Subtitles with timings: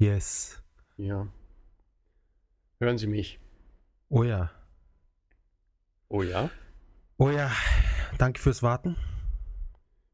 [0.00, 0.62] Yes.
[0.96, 1.28] Ja.
[2.80, 3.38] Hören Sie mich?
[4.08, 4.50] Oh ja.
[6.08, 6.50] Oh ja?
[7.18, 7.52] Oh ja.
[8.16, 8.96] Danke fürs Warten.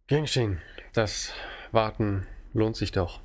[0.09, 0.61] Gern geschehen.
[0.93, 1.33] Das
[1.71, 3.21] Warten lohnt sich doch.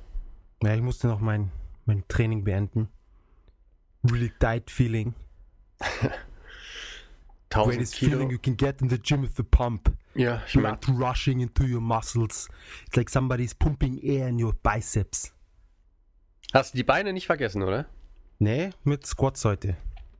[0.62, 1.50] Ja, ich musste noch mein,
[1.84, 2.88] mein Training beenden.
[4.04, 5.14] Really tight feeling.
[7.50, 8.12] 1000 Greatest Kilo.
[8.12, 9.92] feeling you can get in the gym with the pump.
[10.14, 12.48] Meine, Blood rushing into your muscles.
[12.86, 15.32] It's like somebody's pumping air in your biceps.
[16.52, 17.86] Hast du die Beine nicht vergessen, oder?
[18.38, 19.76] Nee, mit Squats heute.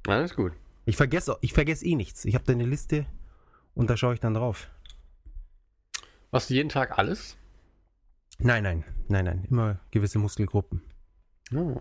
[0.06, 0.52] Alles gut.
[0.84, 2.24] Ich vergesse ich vergesse eh nichts.
[2.24, 3.06] Ich habe da eine Liste
[3.74, 4.68] und da schaue ich dann drauf.
[6.30, 7.36] Machst du jeden Tag alles?
[8.38, 9.46] Nein, nein, nein, nein.
[9.50, 10.82] Immer gewisse Muskelgruppen.
[11.54, 11.80] Oh.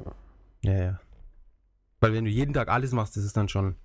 [0.62, 1.00] Ja, ja.
[2.00, 3.76] Weil wenn du jeden Tag alles machst, das ist dann schon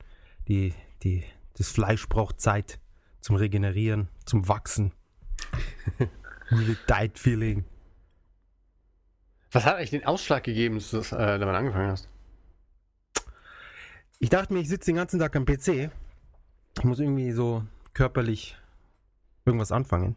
[0.48, 2.80] die, die, das Fleisch braucht Zeit
[3.20, 4.92] zum Regenerieren, zum Wachsen.
[6.50, 7.64] really tight feeling.
[9.56, 12.10] Was hat eigentlich den Ausschlag gegeben, dass du das, äh, damit angefangen hast?
[14.18, 15.90] Ich dachte mir, ich sitze den ganzen Tag am PC.
[16.76, 18.54] Ich muss irgendwie so körperlich
[19.46, 20.14] irgendwas anfangen.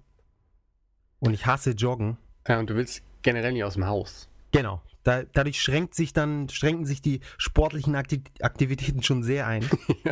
[1.19, 2.17] Und ich hasse Joggen.
[2.49, 4.27] Ja, und du willst generell nicht aus dem Haus.
[4.52, 4.81] Genau.
[5.03, 9.66] Da, dadurch schränkt sich dann, schränken sich die sportlichen Akti Aktivitäten schon sehr ein.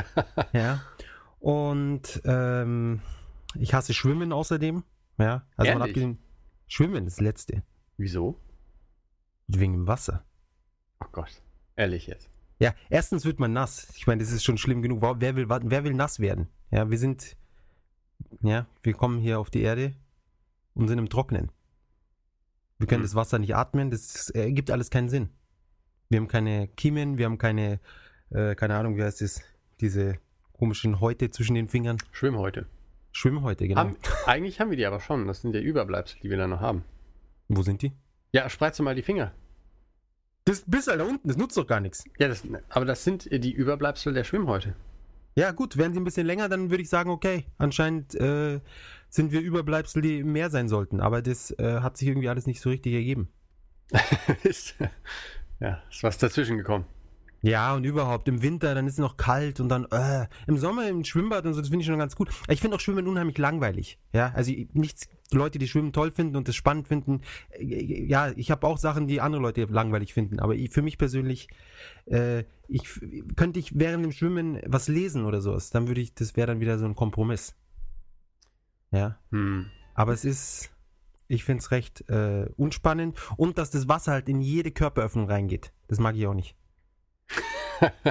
[0.54, 0.82] ja.
[1.40, 3.02] Und ähm,
[3.56, 4.86] ich hasse Schwimmen außerdem.
[5.18, 5.46] Ja.
[5.58, 5.82] Also mal Ehrlich?
[5.90, 6.20] abgesehen.
[6.70, 7.64] Schwimmen ist das Letzte.
[7.98, 8.40] Wieso?
[9.48, 10.24] Wegen dem Wasser.
[11.00, 11.42] Oh Gott.
[11.76, 12.30] Ehrlich jetzt.
[12.60, 13.88] Ja, erstens wird man nass.
[13.96, 15.02] Ich meine, das ist schon schlimm genug.
[15.02, 16.48] Wer will, wer will nass werden?
[16.72, 17.38] Ja, wir sind,
[18.42, 19.94] ja, wir kommen hier auf die Erde
[20.74, 21.52] und sind im Trocknen.
[22.80, 23.06] Wir können Hm.
[23.06, 25.30] das Wasser nicht atmen, das ergibt alles keinen Sinn.
[26.10, 27.80] Wir haben keine Kiemen, wir haben keine,
[28.32, 29.42] äh, keine Ahnung, wie heißt es,
[29.82, 30.18] diese
[30.54, 31.98] komischen Häute zwischen den Fingern.
[32.12, 32.68] Schwimmhäute.
[33.12, 33.82] Schwimmhäute, genau.
[33.82, 35.28] Haben, eigentlich haben wir die aber schon.
[35.28, 36.84] Das sind ja Überbleibsel, die wir da noch haben.
[37.48, 37.94] Wo sind die?
[38.38, 39.32] Ja, spreiz doch mal die Finger.
[40.46, 42.04] Das bis da unten, das nutzt doch gar nichts.
[42.20, 44.76] Ja, das, aber das sind äh, die Überbleibsel der Schwimmhäute.
[45.34, 48.60] Ja, gut, wären sie ein bisschen länger, dann würde ich sagen, okay, anscheinend äh,
[49.10, 51.02] sind wir Überbleibsel, die im Meer sein sollten.
[51.02, 53.30] Aber das äh, hat sich irgendwie alles nicht so richtig ergeben.
[54.44, 54.76] ist,
[55.60, 56.86] ja, ist was dazwischen gekommen.
[57.44, 60.90] Ja, und überhaupt im Winter, dann ist es noch kalt und dann äh, im Sommer
[60.90, 62.30] im Schwimmbad und so, das finde ich schon ganz gut.
[62.50, 64.00] Ich finde auch Schwimmen unheimlich langweilig.
[64.12, 67.22] Ja, also ich- nichts, Leute, die Schwimmen toll finden und das spannend finden.
[67.52, 70.40] Äh, ja, ich habe auch Sachen, die andere Leute langweilig finden.
[70.40, 71.48] Aber ich, für mich persönlich,
[72.06, 72.84] äh, ich
[73.36, 76.60] könnte ich während dem Schwimmen was lesen oder sowas, dann würde ich, das wäre dann
[76.60, 77.56] wieder so ein Kompromiss.
[78.92, 79.20] Ja.
[79.32, 79.68] Hm.
[79.94, 80.72] Aber es ist,
[81.28, 85.72] ich finde es recht äh, unspannend und dass das Wasser halt in jede Körperöffnung reingeht.
[85.88, 86.56] Das mag ich auch nicht.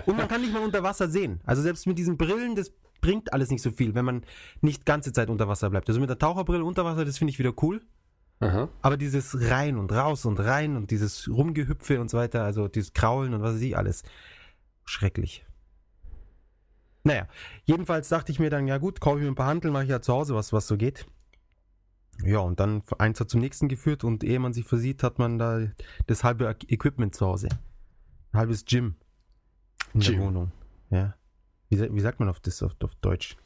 [0.06, 1.40] Und man kann nicht mal unter Wasser sehen.
[1.44, 4.24] Also selbst mit diesen Brillen, das bringt alles nicht so viel, wenn man
[4.60, 5.88] nicht ganze Zeit unter Wasser bleibt.
[5.88, 7.82] Also mit der Taucherbrille unter Wasser, das finde ich wieder cool.
[8.40, 8.68] Aha.
[8.82, 12.92] Aber dieses rein und raus und rein und dieses Rumgehüpfe und so weiter, also dieses
[12.92, 14.02] Kraulen und was weiß ich alles,
[14.84, 15.46] schrecklich.
[17.04, 17.28] Naja,
[17.64, 19.90] jedenfalls dachte ich mir dann, ja gut, kaufe ich mir ein paar Hanteln, mache ich
[19.90, 21.06] ja zu Hause was, was so geht.
[22.24, 25.38] Ja, und dann eins hat zum nächsten geführt und ehe man sich versieht, hat man
[25.38, 25.60] da
[26.06, 27.48] das halbe Equipment zu Hause.
[28.32, 28.96] Ein halbes Gym
[29.96, 30.16] in Gym.
[30.16, 30.52] der Wohnung.
[30.90, 31.14] Ja.
[31.68, 33.36] Wie, wie sagt man auf das auf, auf Deutsch?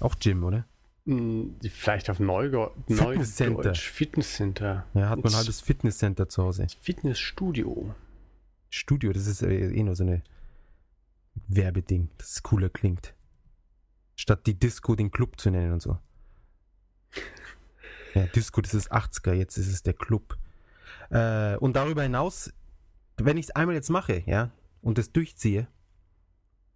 [0.00, 0.66] Auch Gym, oder?
[1.06, 3.54] Hm, Vielleicht auf Neugo Fitnesscenter.
[3.54, 3.90] Neudeutsch.
[3.90, 4.86] Fitnesscenter.
[4.94, 6.66] Ja, hat man ein Ein halbes Fitnesscenter zu Hause.
[6.80, 7.94] Fitnessstudio.
[8.70, 10.22] Studio, das ist eh nur so eine
[11.48, 13.14] Werbeding, dass es cooler klingt.
[14.16, 15.98] Statt die Disco den Club zu nennen und so.
[18.14, 20.36] Ja, Disco, das ist 80er, jetzt ist es der Club.
[21.10, 22.52] Äh, und darüber hinaus,
[23.16, 24.50] wenn ich es einmal jetzt mache, ja,
[24.84, 25.66] und das durchziehe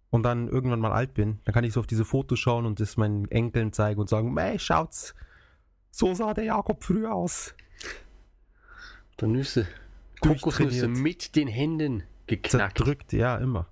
[0.09, 2.79] und dann irgendwann mal alt bin, dann kann ich so auf diese Fotos schauen und
[2.79, 5.13] das meinen Enkeln zeigen und sagen, ey, schaut's,
[5.91, 7.53] so sah der Jakob früher aus.
[9.19, 9.67] Der Nüsse.
[10.21, 12.77] Kokosnüsse mit den Händen geknackt.
[12.77, 13.67] Zerdrückt, ja, immer.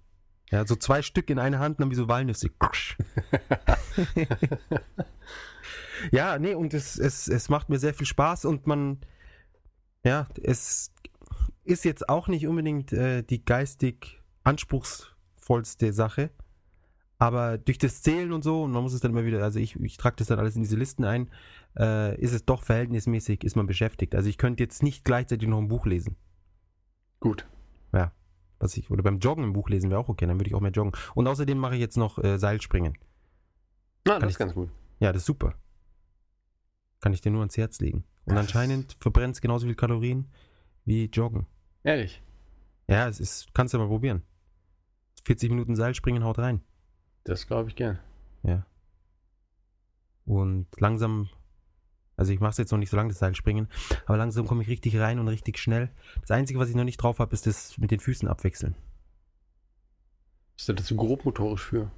[0.51, 2.49] Ja, so zwei Stück in eine Hand, dann wie so Walnüsse.
[6.11, 8.99] ja, nee, und es, es, es macht mir sehr viel Spaß und man,
[10.05, 10.93] ja, es
[11.65, 14.16] ist jetzt auch nicht unbedingt äh, die geistig
[14.47, 16.29] anspruchsvollste Sache,
[17.19, 19.75] aber durch das Zählen und so, und man muss es dann immer wieder, also ich,
[19.77, 21.29] ich trage das dann alles in diese Listen ein,
[21.77, 24.15] äh, ist es doch verhältnismäßig, ist man beschäftigt.
[24.15, 26.15] Also ich könnte jetzt nicht gleichzeitig noch ein Buch lesen.
[27.19, 27.47] Gut.
[27.93, 28.11] Ja,
[28.59, 30.61] was ich, oder beim Joggen ein Buch lesen wäre auch okay, dann würde ich auch
[30.61, 30.93] mehr joggen.
[31.15, 32.93] Und außerdem mache ich jetzt noch äh, Seilspringen.
[34.05, 34.69] Na, Kann das ich- ist ganz gut.
[34.99, 35.55] Ja, das ist super.
[37.01, 38.03] Kann ich dir nur ans Herz legen.
[38.25, 40.27] Und Das- anscheinend verbrennt es genauso viel Kalorien
[40.85, 41.47] wie Joggen.
[41.83, 42.21] Ehrlich.
[42.87, 44.21] Ja, es ist, kannst du mal probieren.
[45.27, 46.61] 40 Minuten Seilspringen haut rein.
[47.25, 47.99] Das glaube ich gern.
[48.43, 48.65] Ja.
[50.25, 51.29] Und langsam
[52.15, 53.67] Also ich mache es jetzt noch nicht so lange, das Seilspringen,
[54.05, 55.89] aber langsam komme ich richtig rein und richtig schnell.
[56.21, 58.75] Das Einzige, was ich noch nicht drauf habe, ist das mit den Füßen abwechseln.
[60.57, 61.91] Ist das zu grobmotorisch für?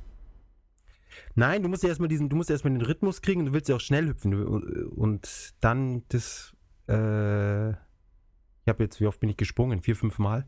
[1.36, 3.70] Nein, du musst ja erstmal diesen, du musst erstmal den Rhythmus kriegen und du willst
[3.70, 4.34] ja auch schnell hüpfen.
[4.90, 6.56] Und dann das,
[6.88, 9.82] äh, ich habe jetzt, wie oft bin ich gesprungen?
[9.82, 10.46] Vier, fünf Mal.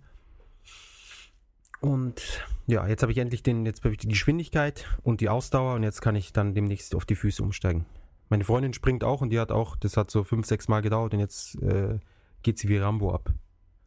[1.81, 5.73] Und ja, jetzt habe ich endlich den, jetzt habe ich die Geschwindigkeit und die Ausdauer
[5.73, 7.85] und jetzt kann ich dann demnächst auf die Füße umsteigen.
[8.29, 11.13] Meine Freundin springt auch und die hat auch, das hat so fünf, sechs Mal gedauert
[11.13, 11.99] und jetzt äh,
[12.43, 13.33] geht sie wie Rambo ab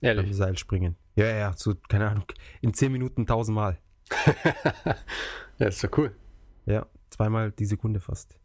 [0.01, 0.37] beim Ehrlich.
[0.37, 0.97] Seilspringen.
[1.15, 2.27] Ja, ja, ja, so, keine Ahnung,
[2.61, 3.79] in zehn Minuten tausendmal.
[5.59, 6.15] ja, ist doch cool.
[6.67, 8.39] Ja, zweimal die Sekunde fast.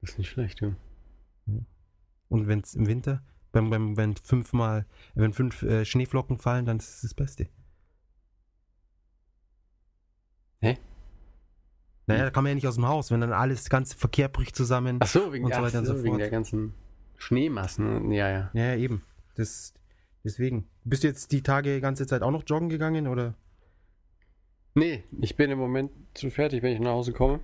[0.00, 0.74] Das ist nicht schlecht, ja.
[2.28, 6.76] Und wenn es im Winter, wenn, wenn, wenn fünfmal, wenn fünf äh, Schneeflocken fallen, dann
[6.76, 7.48] ist es das Beste.
[12.08, 14.28] Naja, da kann man ja nicht aus dem Haus, wenn dann alles, das ganze Verkehr
[14.28, 14.98] bricht zusammen.
[15.00, 16.74] Ach so, wegen, Und so ach weiter und so wegen der ganzen
[17.16, 18.10] Schneemassen.
[18.12, 18.50] Ja, ja.
[18.54, 19.02] Ja, ja, eben.
[19.36, 19.74] Das,
[20.24, 20.66] deswegen.
[20.84, 23.34] Bist du jetzt die Tage die ganze Zeit auch noch joggen gegangen oder?
[24.74, 27.40] Nee, ich bin im Moment zu fertig, wenn ich nach Hause komme.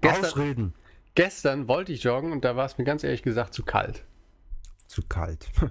[0.00, 0.74] Gestern, Ausreden.
[1.14, 4.04] gestern wollte ich joggen und da war es mir ganz ehrlich gesagt zu kalt.
[4.86, 5.48] Zu kalt.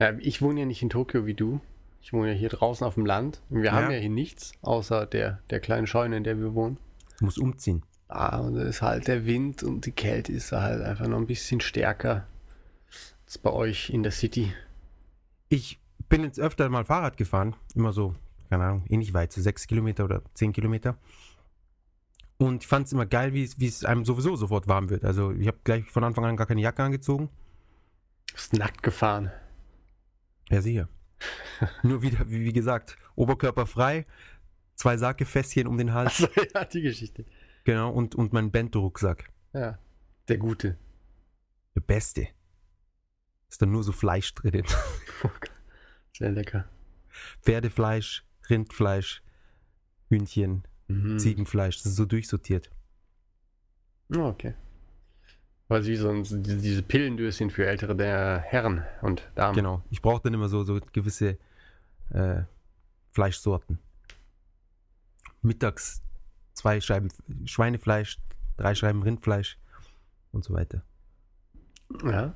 [0.00, 1.60] Ja, ich wohne ja nicht in Tokio wie du.
[2.02, 3.40] Ich wohne ja hier draußen auf dem Land.
[3.48, 3.72] Und wir Ja.
[3.72, 6.78] haben ja hier nichts, außer der, der kleinen Scheune, in der wir wohnen.
[7.24, 7.82] Du musst umziehen.
[8.08, 11.26] Ah, und da ist halt der Wind und die Kälte ist halt einfach noch ein
[11.26, 12.26] bisschen stärker
[13.24, 14.52] als bei euch in der City.
[15.48, 15.80] Ich
[16.10, 17.56] bin jetzt öfter mal Fahrrad gefahren.
[17.74, 18.14] Immer so,
[18.50, 20.98] keine Ahnung, eh nicht weit, so sechs Kilometer oder zehn Kilometer.
[22.36, 25.02] Und ich fand es immer geil, wie es- wie es einem sowieso sofort warm wird.
[25.06, 27.30] Also ich habe gleich von Anfang an gar keine Jacke angezogen.
[28.34, 29.30] Ist nackt gefahren.
[30.50, 30.90] Ja, sicher.
[31.82, 34.04] Nur wieder, wie, wie gesagt, Oberkörper frei,
[34.76, 37.24] zwei Sakefässchen um den Hals, Achso, ja, die Geschichte.
[37.64, 39.30] genau, und, und mein Bento-Rucksack.
[39.52, 39.78] Ja,
[40.28, 40.76] der Gute.
[41.74, 42.28] Der beste.
[43.48, 44.64] Ist da nur so Fleisch drin.
[46.16, 46.68] Sehr lecker.
[47.42, 49.22] Pferdefleisch, Rindfleisch,
[50.08, 51.18] Hühnchen, Mhm.
[51.18, 51.78] Ziegenfleisch.
[51.78, 52.70] Das ist so durchsortiert.
[54.14, 54.54] Ah, Okay.
[55.66, 59.54] Weil wie so ein, diese Pillendöschen für ältere der Herren und Damen.
[59.54, 59.82] Genau.
[59.88, 61.38] Ich brauche dann immer so, so gewisse
[62.10, 62.42] äh,
[63.12, 63.78] Fleischsorten.
[65.44, 66.02] Mittags
[66.54, 67.08] zwei Scheiben
[67.44, 68.18] Schweinefleisch,
[68.56, 69.58] drei Scheiben Rindfleisch
[70.32, 70.82] und so weiter.
[72.04, 72.34] Ja.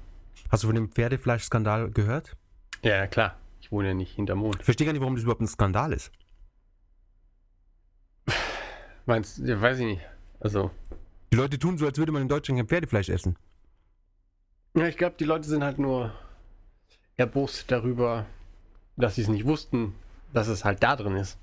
[0.50, 2.36] Hast du von dem Pferdefleischskandal gehört?
[2.82, 3.36] Ja, klar.
[3.60, 4.56] Ich wohne ja nicht hinterm Mond.
[4.60, 6.12] Ich verstehe gar nicht, warum das überhaupt ein Skandal ist.
[9.06, 10.02] Meinst ja, weiß ich nicht.
[10.40, 10.70] Also,
[11.32, 13.36] Die Leute tun so, als würde man in Deutschland kein Pferdefleisch essen.
[14.74, 16.12] ja, ich glaube, die Leute sind halt nur
[17.16, 18.26] erbost darüber,
[18.96, 19.94] dass sie es nicht wussten,
[20.32, 21.38] dass es halt da drin ist.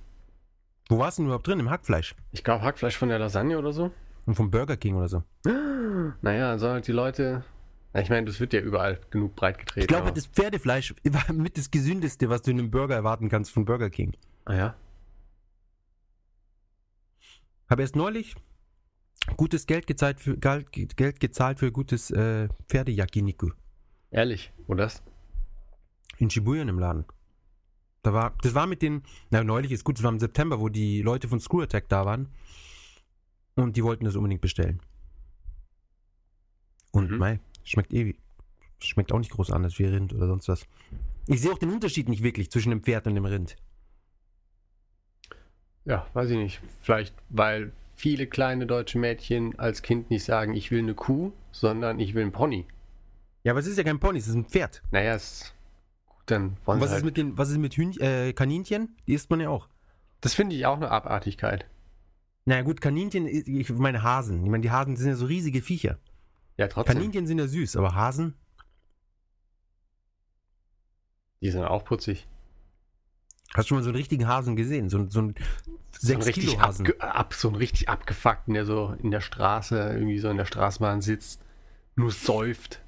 [0.89, 1.59] Wo war es denn überhaupt drin?
[1.59, 2.15] Im Hackfleisch?
[2.31, 3.91] Ich glaube, Hackfleisch von der Lasagne oder so.
[4.25, 5.23] Und vom Burger King oder so.
[6.21, 7.43] Naja, sollen halt die Leute.
[7.93, 9.81] Ja, ich meine, das wird ja überall genug breit getreten.
[9.81, 13.29] Ich glaube, aber- das Pferdefleisch war mit das gesündeste, was du in einem Burger erwarten
[13.29, 14.13] kannst von Burger King.
[14.45, 14.75] Ah ja.
[17.69, 18.35] Habe erst neulich
[19.37, 23.49] gutes Geld gezahlt für, Geld, gezahlt für gutes äh, Pferde-Yakiniku
[24.11, 25.01] Ehrlich, wo das?
[26.17, 27.05] in Shibuya im Laden.
[28.05, 30.69] Da war, das war mit den, na neulich ist gut, das war im September, wo
[30.69, 32.29] die Leute von Screw Attack da waren
[33.55, 34.79] und die wollten das unbedingt bestellen.
[36.91, 37.17] Und Mhm.
[37.17, 38.15] mei, schmeckt eh,
[38.79, 40.67] schmeckt auch nicht groß anders wie Rind oder sonst was.
[41.25, 43.55] Ich sehe auch den Unterschied nicht wirklich zwischen dem Pferd und dem Rind.
[45.85, 46.61] Ja, weiß ich nicht.
[46.81, 51.99] Vielleicht, weil viele kleine deutsche Mädchen als Kind nicht sagen, ich will eine Kuh, sondern
[51.99, 52.67] ich will einen Pony.
[53.43, 54.83] Ja, aber es ist ja kein Pony, es ist ein Pferd.
[54.91, 55.54] Naja, ist gut,
[56.25, 57.05] dann wollen was sie ist halt.
[57.05, 58.95] mit den, was ist mit Hühn, äh, Kaninchen?
[59.07, 59.67] Die isst man ja auch.
[60.21, 61.65] Das finde ich auch eine Abartigkeit.
[62.45, 64.43] Naja gut, Kaninchen, ich meine Hasen.
[64.43, 65.97] Ich meine, die Hasen sind ja so riesige Viecher.
[66.57, 66.95] Ja, trotzdem.
[66.95, 68.35] Kaninchen sind ja süß, aber Hasen?
[71.41, 72.27] Die sind auch putzig.
[73.53, 74.89] Hast du schon mal so einen richtigen Hasen gesehen?
[74.89, 75.35] So, so ein
[75.99, 76.99] So einen 6 richtig Kilo Hasen.
[77.01, 81.01] ab, so einen richtig abgefuckten, der so in der Straße, irgendwie so in der Straßenbahn
[81.01, 81.41] sitzt,
[81.95, 82.81] nur säuft.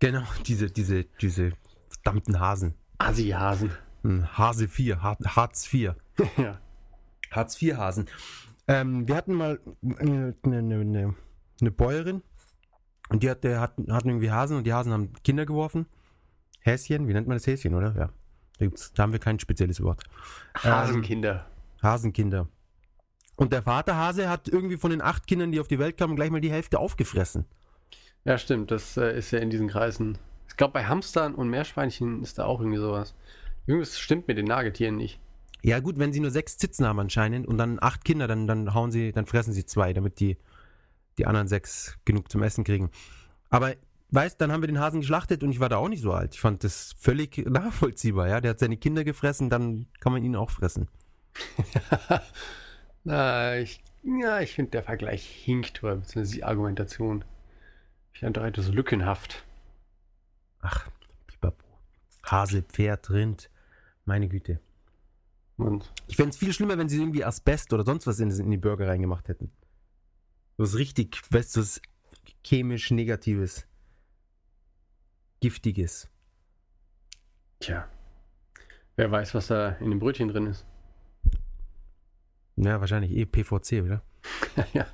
[0.00, 1.52] Genau, diese, diese, diese
[1.88, 2.74] verdammten Hasen.
[3.04, 3.70] Assi-Hasen.
[4.02, 5.96] Ein Hase 4, Har- Hartz 4.
[6.36, 6.58] ja.
[7.30, 8.06] Hartz 4 Hasen.
[8.68, 9.60] Ähm, wir hatten mal
[9.98, 11.14] eine, eine, eine,
[11.60, 12.22] eine Bäuerin
[13.10, 15.86] und die hatte, hatten, hatten irgendwie Hasen und die Hasen haben Kinder geworfen.
[16.60, 17.94] Häschen, wie nennt man das Häschen, oder?
[17.96, 18.10] Ja.
[18.58, 20.02] Da, gibt's, da haben wir kein spezielles Wort.
[20.54, 21.46] Hasenkinder.
[21.82, 22.48] Hasenkinder.
[23.36, 26.30] Und der Vaterhase hat irgendwie von den acht Kindern, die auf die Welt kamen, gleich
[26.30, 27.44] mal die Hälfte aufgefressen.
[28.24, 28.70] Ja, stimmt.
[28.70, 30.16] Das äh, ist ja in diesen Kreisen.
[30.54, 33.12] Ich glaube, bei Hamstern und Meerschweinchen ist da auch irgendwie sowas.
[33.66, 35.18] Irgendwas stimmt mit den Nagetieren nicht.
[35.64, 38.72] Ja gut, wenn sie nur sechs Zitzen haben anscheinend und dann acht Kinder, dann, dann
[38.72, 40.36] hauen sie, dann fressen sie zwei, damit die,
[41.18, 42.92] die anderen sechs genug zum Essen kriegen.
[43.50, 43.74] Aber
[44.12, 46.34] weißt, dann haben wir den Hasen geschlachtet und ich war da auch nicht so alt.
[46.34, 48.40] Ich fand das völlig nachvollziehbar, ja.
[48.40, 50.86] Der hat seine Kinder gefressen, dann kann man ihn auch fressen.
[53.02, 57.24] Na, ich, ja, ich finde, der Vergleich hinkt, oder beziehungsweise die Argumentation.
[58.12, 59.42] Ich fand doch etwas lückenhaft.
[60.64, 60.88] Ach,
[61.26, 61.62] Pipapo.
[62.24, 63.50] Hase, Pferd, Rind.
[64.06, 64.60] Meine Güte.
[65.58, 68.50] Und Ich fände es viel schlimmer, wenn sie irgendwie Asbest oder sonst was in, in
[68.50, 69.52] die Burger reingemacht hätten.
[70.56, 71.82] Was richtig, weißt du, was
[72.42, 73.66] chemisch Negatives.
[75.40, 76.08] Giftiges.
[77.60, 77.86] tja,
[78.96, 80.64] wer weiß, was da in dem Brötchen drin ist.
[82.56, 84.02] Ja, wahrscheinlich eh PVC, oder?
[84.72, 84.86] ja.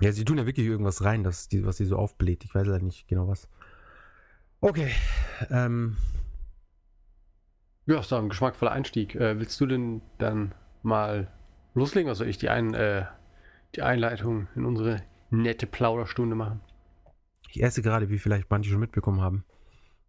[0.00, 2.44] Ja, sie tun ja wirklich irgendwas rein, das, was sie so aufbläht.
[2.44, 3.48] Ich weiß halt nicht genau was.
[4.62, 4.92] Okay.
[5.50, 5.96] Ähm,
[7.86, 9.14] Ja, ist doch ein geschmackvoller Einstieg.
[9.16, 11.30] Äh, willst du denn dann mal
[11.74, 12.14] loslegen?
[12.14, 13.04] soll ich die, ein, äh,
[13.74, 16.60] die Einleitung in unsere nette Plauderstunde machen?
[17.54, 19.44] ich esse gerade, wie vielleicht manche schon mitbekommen haben,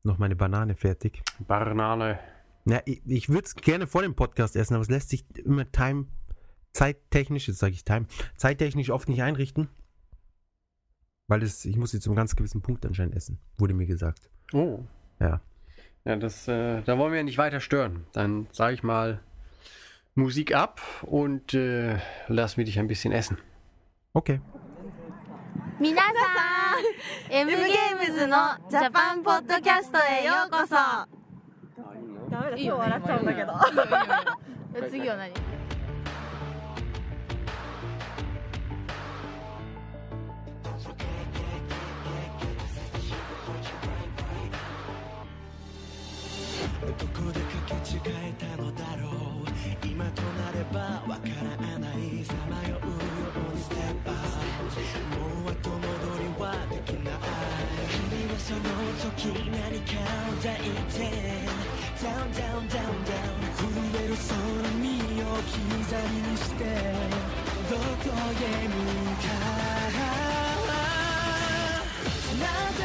[0.04, 1.22] noch meine Banane fertig.
[1.46, 2.20] Banane.
[2.64, 5.70] Na, ich, ich würde es gerne vor dem Podcast essen, aber es lässt sich immer
[5.70, 6.06] time,
[6.72, 8.06] zeittechnisch, jetzt sage ich time,
[8.38, 9.68] zeittechnisch oft nicht einrichten.
[11.29, 14.31] Weil es, ich muss sie zum ganz gewissen Punkt anscheinend essen, wurde mir gesagt.
[14.53, 14.81] Oh.
[15.21, 15.41] Ja.
[16.05, 18.07] Ja, das, äh, da wollen wir ja nicht weiter stören.
[18.13, 19.21] Dann sage ich mal
[20.15, 21.99] Musik ab und äh,
[22.29, 23.39] lass mich dich ein bisschen essen.
[24.15, 24.41] Okay.
[25.81, 28.37] 皆さん M ゲームズの
[28.69, 30.75] ジャパンポッドキャストへようこそ
[32.31, 33.53] ダメだ、今日笑っちゃうんだけど。
[34.91, 35.33] 次は何
[46.98, 49.50] どこでかけ違えたのだろう
[49.86, 52.24] 今となればわからない。
[52.24, 52.94] さまようよ
[53.52, 54.80] うにステップアップ
[55.18, 55.82] もう後戻
[56.20, 57.14] りはできない
[57.90, 58.60] 君はその
[59.02, 59.92] 時何か
[60.30, 60.98] を抱いて
[62.00, 63.62] Down down down down 震
[63.96, 64.32] える空
[64.80, 64.84] 身
[65.24, 66.62] を置き去りにして
[67.70, 68.74] どこへ向
[69.18, 69.26] か
[72.30, 72.40] う。
[72.40, 72.42] な
[72.78, 72.82] ぜ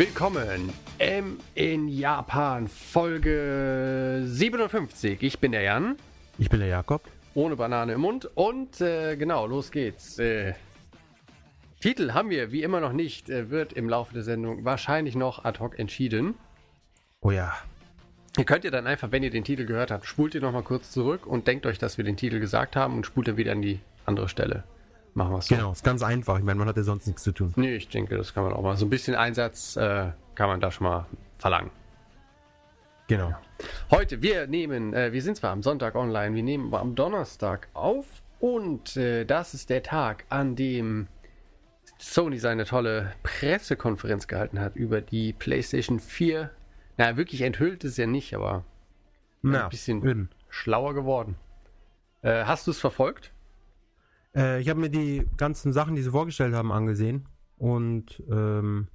[0.00, 5.22] Willkommen M in Japan, Folge 57.
[5.22, 5.96] Ich bin der Jan,
[6.38, 7.02] Ich bin der Jakob.
[7.34, 8.24] ohne Banane im Mund.
[8.34, 10.18] Und äh, genau, los geht's.
[10.18, 10.54] Äh,
[11.80, 15.44] Titel haben wir wie immer noch nicht, äh, wird im Laufe der Sendung wahrscheinlich noch
[15.44, 16.32] ad hoc entschieden.
[17.20, 17.52] Oh ja.
[18.38, 20.92] Ihr könnt ihr dann einfach, wenn ihr den Titel gehört habt, spult ihr nochmal kurz
[20.92, 23.60] zurück und denkt euch, dass wir den Titel gesagt haben und spult dann wieder an
[23.60, 24.64] die andere Stelle.
[25.14, 25.54] Machen wir es so.
[25.54, 26.38] Genau, ist ganz einfach.
[26.38, 27.52] Ich meine, man hat ja sonst nichts zu tun.
[27.56, 28.76] Nee, ich denke, das kann man auch mal.
[28.76, 31.06] So ein bisschen Einsatz äh, kann man da schon mal
[31.38, 31.70] verlangen.
[33.08, 33.34] Genau.
[33.90, 37.68] Heute, wir nehmen, äh, wir sind zwar am Sonntag online, wir nehmen aber am Donnerstag
[37.74, 38.06] auf
[38.38, 41.08] und äh, das ist der Tag, an dem
[41.98, 46.50] Sony seine tolle Pressekonferenz gehalten hat über die PlayStation 4.
[46.96, 48.64] Na, wirklich enthüllt ist ja nicht, aber
[49.42, 50.30] Na, ein bisschen eben.
[50.48, 51.34] schlauer geworden.
[52.22, 53.32] Äh, hast du es verfolgt?
[54.34, 57.28] Äh, ich habe mir die ganzen Sachen, die sie vorgestellt haben, angesehen.
[57.56, 58.88] Und ähm,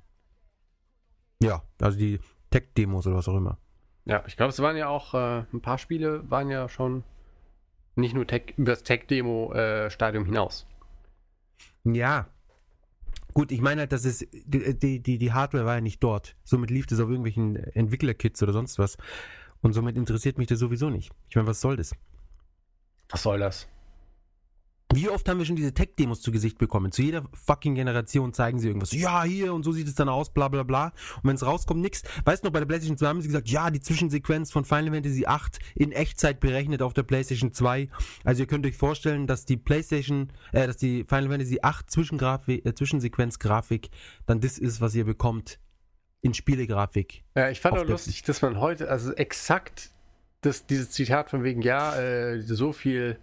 [1.41, 3.57] ja, also die Tech-Demos oder was auch immer.
[4.05, 7.03] Ja, ich glaube, es waren ja auch äh, ein paar Spiele, waren ja schon
[7.95, 10.67] nicht nur Tech, über das Tech-Demo-Stadium hinaus.
[11.83, 12.27] Ja.
[13.33, 16.35] Gut, ich meine halt, dass es die, die, die, die Hardware war ja nicht dort.
[16.43, 18.97] Somit lief das auf irgendwelchen Entwicklerkits oder sonst was.
[19.61, 21.11] Und somit interessiert mich das sowieso nicht.
[21.29, 21.93] Ich meine, was soll das?
[23.09, 23.67] Was soll das?
[24.95, 26.89] Wie oft haben wir schon diese Tech-Demos zu Gesicht bekommen?
[26.89, 28.93] Zu jeder fucking Generation zeigen sie irgendwas.
[28.93, 30.93] Ja, hier und so sieht es dann aus, bla bla bla.
[31.17, 32.03] Und wenn es rauskommt, nix.
[32.23, 34.93] Weißt du noch, bei der PlayStation 2 haben sie gesagt, ja, die Zwischensequenz von Final
[34.93, 37.89] Fantasy 8 in Echtzeit berechnet auf der PlayStation 2.
[38.23, 42.65] Also ihr könnt euch vorstellen, dass die PlayStation, äh, dass die Final Fantasy 8 Zwischengrafik,
[42.65, 43.89] äh, Zwischensequenzgrafik
[44.25, 45.59] dann das ist, was ihr bekommt
[46.21, 47.25] in Spielegrafik.
[47.35, 49.91] Ja, ich fand auch lustig, dass man heute, also exakt
[50.39, 53.19] das, dieses Zitat von wegen, ja, äh, so viel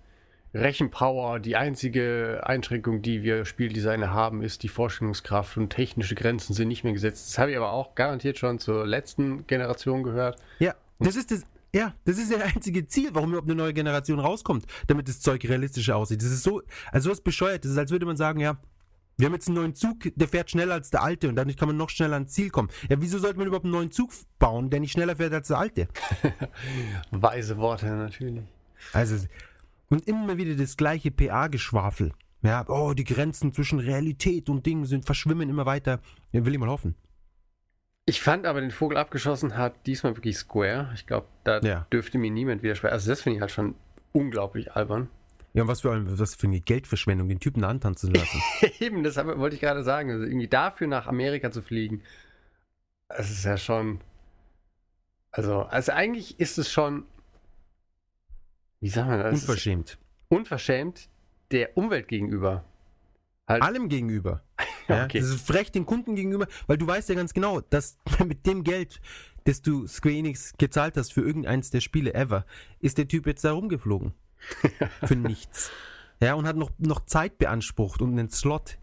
[0.55, 6.69] Rechenpower, die einzige Einschränkung, die wir Spieldesigner haben, ist die Vorstellungskraft und technische Grenzen sind
[6.69, 7.29] nicht mehr gesetzt.
[7.29, 10.39] Das habe ich aber auch garantiert schon zur letzten Generation gehört.
[10.59, 11.43] Ja, das ist das.
[11.75, 15.43] Ja, das ist der einzige Ziel, warum überhaupt eine neue Generation rauskommt, damit das Zeug
[15.45, 16.21] realistischer aussieht.
[16.21, 17.65] Das ist so, also was bescheuert.
[17.65, 18.59] Das ist, als würde man sagen, ja,
[19.17, 21.69] wir haben jetzt einen neuen Zug, der fährt schneller als der alte und dadurch kann
[21.69, 22.69] man noch schneller ans Ziel kommen.
[22.91, 25.59] Ja, wieso sollte man überhaupt einen neuen Zug bauen, der nicht schneller fährt als der
[25.59, 25.89] alte?
[27.11, 28.45] Weise Worte natürlich.
[28.93, 29.17] Also,
[29.93, 32.13] und immer wieder das gleiche PA-Geschwafel.
[32.43, 36.01] Ja, oh, die Grenzen zwischen Realität und Dingen sind verschwimmen immer weiter.
[36.33, 36.97] Ja, will ich mal hoffen.
[38.05, 40.91] Ich fand aber, den Vogel abgeschossen hat diesmal wirklich Square.
[40.95, 41.87] Ich glaube, da Ja.
[41.93, 42.95] dürfte mir niemand widersprechen.
[42.95, 43.77] Also das finde ich halt schon
[44.11, 45.09] unglaublich albern.
[45.55, 48.41] Ja, und was für, ein- was für eine Geldverschwendung, den Typen da antanzen lassen.
[48.81, 50.11] Eben, das wollte ich gerade sagen.
[50.11, 52.03] Also irgendwie dafür nach Amerika zu fliegen,
[53.09, 54.01] das ist ja schon.
[55.31, 57.05] Also, also eigentlich ist es schon.
[58.83, 59.41] Wie sagen wir das?
[59.41, 59.99] Unverschämt.
[60.29, 61.09] Unverschämt
[61.51, 62.65] der Umwelt gegenüber.
[63.49, 64.43] Halt, Allem gegenüber.
[64.89, 65.21] Ja, okay.
[65.21, 68.65] Das ist frech den Kunden gegenüber, weil du weißt ja ganz genau, dass mit dem
[68.65, 69.01] Geld,
[69.45, 72.45] das du Square Enix gezahlt hast für irgendeins der Spiele ever,
[72.81, 74.13] ist der Typ jetzt da rumgeflogen.
[75.05, 75.71] für nichts.
[76.21, 78.77] Ja, und hat noch, noch Zeit beansprucht und einen Slot.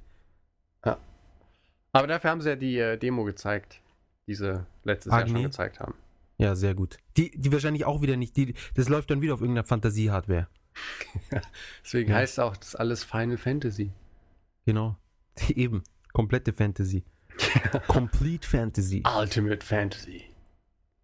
[1.91, 3.81] Aber dafür haben sie ja die äh, Demo gezeigt,
[4.27, 5.95] die sie letztes Jahr schon gezeigt haben.
[6.39, 6.97] Ja, sehr gut.
[7.17, 8.35] Die, die wahrscheinlich auch wieder nicht.
[8.37, 10.47] Die, das läuft dann wieder auf irgendeiner Fantasie-Hardware.
[11.83, 12.15] Deswegen Ja.
[12.17, 13.91] heißt auch das alles Final Fantasy.
[14.65, 14.95] Genau.
[15.49, 15.83] Eben.
[16.13, 17.03] Komplette Fantasy.
[17.87, 19.03] Complete Fantasy.
[19.19, 20.23] Ultimate Fantasy.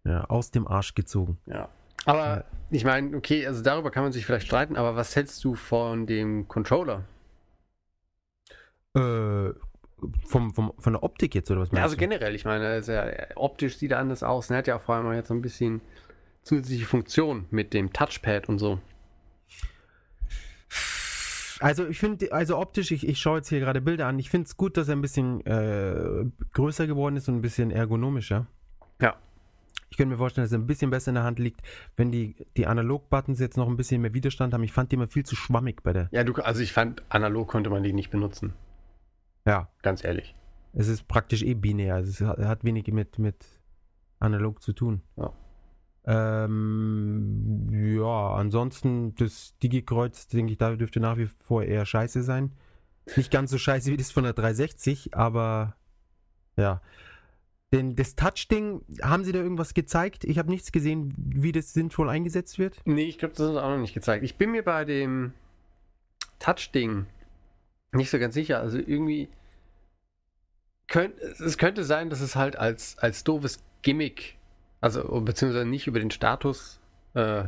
[0.04, 1.38] Ja, aus dem Arsch gezogen.
[1.46, 1.68] Ja.
[2.06, 5.54] Aber ich meine, okay, also darüber kann man sich vielleicht streiten, aber was hältst du
[5.54, 7.04] von dem Controller?
[8.94, 9.50] Äh,
[10.26, 12.00] vom, vom, von der Optik jetzt, oder was Ja, meinst also du?
[12.00, 14.50] generell, ich meine, also ja, optisch sieht er anders aus.
[14.50, 15.80] Er hat ja auch vor allem jetzt so ein bisschen
[16.42, 18.78] zusätzliche Funktion mit dem Touchpad und so.
[21.60, 24.46] Also ich finde, also optisch, ich, ich schaue jetzt hier gerade Bilder an, ich finde
[24.46, 28.46] es gut, dass er ein bisschen äh, größer geworden ist und ein bisschen ergonomischer.
[29.00, 29.16] Ja.
[29.88, 31.60] Ich könnte mir vorstellen, dass er ein bisschen besser in der Hand liegt,
[31.96, 34.62] wenn die, die Analog-Buttons jetzt noch ein bisschen mehr Widerstand haben.
[34.64, 36.08] Ich fand die immer viel zu schwammig bei der.
[36.12, 38.52] Ja, du, also ich fand, analog konnte man die nicht benutzen.
[39.46, 40.34] Ja, Ganz ehrlich.
[40.72, 41.98] es ist praktisch eh binär.
[41.98, 43.44] Es hat, hat wenig mit, mit
[44.18, 45.02] analog zu tun.
[45.16, 45.32] Ja.
[46.08, 52.52] Ähm, ja, ansonsten das Digi-Kreuz, denke ich, da dürfte nach wie vor eher scheiße sein.
[53.16, 55.76] Nicht ganz so scheiße wie das von der 360, aber
[56.56, 56.80] ja.
[57.72, 60.24] Denn das Touch-Ding, haben sie da irgendwas gezeigt?
[60.24, 62.80] Ich habe nichts gesehen, wie das sinnvoll eingesetzt wird.
[62.84, 64.24] Nee, ich glaube, das ist auch noch nicht gezeigt.
[64.24, 65.32] Ich bin mir bei dem
[66.38, 67.06] Touch-Ding
[67.96, 68.60] nicht so ganz sicher.
[68.60, 69.28] Also irgendwie
[70.86, 74.38] könnt, es könnte sein, dass es halt als, als doofes Gimmick,
[74.80, 76.80] also beziehungsweise nicht über den Status
[77.14, 77.44] äh,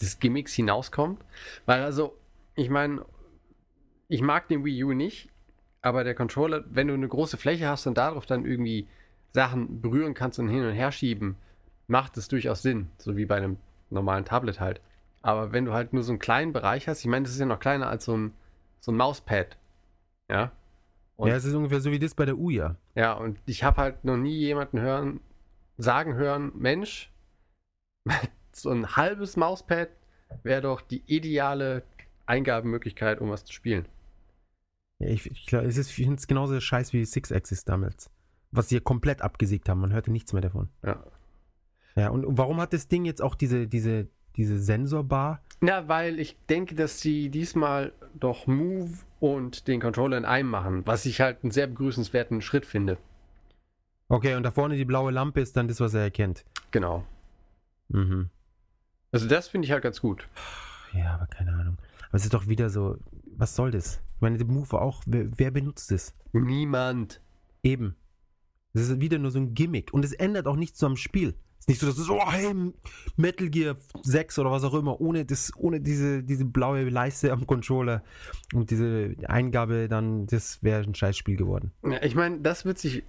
[0.00, 1.24] des Gimmicks hinauskommt.
[1.66, 2.16] Weil also,
[2.54, 3.04] ich meine,
[4.08, 5.28] ich mag den Wii U nicht,
[5.82, 8.88] aber der Controller, wenn du eine große Fläche hast und darauf dann irgendwie
[9.32, 11.36] Sachen berühren kannst und hin und her schieben,
[11.86, 12.90] macht es durchaus Sinn.
[12.98, 13.58] So wie bei einem
[13.90, 14.80] normalen Tablet halt.
[15.22, 17.46] Aber wenn du halt nur so einen kleinen Bereich hast, ich meine, das ist ja
[17.46, 18.32] noch kleiner als so ein,
[18.80, 19.56] so ein Mauspad.
[20.30, 20.52] Ja.
[21.16, 22.76] Und- ja, es ist ungefähr so wie das bei der Uja.
[22.94, 25.20] Ja, und ich habe halt noch nie jemanden hören,
[25.76, 27.12] sagen hören, Mensch,
[28.52, 29.90] so ein halbes Mauspad
[30.42, 31.82] wäre doch die ideale
[32.26, 33.86] Eingabemöglichkeit, um was zu spielen.
[34.98, 38.10] Ja, ich, ich, glaub, es ist, es genauso scheiß wie Six Axis damals.
[38.52, 39.80] Was sie komplett abgesägt haben.
[39.80, 40.68] Man hörte nichts mehr davon.
[40.84, 41.04] Ja.
[41.96, 45.42] Ja, und warum hat das Ding jetzt auch diese, diese, diese Sensorbar?
[45.60, 50.86] Na, weil ich denke, dass sie diesmal doch Move und den Controller in einem machen,
[50.86, 52.98] was ich halt einen sehr begrüßenswerten Schritt finde.
[54.08, 56.44] Okay, und da vorne die blaue Lampe ist dann das, was er erkennt.
[56.70, 57.04] Genau.
[57.88, 58.30] Mhm.
[59.12, 60.28] Also das finde ich halt ganz gut.
[60.92, 61.78] Ja, aber keine Ahnung.
[62.08, 62.96] Aber es ist doch wieder so,
[63.36, 64.00] was soll das?
[64.16, 66.14] Ich meine, der Move auch, wer, wer benutzt es?
[66.32, 67.20] Niemand.
[67.62, 67.96] Eben.
[68.72, 69.92] Das ist wieder nur so ein Gimmick.
[69.92, 71.34] Und es ändert auch nichts am Spiel.
[71.60, 72.54] Es ist nicht so, dass es so, oh, hey,
[73.16, 77.46] Metal Gear 6 oder was auch immer, ohne, das, ohne diese, diese blaue Leiste am
[77.46, 78.02] Controller
[78.54, 81.70] und diese Eingabe, dann, das wäre ein Scheißspiel geworden.
[81.84, 83.02] Ja, ich meine, das wird sich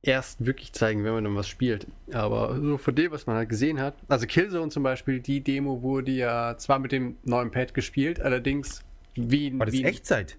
[0.00, 1.86] erst wirklich zeigen, wenn man dann was spielt.
[2.12, 5.82] Aber so von dem, was man halt gesehen hat, also Killzone zum Beispiel, die Demo
[5.82, 8.82] wurde ja zwar mit dem neuen Pad gespielt, allerdings
[9.14, 9.56] wie.
[9.58, 10.38] War das wie Echtzeit?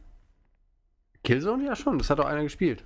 [1.24, 1.66] Killzone?
[1.66, 2.84] Ja, schon, das hat auch einer gespielt.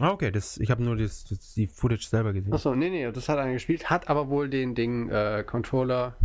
[0.00, 2.52] Ah, okay, das, ich habe nur das, das, die Footage selber gesehen.
[2.52, 6.16] Achso, nee, nee, das hat einer gespielt, hat aber wohl den Ding äh, Controller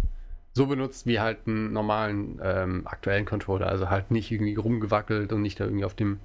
[0.53, 3.67] so benutzt wie halt einen normalen ähm, aktuellen Controller.
[3.67, 6.19] Also halt nicht irgendwie rumgewackelt und nicht da irgendwie auf dem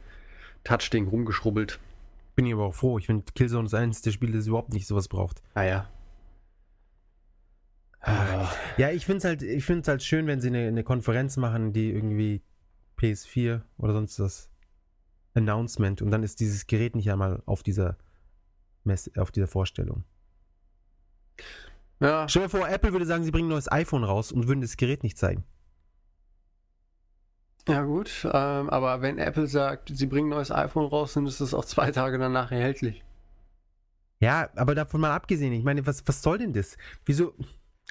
[0.64, 1.78] Touch-Ding rumgeschrubbelt.
[2.34, 2.98] Bin ich aber auch froh.
[2.98, 5.42] Ich finde, Killzone ist eines der Spiele, das überhaupt nicht sowas braucht.
[5.54, 5.88] Naja.
[8.00, 11.36] Ah, Ja, ich finde es halt, ich find's halt schön, wenn sie eine, eine Konferenz
[11.36, 12.42] machen, die irgendwie
[12.98, 14.50] PS4 oder sonst was
[15.34, 17.96] Announcement und dann ist dieses Gerät nicht einmal auf dieser
[18.84, 20.04] Messe, auf dieser Vorstellung.
[22.00, 24.60] ja, Stell dir vor, Apple würde sagen, sie bringen ein neues iPhone raus und würden
[24.60, 25.44] das Gerät nicht zeigen.
[27.66, 31.40] Ja gut, ähm, aber wenn Apple sagt, sie bringen ein neues iPhone raus, dann ist
[31.40, 33.02] es auch zwei Tage danach erhältlich.
[34.20, 36.76] Ja, aber davon mal abgesehen, ich meine, was, was soll denn das?
[37.04, 37.34] Wieso?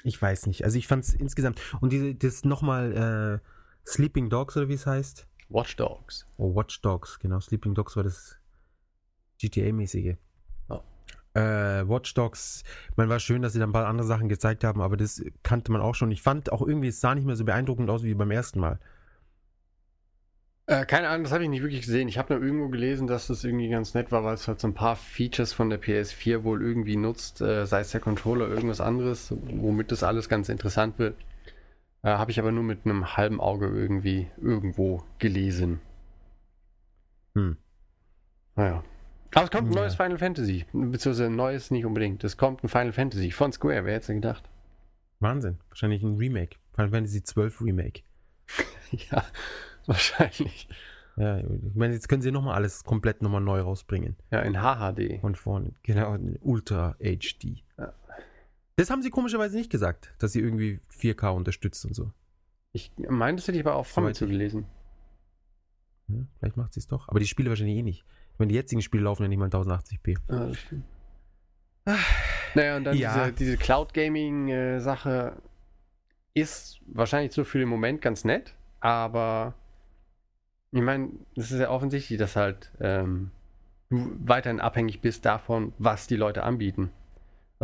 [0.04, 0.64] Ich weiß nicht.
[0.64, 1.60] Also ich fand es insgesamt.
[1.80, 5.26] Und diese, das nochmal äh, Sleeping Dogs oder wie es heißt.
[5.48, 6.26] Watch Dogs.
[6.36, 7.40] Oh, Watch Dogs, genau.
[7.40, 8.36] Sleeping Dogs war das
[9.40, 10.16] GTA-mäßige.
[10.68, 10.80] Oh.
[11.34, 12.64] Äh, Watch Dogs,
[12.96, 15.72] man war schön, dass sie da ein paar andere Sachen gezeigt haben, aber das kannte
[15.72, 16.10] man auch schon.
[16.10, 18.78] Ich fand auch irgendwie, es sah nicht mehr so beeindruckend aus wie beim ersten Mal.
[20.66, 22.08] Äh, keine Ahnung, das habe ich nicht wirklich gesehen.
[22.08, 24.66] Ich habe nur irgendwo gelesen, dass das irgendwie ganz nett war, weil es halt so
[24.66, 28.80] ein paar Features von der PS4 wohl irgendwie nutzt, äh, sei es der Controller, irgendwas
[28.80, 31.16] anderes, womit das alles ganz interessant wird.
[32.04, 35.80] Äh, habe ich aber nur mit einem halben Auge irgendwie irgendwo gelesen.
[37.34, 37.56] Hm.
[38.56, 38.84] Naja.
[39.34, 39.80] Aber es kommt ein Ja.
[39.80, 40.66] neues Final Fantasy.
[40.72, 42.22] Beziehungsweise ein neues nicht unbedingt.
[42.22, 44.48] Es kommt ein Final Fantasy von Square, wer hätte es gedacht?
[45.18, 45.58] Wahnsinn.
[45.70, 46.56] Wahrscheinlich ein Remake.
[46.74, 48.02] Final Fantasy 12 Remake.
[49.10, 49.24] ja,
[49.86, 50.68] wahrscheinlich.
[51.16, 54.16] Ja, ich meine, jetzt können sie nochmal alles komplett nochmal neu rausbringen.
[54.30, 55.20] Ja, in HHD.
[55.20, 55.72] Von vorne.
[55.84, 57.62] Genau, in Ultra HD.
[57.78, 57.92] Ja.
[58.76, 62.12] Das haben sie komischerweise nicht gesagt, dass sie irgendwie 4K unterstützt und so.
[62.72, 64.66] Ich meine, das hätte ich aber auch von mir Soweit zu ich- gelesen.
[66.08, 67.08] Ja, vielleicht macht sie es doch.
[67.08, 68.04] Aber die Spiele wahrscheinlich eh nicht.
[68.32, 70.16] Ich meine, die jetzigen Spiele laufen ja nicht mal in 1080p.
[70.28, 70.84] Ja, das stimmt.
[72.54, 73.30] Naja, und dann Ja.
[73.30, 75.40] diese, diese Cloud-Gaming-Sache
[76.34, 79.54] ist wahrscheinlich so für den Moment ganz nett, aber
[80.72, 83.30] ich meine, es ist ja offensichtlich, dass halt ähm,
[83.90, 86.90] du weiterhin abhängig bist davon, was die Leute anbieten.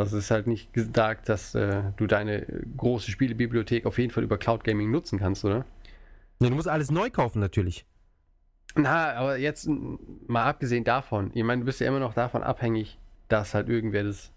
[0.01, 2.47] Also es ist halt nicht gesagt, dass äh, du deine
[2.79, 5.67] große Spielebibliothek auf jeden Fall über Cloud Gaming nutzen kannst, oder?
[6.41, 7.85] Ja, du musst alles neu kaufen natürlich.
[8.77, 9.69] Na, aber jetzt
[10.27, 14.05] mal abgesehen davon, ich meine, du bist ja immer noch davon abhängig, dass halt irgendwer
[14.05, 14.33] das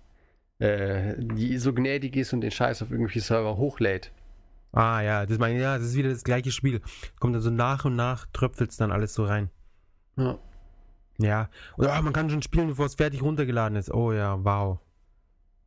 [0.60, 4.12] äh, die so gnädig ist und den Scheiß auf irgendwelche Server hochlädt.
[4.73, 6.82] Ah ja, das meine ja, das ist wieder das gleiche Spiel.
[7.19, 9.49] Kommt dann so nach und nach, tröpfelt es dann alles so rein.
[10.17, 10.38] Ja.
[11.19, 11.49] Ja.
[11.78, 13.93] Und ah, man kann schon spielen, bevor es fertig runtergeladen ist.
[13.93, 14.80] Oh ja, wow.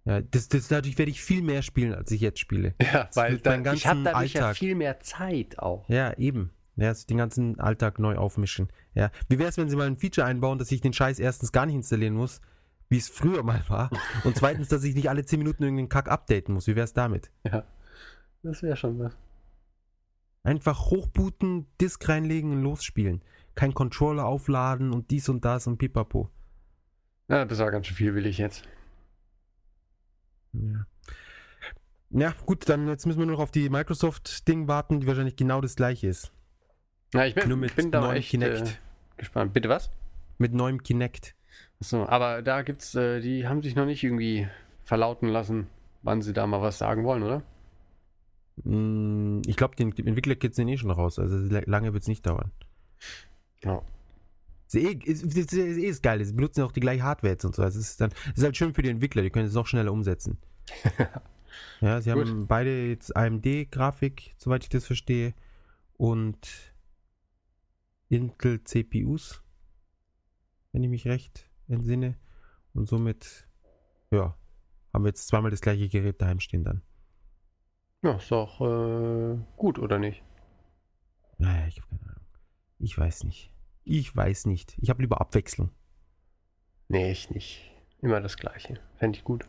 [0.06, 2.74] Ja, das, das dadurch werde ich viel mehr spielen, als ich jetzt spiele.
[2.80, 5.88] Ja, weil wird da, meinen ich habe dadurch ja Alltag- viel mehr Zeit auch.
[5.88, 6.52] Ja, eben.
[6.76, 8.68] Ja, also den ganzen Alltag neu aufmischen.
[8.94, 9.10] Ja.
[9.28, 11.66] Wie wäre es, wenn sie mal ein Feature einbauen, dass ich den Scheiß erstens gar
[11.66, 12.40] nicht installieren muss,
[12.88, 13.90] wie es früher mal war,
[14.24, 16.66] und zweitens, dass ich nicht alle 10 Minuten irgendeinen Kack updaten muss.
[16.68, 17.30] Wie wäre es damit?
[17.44, 17.64] Ja.
[18.44, 19.16] Das wäre schon was.
[20.44, 23.22] Einfach hochbooten, Disk reinlegen und losspielen.
[23.56, 26.30] Kein Controller aufladen und dies und das und pipapo.
[27.28, 28.62] Ja, das war ganz schön viel, will ich jetzt.
[30.62, 30.86] Ja.
[32.10, 35.60] Ja, gut, dann jetzt müssen wir nur noch auf die Microsoft-Ding warten, die wahrscheinlich genau
[35.60, 36.32] das gleiche ist.
[37.12, 38.60] Ja, ich bin, Nur mit ich bin da neuem echt Kinect.
[38.60, 38.72] Äh,
[39.16, 39.52] gespannt.
[39.52, 39.90] Bitte was?
[40.38, 41.34] Mit neuem Kinect.
[41.80, 44.48] Achso, aber da gibt's, äh, die haben sich noch nicht irgendwie
[44.84, 45.66] verlauten lassen,
[46.02, 47.42] wann sie da mal was sagen wollen, oder?
[48.64, 52.52] Mm, Ich glaube, den Entwickler-Kits sind eh schon raus, also lange wird es nicht dauern.
[53.62, 53.82] Ja.
[54.66, 57.44] Ist eh, ist, ist, ist eh das Geile, sie benutzen auch die gleiche Hardware jetzt
[57.44, 57.62] und so.
[57.62, 59.92] Also es ist dann ist halt schön für die Entwickler, die können es noch schneller
[59.92, 60.38] umsetzen.
[61.80, 62.26] ja, sie Gut.
[62.26, 65.34] haben beide jetzt AMD-Grafik, soweit ich das verstehe,
[65.96, 66.74] und
[68.08, 69.42] Intel CPUs,
[70.72, 72.16] wenn ich mich recht entsinne.
[72.74, 73.48] Und somit,
[74.10, 74.36] ja,
[74.92, 76.82] haben wir jetzt zweimal das gleiche Gerät daheim stehen dann.
[78.02, 80.22] Ja, ist doch äh, gut, oder nicht?
[81.38, 82.26] Naja, ich habe keine Ahnung.
[82.78, 83.50] Ich weiß nicht.
[83.88, 84.76] Ich weiß nicht.
[84.80, 85.70] Ich habe lieber Abwechslung.
[86.88, 87.70] Nee, ich nicht.
[88.02, 88.80] Immer das Gleiche.
[88.96, 89.46] Fände ich gut.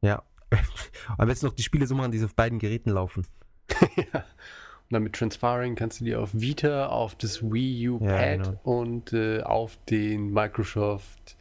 [0.00, 0.22] Ja.
[1.18, 3.26] Am besten noch die Spiele so machen, die auf beiden Geräten laufen.
[3.96, 4.20] ja.
[4.20, 8.44] Und dann mit Transferring kannst du die auf Vita, auf das Wii U Ja, Pad
[8.44, 8.60] genau.
[8.62, 11.36] und äh, auf den Microsoft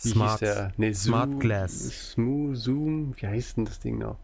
[0.00, 0.40] Smart?
[0.78, 2.12] Nee, Smart Zoom, Glass.
[2.12, 3.14] Smooth Zoom.
[3.16, 4.16] Wie heißt denn das Ding noch?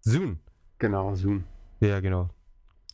[0.00, 0.40] Zoom.
[0.78, 1.44] Genau, Zoom.
[1.78, 2.30] Ja, genau.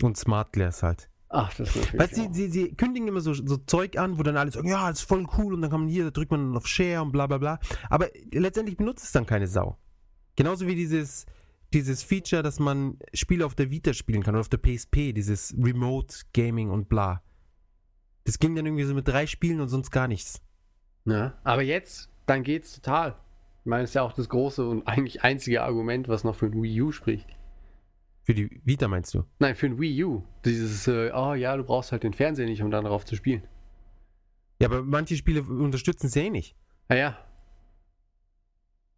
[0.02, 1.08] Und Smart Glass halt.
[1.34, 4.36] Ach, das ist auch- sie, sie, sie kündigen immer so, so Zeug an, wo dann
[4.36, 6.54] alle sagen, ja, das ist voll cool und dann kann man hier, da drückt man
[6.56, 7.58] auf Share und bla bla bla.
[7.88, 9.78] Aber letztendlich benutzt es dann keine Sau.
[10.36, 11.24] Genauso wie dieses,
[11.72, 15.54] dieses Feature, dass man Spiele auf der Vita spielen kann oder auf der PSP, dieses
[15.58, 17.22] Remote Gaming und bla.
[18.24, 20.40] Das ging dann irgendwie so mit drei Spielen und sonst gar nichts.
[21.06, 23.16] Ja, aber jetzt, dann geht's total.
[23.64, 26.46] Ich meine, das ist ja auch das große und eigentlich einzige Argument, was noch für
[26.46, 27.26] ein Wii U spricht.
[28.24, 29.24] Für die Vita meinst du?
[29.38, 30.22] Nein, für ein Wii U.
[30.44, 33.42] Dieses, äh, oh ja, du brauchst halt den Fernseher nicht, um dann darauf zu spielen.
[34.60, 36.56] Ja, aber manche Spiele unterstützen es ja eh nicht.
[36.88, 37.18] Naja.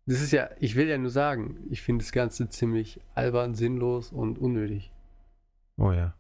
[0.07, 4.13] Das ist ja, ich will ja nur sagen, ich finde das Ganze ziemlich albern, sinnlos
[4.13, 4.93] und unnötig.
[5.79, 6.15] Oh ja.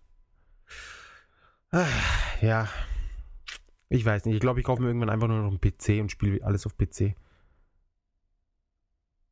[1.71, 1.87] Ah,
[2.41, 2.69] ja.
[3.91, 4.35] Ich weiß nicht.
[4.35, 6.79] Ich glaube, ich kaufe mir irgendwann einfach nur noch einen PC und spiele alles auf
[6.79, 7.15] PC.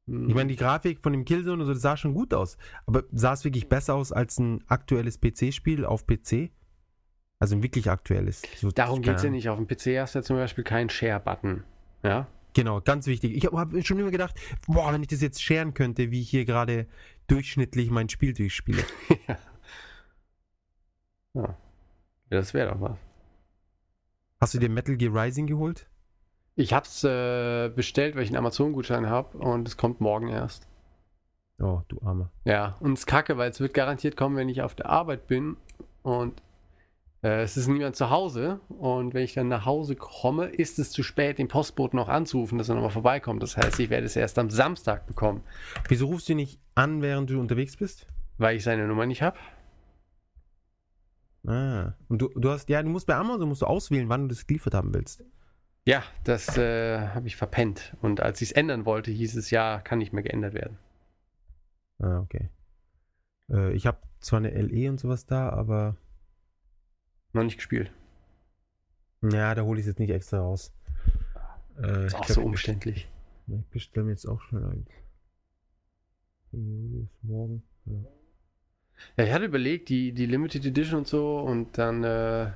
[0.06, 0.28] Hm.
[0.28, 2.56] Ich meine, die Grafik von dem Killzone und so, das sah schon gut aus.
[2.86, 6.50] Aber sah es wirklich besser aus als ein aktuelles PC-Spiel auf PC?
[7.38, 8.42] Also ein wirklich aktuelles.
[8.56, 9.48] So, Darum geht es ja nicht.
[9.48, 11.64] Auf dem PC hast du ja zum Beispiel keinen Share-Button.
[12.04, 12.28] Ja?
[12.54, 13.34] Genau, ganz wichtig.
[13.34, 16.30] Ich habe hab schon immer gedacht, boah, wenn ich das jetzt scheren könnte, wie ich
[16.30, 16.86] hier gerade
[17.26, 18.84] durchschnittlich mein Spiel durchspiele.
[19.28, 19.38] ja.
[21.34, 21.56] ja.
[22.30, 22.98] Das wäre doch was.
[24.40, 25.88] Hast du dir Metal Gear Rising geholt?
[26.54, 30.68] Ich hab's äh, bestellt, weil ich einen Amazon-Gutschein habe und es kommt morgen erst.
[31.58, 32.30] Oh, du Armer.
[32.44, 35.26] Ja, und es ist kacke, weil es wird garantiert kommen, wenn ich auf der Arbeit
[35.26, 35.56] bin
[36.02, 36.42] und
[37.22, 40.90] äh, es ist niemand zu Hause und wenn ich dann nach Hause komme, ist es
[40.90, 43.42] zu spät, den Postboten noch anzurufen, dass er nochmal vorbeikommt.
[43.42, 45.42] Das heißt, ich werde es erst am Samstag bekommen,
[45.88, 48.06] Wieso rufst du ihn nicht an, während du unterwegs bist?
[48.38, 49.38] weil ich seine Nummer nicht habe.
[51.46, 51.94] Ah.
[52.08, 54.46] Und du, du hast, ja, du musst bei Amazon musst du auswählen, wann du das
[54.46, 55.24] geliefert haben willst.
[55.84, 57.96] Ja, das äh, habe ich verpennt.
[58.00, 60.78] Und als ich es ändern wollte, hieß es ja, kann nicht mehr geändert werden.
[61.98, 62.50] Ah, okay.
[63.50, 65.96] Äh, ich habe zwar eine LE und sowas da, aber
[67.32, 67.90] Noch nicht gespielt.
[69.22, 70.72] ja, da hole ich es jetzt nicht extra raus.
[71.78, 73.08] Äh, Ist auch glaub, so ich umständlich.
[73.48, 74.86] Ich bestelle mir jetzt auch schon ein.
[76.52, 77.62] Julius, morgen.
[77.86, 77.94] Ja.
[79.16, 82.52] Ja, ich hatte überlegt, die, die Limited Edition und so, und dann äh,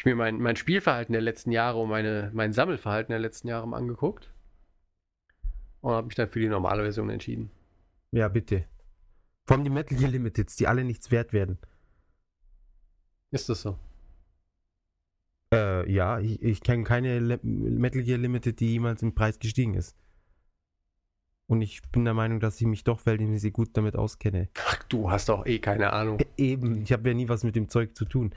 [0.00, 3.68] ich mir mein, mein Spielverhalten der letzten Jahre und meine, mein Sammelverhalten der letzten Jahre
[3.68, 4.32] mal angeguckt.
[5.82, 7.50] Und habe mich dann für die normale Version entschieden.
[8.10, 8.64] ja, bitte.
[9.46, 11.58] Vor allem die Metal Gear Limiteds, die alle nichts wert werden.
[13.30, 13.78] Ist das so?
[15.52, 19.74] Äh, ja, ich, ich kenne keine Le Metal Gear Limited, die jemals im Preis gestiegen
[19.74, 19.96] ist.
[21.46, 24.48] Und ich bin der Meinung, dass ich mich doch verhältnismäßig gut damit auskenne.
[24.66, 26.20] Ach, du hast doch eh keine Ahnung.
[26.36, 28.32] Eben, ich habe ja nie was mit dem Zeug zu tun.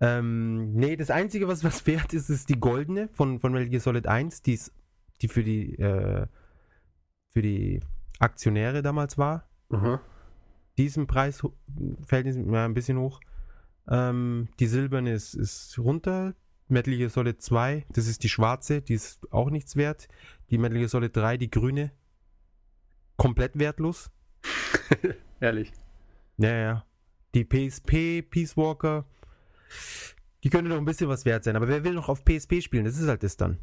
[0.00, 3.80] Ähm, nee, das Einzige, was was wert ist, ist die goldene von, von Metal Gear
[3.80, 4.72] Solid 1, die, ist,
[5.22, 6.26] die für die äh,
[7.32, 7.80] für die
[8.18, 9.48] Aktionäre damals war.
[9.68, 9.98] Mhm.
[10.78, 11.42] Die ist im Preis
[12.06, 13.20] verhältnismäßig ja, ein bisschen hoch.
[13.88, 16.34] Ähm, die silberne ist, ist runter.
[16.68, 20.08] Metal Gear Solid 2, das ist die schwarze, die ist auch nichts wert.
[20.50, 21.92] Die Metal Gear Solid 3, die grüne,
[23.16, 24.10] komplett wertlos.
[25.40, 25.72] Ehrlich.
[26.38, 26.86] Ja, ja.
[27.34, 29.04] Die PSP, Peace Walker,
[30.44, 31.56] die könnte noch ein bisschen was wert sein.
[31.56, 32.84] Aber wer will noch auf PSP spielen?
[32.84, 33.58] Das ist halt das dann.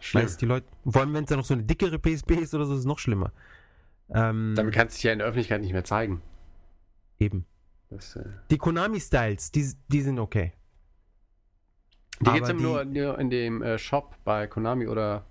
[0.00, 0.28] Schlimm.
[0.40, 2.74] Die Leute, vor allem wenn es dann noch so eine dickere PSP ist oder so,
[2.74, 3.32] ist es noch schlimmer.
[4.10, 6.22] Ähm, Damit kannst du dich ja in der Öffentlichkeit nicht mehr zeigen.
[7.18, 7.46] eben.
[7.90, 10.52] Das, äh, Die Konami-Styles, die, die sind okay.
[12.20, 15.24] die gibt es nur, nur in dem äh, Shop bei Konami oder,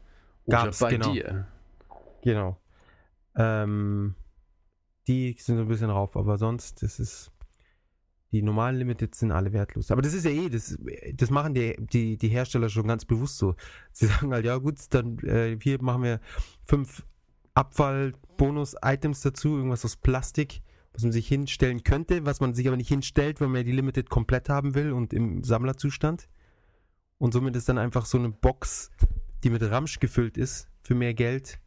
[0.45, 1.11] oder Gab's, bei genau.
[1.11, 1.47] dir.
[2.21, 2.57] Genau.
[3.35, 4.15] Ähm,
[5.07, 7.31] die sind so ein bisschen rauf, aber sonst, das ist.
[8.31, 9.91] Die normalen Limited sind alle wertlos.
[9.91, 10.75] Aber das ist ja eh, das,
[11.13, 13.53] das machen die, die, die Hersteller schon ganz bewusst so.
[13.91, 16.19] Sie sagen halt, ja gut, dann äh, hier machen wir
[16.65, 17.05] fünf
[17.53, 20.63] Abfall-Bonus-Items dazu, irgendwas aus Plastik,
[20.93, 23.71] was man sich hinstellen könnte, was man sich aber nicht hinstellt, weil man ja die
[23.71, 26.27] Limited komplett haben will und im Sammlerzustand.
[27.19, 28.89] Und somit ist dann einfach so eine Box,
[29.43, 31.59] die mit Ramsch gefüllt ist, für mehr Geld,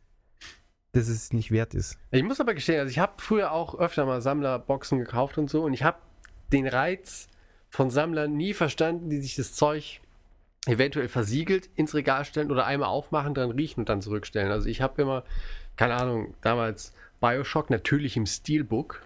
[0.97, 1.99] dass es nicht wert ist.
[2.11, 5.63] Ich muss aber gestehen, also ich habe früher auch öfter mal Sammlerboxen gekauft und so
[5.65, 5.99] und ich habe
[6.53, 7.29] den Reiz
[7.71, 10.01] von Sammlern nie verstanden, die sich das Zeug
[10.67, 14.51] eventuell versiegelt ins Regal stellen oder einmal aufmachen, dran riechen und dann zurückstellen.
[14.51, 15.25] Also ich habe immer,
[15.77, 19.03] keine Ahnung, damals Bioshock natürlich im Steelbook,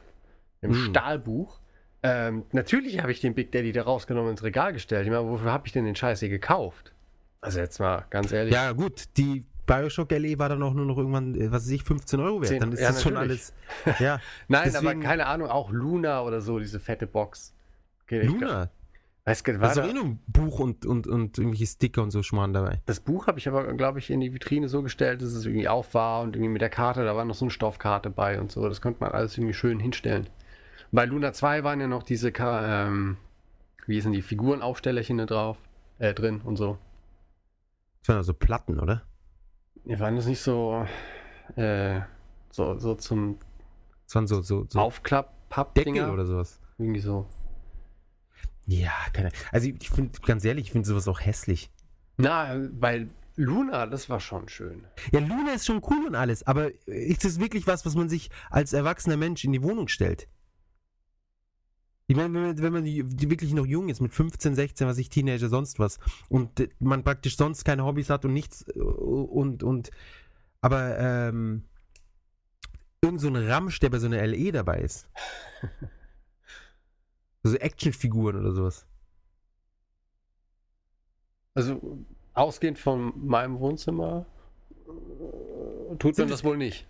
[0.63, 0.91] im Hm.
[0.91, 1.59] Stahlbuch.
[2.03, 5.05] Ähm, natürlich habe ich den Big Daddy da rausgenommen ins Regal gestellt.
[5.05, 6.93] Ich meine, wofür habe ich denn den Scheiß hier gekauft?
[7.43, 8.55] Also jetzt mal ganz ehrlich.
[8.55, 11.85] Ja, gut, die Bioshock LE war dann auch nur noch irgendwann, äh, was weiß ich,
[11.85, 12.51] 15 Euro wert.
[12.51, 13.53] Zehn- dann ist ja, das schon natürlich.
[13.87, 13.99] alles.
[14.01, 17.55] Ja, Nein, deswegen- aber keine Ahnung, auch Luna oder so, diese fette Box.
[18.05, 18.71] Okay, Luna.
[19.27, 21.67] Weiß gar nicht, Da war ist da, eh nur ein Buch und, und, und irgendwelche
[21.67, 22.81] Sticker und so Schmarrn dabei.
[22.87, 25.69] das Buch habe ich aber, glaube ich, in die Vitrine so gestellt, dass es irgendwie
[25.69, 28.51] auf war und irgendwie mit der Karte, da war noch so eine Stoffkarte bei und
[28.51, 28.67] so.
[28.69, 30.27] Das konnte man alles irgendwie schön hinstellen.
[30.91, 33.19] Bei Luna 2 waren ja noch diese, ähm,
[33.87, 35.59] wie hießen die, Figurenaufstellerchen da drauf,
[35.99, 36.79] äh, drin und so.
[38.01, 39.03] Das waren also Platten, oder?
[39.85, 40.87] Ja, waren das nicht so,
[41.57, 42.01] äh,
[42.51, 43.39] so, so zum
[44.07, 46.13] Das waren so, so, so Deckel Aufklapp-Papp-Dinger?
[46.13, 46.61] oder sowas.
[46.79, 47.27] Irgendwie so.
[48.67, 51.71] Ja, keine Also ich finde, ganz ehrlich, ich finde sowas auch hässlich.
[52.19, 54.85] Na, bei Luna, das war schon schön.
[55.13, 58.31] Ja, Luna ist schon cool und alles, aber ist das wirklich was, was man sich
[58.51, 60.29] als erwachsener Mensch in die Wohnung stellt?
[62.11, 65.79] Ich meine, wenn man, wirklich noch jung ist, mit 15, 16, was ich Teenager, sonst
[65.79, 69.93] was, und man praktisch sonst keine Hobbys hat und nichts äh, und, und,
[70.61, 71.63] aber, ähm,
[73.01, 75.09] irgend so ein Ramsch, der bei so einer LE dabei ist.
[77.45, 78.87] so Actionfiguren oder sowas.
[81.55, 84.27] Also, ausgehend von meinem Wohnzimmer
[84.89, 86.89] äh, tut Sind man das wohl nicht.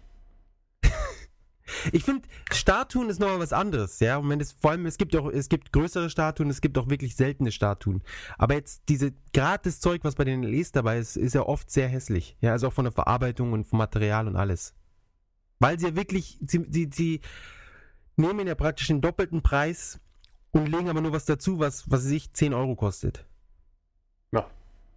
[1.92, 4.16] Ich finde, Statuen ist nochmal was anderes, ja.
[4.16, 6.88] Und wenn es, vor allem, es gibt auch, es gibt größere Statuen, es gibt auch
[6.88, 8.02] wirklich seltene Statuen.
[8.38, 11.88] Aber jetzt diese gratis Zeug, was bei den LEs dabei ist, ist ja oft sehr
[11.88, 12.37] hässlich.
[12.40, 14.74] Ja, also auch von der Verarbeitung und vom Material und alles.
[15.59, 17.20] Weil sie ja wirklich, sie, sie, sie
[18.16, 20.00] nehmen ja praktisch den doppelten Preis
[20.52, 23.26] und legen aber nur was dazu, was, was sich 10 Euro kostet.
[24.33, 24.48] Ja.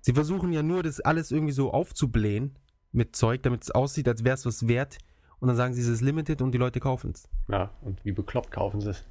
[0.01, 2.57] Sie versuchen ja nur, das alles irgendwie so aufzublähen
[2.91, 4.97] mit Zeug, damit es aussieht, als wäre es was wert.
[5.43, 7.27] Und dann sagen sie, es ist limited und die Leute kaufen es.
[7.49, 9.03] Ja, und wie bekloppt kaufen sie es?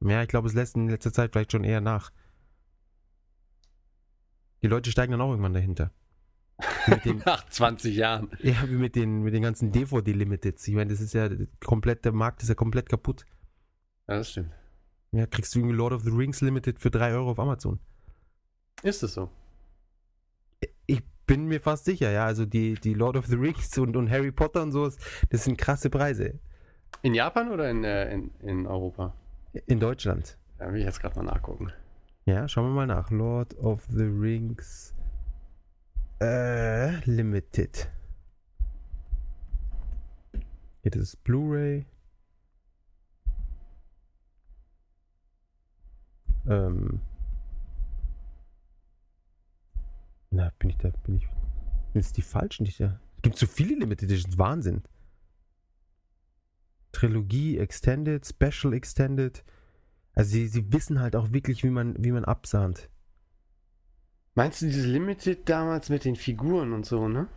[0.00, 2.10] Ja, ich glaube, es lässt in letzter Zeit vielleicht schon eher nach.
[4.62, 5.92] Die Leute steigen dann auch irgendwann dahinter.
[7.04, 8.30] Den, Nach 20 Jahren.
[8.40, 10.66] ja, wie mit den, mit den ganzen DVD-Limiteds.
[10.66, 11.28] Ich meine, das ist ja
[11.64, 13.24] komplett, der Markt ist ja komplett kaputt.
[14.08, 14.50] Ja, das stimmt.
[15.12, 17.78] Ja, kriegst du irgendwie Lord of the Rings Limited für 3 Euro auf Amazon.
[18.82, 19.30] Ist es so?
[21.26, 22.26] Bin mir fast sicher, ja.
[22.26, 24.96] Also die, die Lord of the Rings und, und Harry Potter und sowas,
[25.30, 26.38] das sind krasse Preise.
[27.02, 29.14] In Japan oder in, äh, in, in Europa?
[29.66, 30.36] In Deutschland.
[30.58, 31.72] Da will ich jetzt gerade mal nachgucken.
[32.24, 33.10] Ja, schauen wir mal nach.
[33.10, 34.94] Lord of the Rings
[36.20, 37.90] äh, Limited.
[40.82, 41.84] Hier, das ist Blu-ray.
[46.48, 47.00] Ähm.
[50.32, 51.28] Na, bin ich da, bin ich.
[51.92, 52.98] Sind es die falschen, die ich da.
[53.16, 54.82] Es gibt so viele Limited Editions, Wahnsinn.
[56.92, 59.44] Trilogie, Extended, Special Extended.
[60.14, 62.88] Also sie, sie wissen halt auch wirklich, wie man, wie man absahnt.
[64.34, 67.28] Meinst du dieses Limited damals mit den Figuren und so, ne?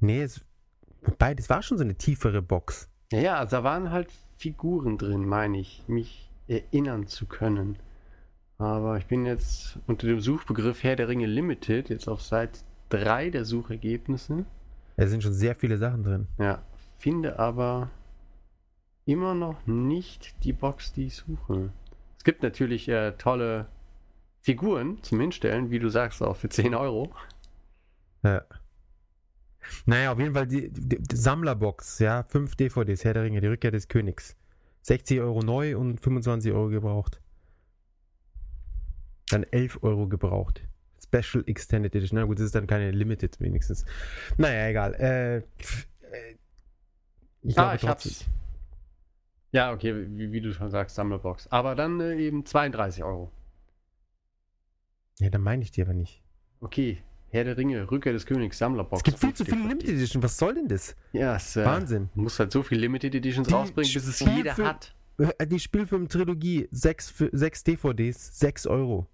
[0.00, 0.44] Nee, es,
[1.02, 2.90] wobei, das war schon so eine tiefere Box.
[3.10, 7.78] Ja, ja, also da waren halt Figuren drin, meine ich, mich erinnern zu können.
[8.58, 12.60] Aber ich bin jetzt unter dem Suchbegriff Herr der Ringe Limited jetzt auf Seite
[12.90, 14.44] 3 der Suchergebnisse.
[14.96, 16.28] Da sind schon sehr viele Sachen drin.
[16.38, 16.62] Ja,
[16.98, 17.90] finde aber
[19.04, 21.72] immer noch nicht die Box, die ich suche.
[22.18, 23.66] Es gibt natürlich äh, tolle
[24.42, 27.12] Figuren zum Hinstellen, wie du sagst, auch für 10 Euro.
[28.22, 28.42] Ja.
[29.86, 33.46] Naja, auf jeden Fall die, die, die Sammlerbox, ja, 5 DVDs, Herr der Ringe, die
[33.46, 34.36] Rückkehr des Königs.
[34.82, 37.21] 60 Euro neu und 25 Euro gebraucht.
[39.32, 40.62] Dann 11 Euro gebraucht.
[41.02, 42.18] Special Extended Edition.
[42.18, 43.86] Na gut, das ist dann keine Limited wenigstens.
[44.36, 44.94] Naja, egal.
[44.94, 45.42] Äh, äh,
[47.42, 48.24] ich ah, glaube ich hab's.
[49.50, 51.48] Ja, okay, wie, wie du schon sagst, Sammlerbox.
[51.48, 53.30] Aber dann äh, eben 32 Euro.
[55.18, 56.22] Ja, dann meine ich die aber nicht.
[56.60, 59.00] Okay, Herr der Ringe, Rückkehr des Königs, Sammlerbox.
[59.00, 59.62] Es gibt viel zu viele.
[59.62, 60.22] Limited Edition.
[60.22, 60.94] Was soll denn das?
[61.12, 62.10] Ja, es äh, Wahnsinn.
[62.14, 64.94] muss halt so viel Limited Editions Die rausbringen, bis es jeder hat.
[65.18, 69.06] Äh, Die Spielfilm-Trilogie, 6, sechs DVDs, 6 Euro.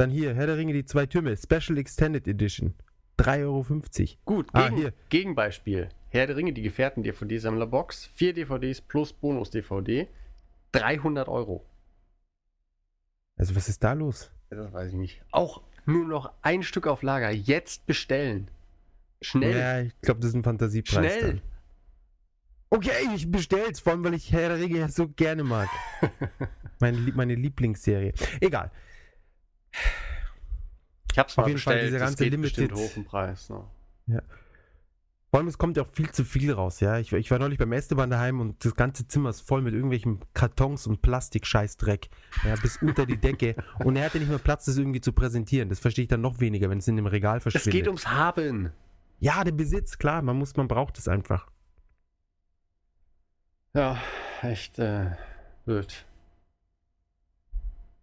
[0.00, 2.72] Dann hier, Herr der Ringe, die zwei Türme, Special Extended Edition,
[3.18, 3.66] 3,50 Euro.
[4.24, 4.94] Gut, Ah, gegen, hier.
[5.10, 5.90] Gegenbeispiel.
[6.08, 10.08] Herr der Ringe, die Gefährten DVD Sammlerbox, 4 DVDs plus Bonus DVD,
[10.72, 11.66] 300 Euro.
[13.36, 14.30] Also, was ist da los?
[14.48, 15.22] Das weiß ich nicht.
[15.32, 17.30] Auch nur noch ein Stück auf Lager.
[17.30, 18.50] Jetzt bestellen.
[19.20, 19.54] Schnell.
[19.54, 20.94] Ja, ich glaube, das ist ein Fantasiepreis.
[20.94, 21.20] Schnell.
[21.20, 21.42] Dann.
[22.70, 25.68] Okay, ich bestell's, vor allem, weil ich Herr der Ringe ja so gerne mag.
[26.80, 28.14] meine, meine Lieblingsserie.
[28.40, 28.70] Egal.
[31.12, 31.88] Ich hab's Auf mal jeden Fall bestellt.
[31.88, 33.50] dieser das ganze geht bestimmt Limited- hoch im Preis.
[33.50, 34.22] Ne?
[35.30, 36.98] Vor allem, es kommt ja auch viel zu viel raus, ja.
[36.98, 40.18] Ich, ich war neulich beim Esteban daheim und das ganze Zimmer ist voll mit irgendwelchen
[40.34, 42.08] Kartons und Plastikscheißdreck.
[42.44, 43.54] Ja, bis unter die Decke.
[43.84, 45.68] Und er hatte nicht mehr Platz, das irgendwie zu präsentieren.
[45.68, 47.72] Das verstehe ich dann noch weniger, wenn es in dem Regal Es verschwindet.
[47.72, 48.72] geht ums Haben.
[49.20, 51.46] ja, der Besitz, klar, man muss, man braucht es einfach.
[53.72, 53.98] Ja,
[54.42, 55.12] echt äh,
[55.64, 56.04] blöd.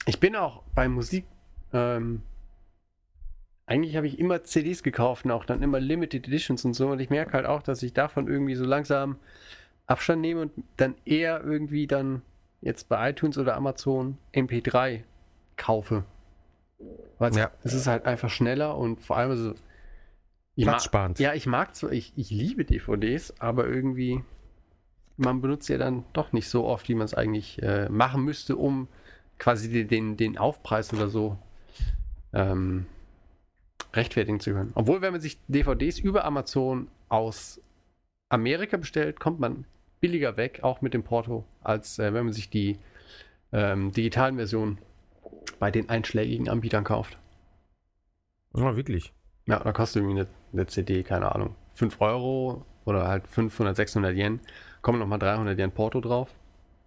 [0.06, 1.26] Ich bin auch bei Musik.
[1.74, 2.22] Ähm,
[3.66, 6.88] eigentlich habe ich immer CDs gekauft und auch dann immer Limited Editions und so.
[6.90, 9.18] Und ich merke halt auch, dass ich davon irgendwie so langsam
[9.88, 12.22] Abstand nehme und dann eher irgendwie dann
[12.62, 15.04] jetzt bei iTunes oder Amazon MP3
[15.58, 16.06] kaufe.
[17.20, 17.52] Weil Ja.
[17.64, 19.54] es ist halt einfach schneller und vor allem so.
[20.56, 21.20] ich Platzsparend.
[21.20, 24.24] Ja, ich mag zwar, ich, ich liebe DVDs, aber irgendwie,
[25.18, 28.56] man benutzt ja dann doch nicht so oft, wie man es eigentlich äh, machen müsste,
[28.56, 28.88] um
[29.40, 31.38] quasi den, den Aufpreis oder so
[32.38, 32.86] ähm,
[33.93, 34.71] rechtfertigen zu können.
[34.76, 37.60] Obwohl, wenn man sich DVDs über Amazon aus
[38.29, 39.65] Amerika bestellt, kommt man
[40.00, 42.77] billiger weg, auch mit dem Porto, als äh, wenn man sich die
[43.52, 44.77] ähm, digitalen Versionen
[45.60, 47.17] bei den einschlägigen Anbietern kauft.
[48.56, 49.13] Ja, wirklich.
[49.48, 54.15] Ja, da kostet irgendwie eine, eine CD, keine Ahnung, 5 Euro oder halt 500, 600
[54.15, 54.40] Yen.
[54.81, 56.35] Kommen nochmal 300 Yen Porto drauf.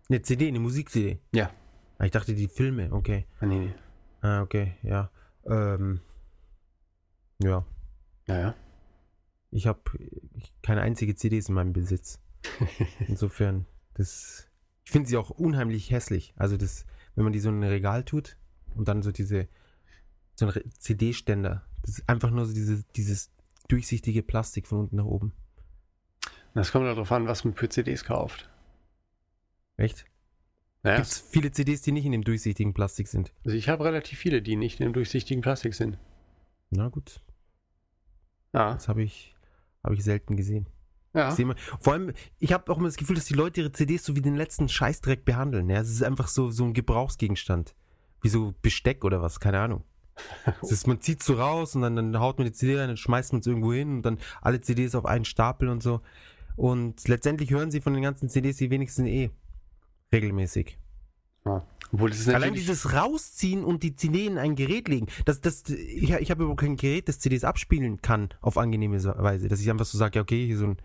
[0.09, 1.19] Eine CD, eine Musik-CD.
[1.33, 1.51] Ja.
[1.99, 3.27] Ah, Ich dachte, die Filme, okay.
[3.41, 3.75] Ah, nee, nee.
[4.21, 5.11] Ah, okay, ja.
[5.47, 6.01] Ähm,
[7.43, 7.65] ja.
[8.27, 8.55] Ja, ja.
[9.51, 9.81] Ich habe
[10.63, 12.21] keine einzige CDs in meinem Besitz.
[13.09, 14.47] Insofern, das.
[14.85, 16.35] Ich finde sie auch unheimlich hässlich.
[16.37, 16.85] Also das,
[17.15, 18.37] wenn man die so in ein Regal tut
[18.75, 19.49] und dann so diese
[20.41, 21.63] so ein CD-Ständer.
[21.83, 23.31] Das ist einfach nur so diese, dieses
[23.69, 25.33] durchsichtige Plastik von unten nach oben.
[26.55, 28.51] Das kommt darauf an, was man für CDs kauft.
[29.77, 30.07] Echt?
[30.83, 33.33] Naja, Gibt es viele CDs, die nicht in dem durchsichtigen Plastik sind?
[33.45, 35.99] also ich habe relativ viele, die nicht in dem durchsichtigen Plastik sind.
[36.71, 37.21] Na gut,
[38.55, 39.35] Ja, das habe ich,
[39.83, 40.67] hab ich selten gesehen.
[41.15, 41.35] ja.
[41.45, 44.17] Mal, vor allem, ich habe auch immer das Gefühl, dass die Leute ihre CDs so
[44.17, 45.69] wie den letzten Scheißdreck behandeln.
[45.69, 45.81] Ja?
[45.81, 47.75] Es ist einfach so, so ein Gebrauchsgegenstand.
[48.23, 49.85] Wie so Besteck oder was, keine Ahnung.
[50.63, 53.33] Ist, man zieht so raus und dann, dann haut man die CD rein, dann schmeißt
[53.33, 56.01] man es irgendwo hin und dann alle CDs auf einen Stapel und so.
[56.57, 59.31] Und letztendlich hören sie von den ganzen CDs die wenigsten eh
[60.13, 60.79] regelmäßig.
[61.45, 61.65] ja.
[61.93, 65.69] Obwohl, das ist Allein dieses Rausziehen und die CD in ein Gerät legen, das, das,
[65.69, 69.69] ich, ich habe überhaupt kein Gerät, das CDs abspielen kann auf angenehme Weise, dass ich
[69.71, 70.77] einfach so sage, ja, okay, hier so ein.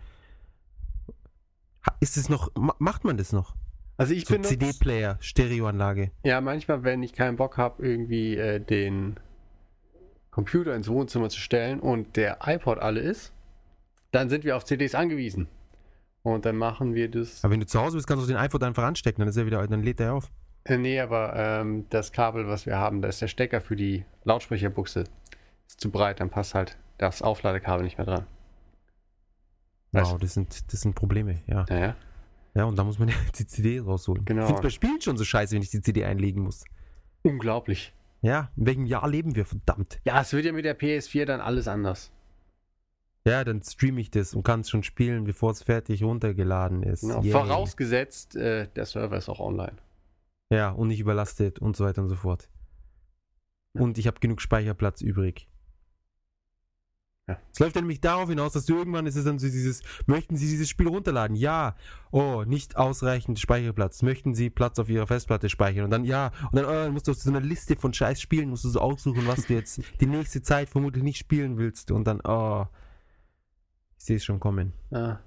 [2.00, 3.54] Ist es noch, ma- macht man das noch?
[3.96, 4.58] Also ich So benutze...
[4.58, 6.10] CD-Player, Stereoanlage.
[6.24, 9.20] Ja, manchmal, wenn ich keinen Bock habe, irgendwie äh, den
[10.32, 13.32] Computer ins Wohnzimmer zu stellen und der iPod alle ist,
[14.10, 15.46] dann sind wir auf CDs angewiesen.
[16.26, 17.44] Und dann machen wir das.
[17.44, 19.46] Aber wenn du zu Hause bist, kannst du den iPhone einfach anstecken, dann ist er
[19.46, 20.28] wieder, dann lädt er auf.
[20.64, 24.04] Äh, nee, aber ähm, das Kabel, was wir haben, da ist der Stecker für die
[24.24, 25.04] Lautsprecherbuchse.
[25.68, 28.26] Ist zu breit, dann passt halt das Aufladekabel nicht mehr dran.
[29.92, 31.64] Weißt Wow, das sind, das sind Probleme, ja.
[31.68, 31.94] Naja.
[32.54, 34.24] Ja, und da muss man die CD rausholen.
[34.24, 34.42] Genau.
[34.42, 36.64] Ich finde bei Spielen schon so scheiße, wenn ich die CD einlegen muss.
[37.22, 37.94] Unglaublich.
[38.22, 40.00] Ja, in welchem Jahr leben wir, verdammt?
[40.04, 42.10] Ja, es wird ja mit der PS4 dann alles anders.
[43.26, 47.00] Ja, dann streame ich das und kann es schon spielen, bevor es fertig runtergeladen ist.
[47.00, 47.22] Genau.
[47.22, 47.32] Yay.
[47.32, 49.76] Vorausgesetzt, äh, der Server ist auch online.
[50.48, 52.48] Ja, und nicht überlastet und so weiter und so fort.
[53.74, 53.82] Ja.
[53.82, 55.48] Und ich habe genug Speicherplatz übrig.
[57.28, 57.36] Ja.
[57.52, 60.46] Es läuft nämlich darauf hinaus, dass du irgendwann ist es dann so dieses, möchten Sie
[60.46, 61.34] dieses Spiel runterladen?
[61.34, 61.74] Ja.
[62.12, 64.02] Oh, nicht ausreichend Speicherplatz.
[64.02, 65.82] Möchten Sie Platz auf Ihrer Festplatte speichern?
[65.82, 66.30] Und dann ja.
[66.52, 68.68] Und dann, oh, dann musst du aus so einer Liste von scheiß Spielen musst du
[68.68, 71.90] so aussuchen, was du jetzt die nächste Zeit vermutlich nicht spielen willst.
[71.90, 72.66] Und dann, oh.
[74.06, 74.72] Ich sehe es schon kommen.
[74.92, 75.18] Ah,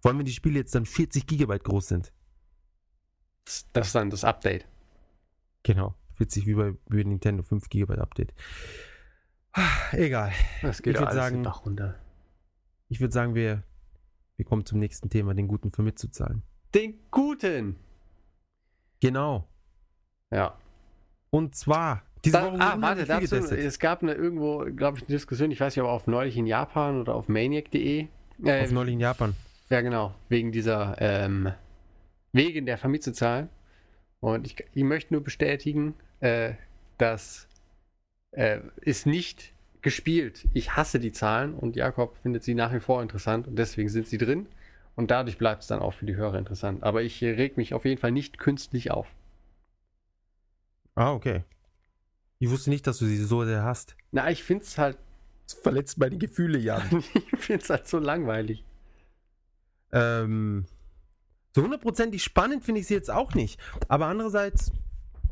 [0.00, 2.14] Vor allem, wenn die Spiele jetzt dann 40 Gigabyte groß sind.
[3.44, 4.66] das, ist dann das Update.
[5.64, 5.94] Genau.
[6.14, 8.32] 40 wie bei, wie bei Nintendo 5 GB Update.
[9.92, 10.32] Egal.
[10.62, 11.96] Das geht Ich alles sagen- Bach runter.
[12.88, 13.64] Ich würde sagen, wir,
[14.38, 16.42] wir kommen zum nächsten Thema, den guten für mitzuzahlen.
[16.74, 17.76] Den guten.
[19.00, 19.46] Genau.
[20.30, 20.56] Ja.
[21.28, 25.08] Und zwar, diese Da, Woche ah, warte, dazu, es gab eine, irgendwo, glaube ich, eine
[25.16, 28.08] Diskussion, ich weiß nicht, ob auf neulich in Japan oder auf maniac.de.
[28.44, 29.34] Äh, Auf neulich in Japan.
[29.70, 31.52] ja, genau, wegen dieser, ähm,
[32.32, 33.48] wegen der Vermietzezahlen.
[34.20, 36.54] Und ich, ich möchte nur bestätigen, äh,
[36.98, 37.48] dass
[38.32, 40.46] äh, ist nicht gespielt.
[40.54, 44.06] Ich hasse die Zahlen und Jakob findet sie nach wie vor interessant und deswegen sind
[44.06, 44.46] sie drin.
[44.94, 46.82] Und dadurch bleibt es dann auch für die Hörer interessant.
[46.82, 49.08] Aber ich reg mich auf jeden Fall nicht künstlich auf.
[50.94, 51.44] Ah, okay.
[52.38, 53.96] Ich wusste nicht, dass du sie so sehr hast.
[54.10, 54.98] Na, ich finde es halt,
[55.54, 56.82] Das verletzt meine Gefühle, Jan.
[57.32, 58.64] ich finde es halt so langweilig.
[59.92, 60.64] ähm,
[61.54, 63.60] so hundertprozentig spannend finde ich sie jetzt auch nicht.
[63.88, 64.72] Aber andererseits,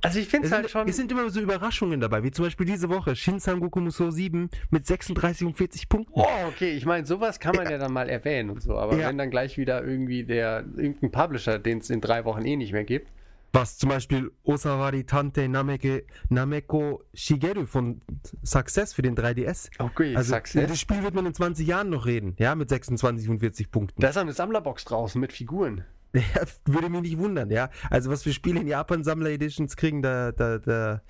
[0.02, 0.88] Also ich finde es halt sind, schon.
[0.88, 4.50] es sind immer so Überraschungen dabei, wie zum Beispiel diese Woche Shin Sangoku Musou 7
[4.70, 6.12] mit 36 und 40 Punkten.
[6.14, 7.78] Oh, okay, ich meine, sowas kann man ja.
[7.78, 9.08] dann mal erwähnen und so, aber Ja.
[9.08, 12.72] wenn dann gleich wieder irgendwie der irgendein Publisher, den es in drei Wochen eh nicht
[12.72, 13.10] mehr gibt,
[13.52, 18.00] Was zum Beispiel Osawari Tante Nameke, Nameko Shigeru von
[18.44, 19.70] Success für den 3DS.
[19.80, 20.68] okay, Also Success.
[20.68, 24.00] das Spiel wird man in 20 Jahren noch reden, ja, mit 26 und 40 Punkten.
[24.00, 25.84] Da ist eine Sammlerbox draußen mit Figuren.
[26.12, 27.70] Ja, würde mich nicht wundern, ja.
[27.88, 31.02] Also was für Spiele in Japan Sammler Editions kriegen, da, da, da,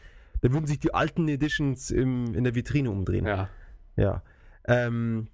[0.42, 3.24] da würden sich die alten Editions im, in der Vitrine umdrehen.
[3.26, 3.48] Ja.
[3.96, 4.22] Ja.
[4.64, 5.28] Ähm,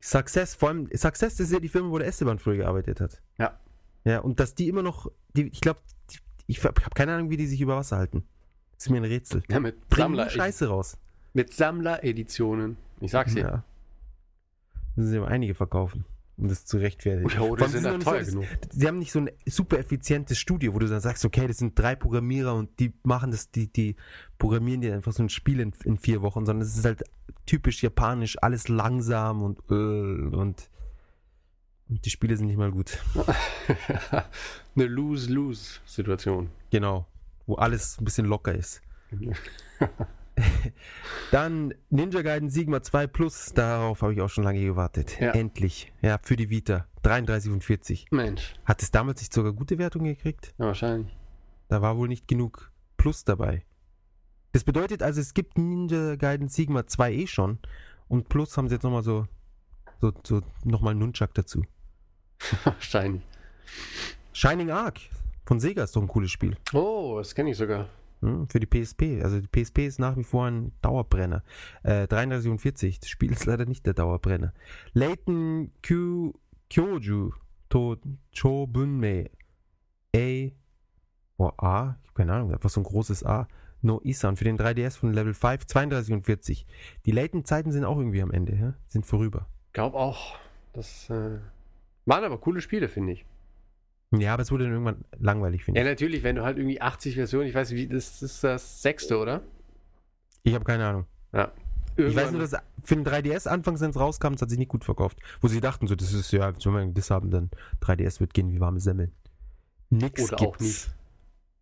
[0.00, 3.20] Success, vor allem, Success das ist ja die Firma, wo der Esteban früher gearbeitet hat.
[3.38, 3.58] Ja.
[4.04, 5.80] Ja, und dass die immer noch, die, ich glaube,
[6.46, 8.24] ich habe keine Ahnung, wie die sich über Wasser halten.
[8.76, 9.42] Das ist mir ein Rätsel.
[9.48, 10.98] ja mit, Sammler, Scheiße raus.
[11.32, 12.76] mit Sammlereditionen.
[13.00, 13.40] Ich sag's dir.
[13.40, 13.64] Ja.
[14.96, 16.04] Müssen sie aber einige verkaufen,
[16.36, 17.28] um das zu rechtfertigen.
[17.28, 18.44] Die allem, sind noch teuer genug.
[18.70, 21.78] Sie haben nicht so ein super effizientes Studio, wo du dann sagst, okay, das sind
[21.78, 23.96] drei Programmierer und die machen das, die, die
[24.38, 27.02] programmieren dir einfach so ein Spiel in, in vier Wochen, sondern es ist halt
[27.46, 30.70] typisch japanisch, alles langsam und äh, und,
[31.88, 32.98] und die Spiele sind nicht mal gut.
[34.76, 36.50] eine Lose-Lose-Situation.
[36.70, 37.06] Genau.
[37.46, 38.80] Wo alles ein bisschen locker ist.
[41.30, 45.20] Dann Ninja Gaiden Sigma 2 Plus, darauf habe ich auch schon lange gewartet.
[45.20, 45.30] Ja.
[45.32, 45.92] Endlich.
[46.02, 46.86] Ja, für die Vita.
[47.02, 48.06] 33 und 40.
[48.12, 50.54] Mensch, Hat es damals nicht sogar gute Wertungen gekriegt?
[50.58, 51.14] ja, wahrscheinlich.
[51.68, 53.64] Da war wohl nicht genug Plus dabei.
[54.52, 57.58] Das bedeutet also, es gibt Ninja Gaiden Sigma 2 eh schon.
[58.08, 59.26] Und Plus haben sie jetzt nochmal so,
[60.00, 61.64] so, so nochmal Nunchuck dazu.
[62.64, 63.22] Wahrscheinlich.
[64.32, 65.00] Shining Arc
[65.46, 66.56] von Sega ist doch ein cooles Spiel.
[66.72, 67.88] Oh, das kenne ich sogar.
[68.20, 69.22] Hm, für die PSP.
[69.22, 71.42] Also die PSP ist nach wie vor ein Dauerbrenner.
[71.82, 73.00] Äh, 33 und 40.
[73.00, 74.52] Das Spiel ist leider nicht der Dauerbrenner.
[74.92, 76.32] Leighton Kyu
[76.70, 77.32] Kyoju
[77.68, 77.96] to
[78.36, 79.30] Chobunme
[80.16, 80.50] A.
[81.36, 81.98] Oh, A?
[82.02, 83.46] Ich habe keine Ahnung, einfach so ein großes A.
[83.82, 86.66] No Isan für den 3DS von Level 5, 32 und 40.
[87.04, 88.74] Die Leighton-Zeiten sind auch irgendwie am Ende, ja?
[88.88, 89.46] sind vorüber.
[89.74, 90.36] Glaub auch.
[90.72, 91.38] Das äh,
[92.06, 93.24] waren aber coole Spiele, finde ich.
[94.16, 95.90] Ja, aber es wurde dann irgendwann langweilig, finde Ja, ich.
[95.92, 99.18] natürlich, wenn du halt irgendwie 80 Versionen, ich weiß nicht, wie, das ist das sechste,
[99.18, 99.42] oder?
[100.44, 101.06] Ich habe keine Ahnung.
[101.32, 101.50] Ja.
[101.96, 104.68] Ich weiß nur, dass für den 3DS anfangs, wenn es rauskam, es hat sich nicht
[104.68, 105.18] gut verkauft.
[105.40, 107.50] Wo sie dachten, so, das ist ja, wenn wir das haben, dann
[107.80, 109.12] 3DS wird gehen wie warme Semmeln.
[109.90, 110.42] Nix Oder gibt's.
[110.44, 110.90] auch nicht.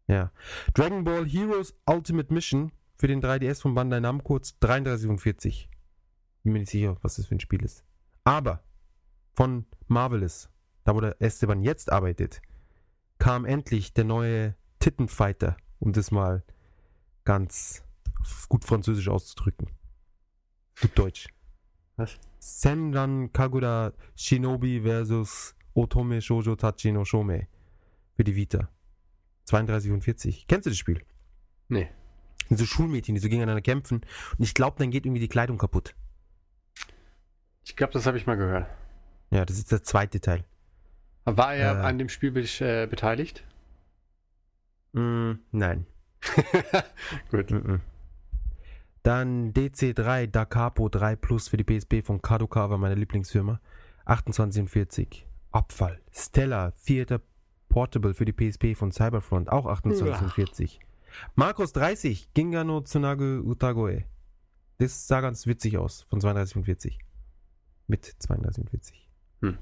[0.08, 0.32] Ja.
[0.74, 5.68] Dragon Ball Heroes Ultimate Mission für den 3DS von Bandai Namco 33 und 40.
[6.44, 7.84] Bin mir nicht sicher, was das für ein Spiel ist.
[8.24, 8.62] Aber
[9.32, 10.48] von Marvelous,
[10.84, 12.42] da wo der Esteban jetzt arbeitet,
[13.18, 16.42] kam endlich der neue Tittenfighter, um das mal
[17.24, 17.84] ganz
[18.48, 19.68] gut französisch auszudrücken.
[20.80, 21.28] Gut Deutsch.
[21.96, 22.18] Was?
[22.38, 27.46] Senran Kagura Shinobi versus Otome Shoujo Tachi no Shome
[28.14, 28.68] für die Vita.
[29.44, 30.46] 32 und 40.
[30.46, 31.04] Kennst du das Spiel?
[31.68, 31.88] Nee.
[32.48, 34.00] Sind so Schulmädchen, die so gegeneinander kämpfen.
[34.36, 35.94] Und ich glaube, dann geht irgendwie die Kleidung kaputt.
[37.64, 38.66] Ich glaube, das habe ich mal gehört.
[39.32, 40.44] Ja, das ist der zweite Teil.
[41.24, 41.82] War er Äh.
[41.84, 43.44] an dem Spiel äh, beteiligt?
[44.92, 45.86] Mm, nein.
[47.30, 47.50] Gut.
[47.50, 47.80] Mm -mm.
[49.02, 53.58] Dann DC3 Da Capo 3 Plus für die PSP von Kadokawa, meine Lieblingsfirma.
[54.04, 55.26] 28 und 40.
[55.50, 56.00] Abfall.
[56.12, 57.20] Stella Theater
[57.70, 60.80] Portable für die PSP von Cyberfront, auch 28 und 40.
[61.34, 64.04] Marcos 30, Ginga no Tsunagu Utagoe.
[64.76, 66.98] Das sah ganz witzig aus, von 32 und 40.
[67.86, 69.11] Mit 32 und 40.
[69.42, 69.58] Hm.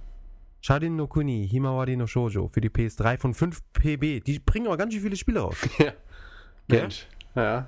[0.61, 4.25] Shadin no Kuni, Himawari no Shoujo für die PS3 von 5 PB.
[4.25, 5.57] Die bringen aber ganz schön viele Spiele raus.
[5.79, 6.83] Ja.
[6.83, 7.09] Mensch.
[7.35, 7.67] Ja.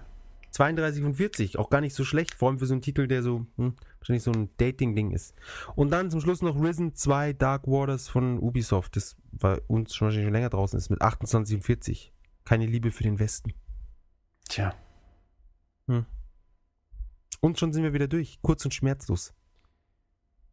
[0.52, 3.22] 32 und 40, auch gar nicht so schlecht, vor allem für so einen Titel, der
[3.24, 5.34] so hm, wahrscheinlich so ein Dating-Ding ist.
[5.74, 10.06] Und dann zum Schluss noch Risen 2 Dark Waters von Ubisoft, das bei uns schon
[10.06, 12.12] wahrscheinlich schon länger draußen ist, mit 28 und 40.
[12.44, 13.54] Keine Liebe für den Westen.
[14.48, 14.74] Tja.
[17.42, 19.34] Und schon sind wir wieder durch, kurz und schmerzlos.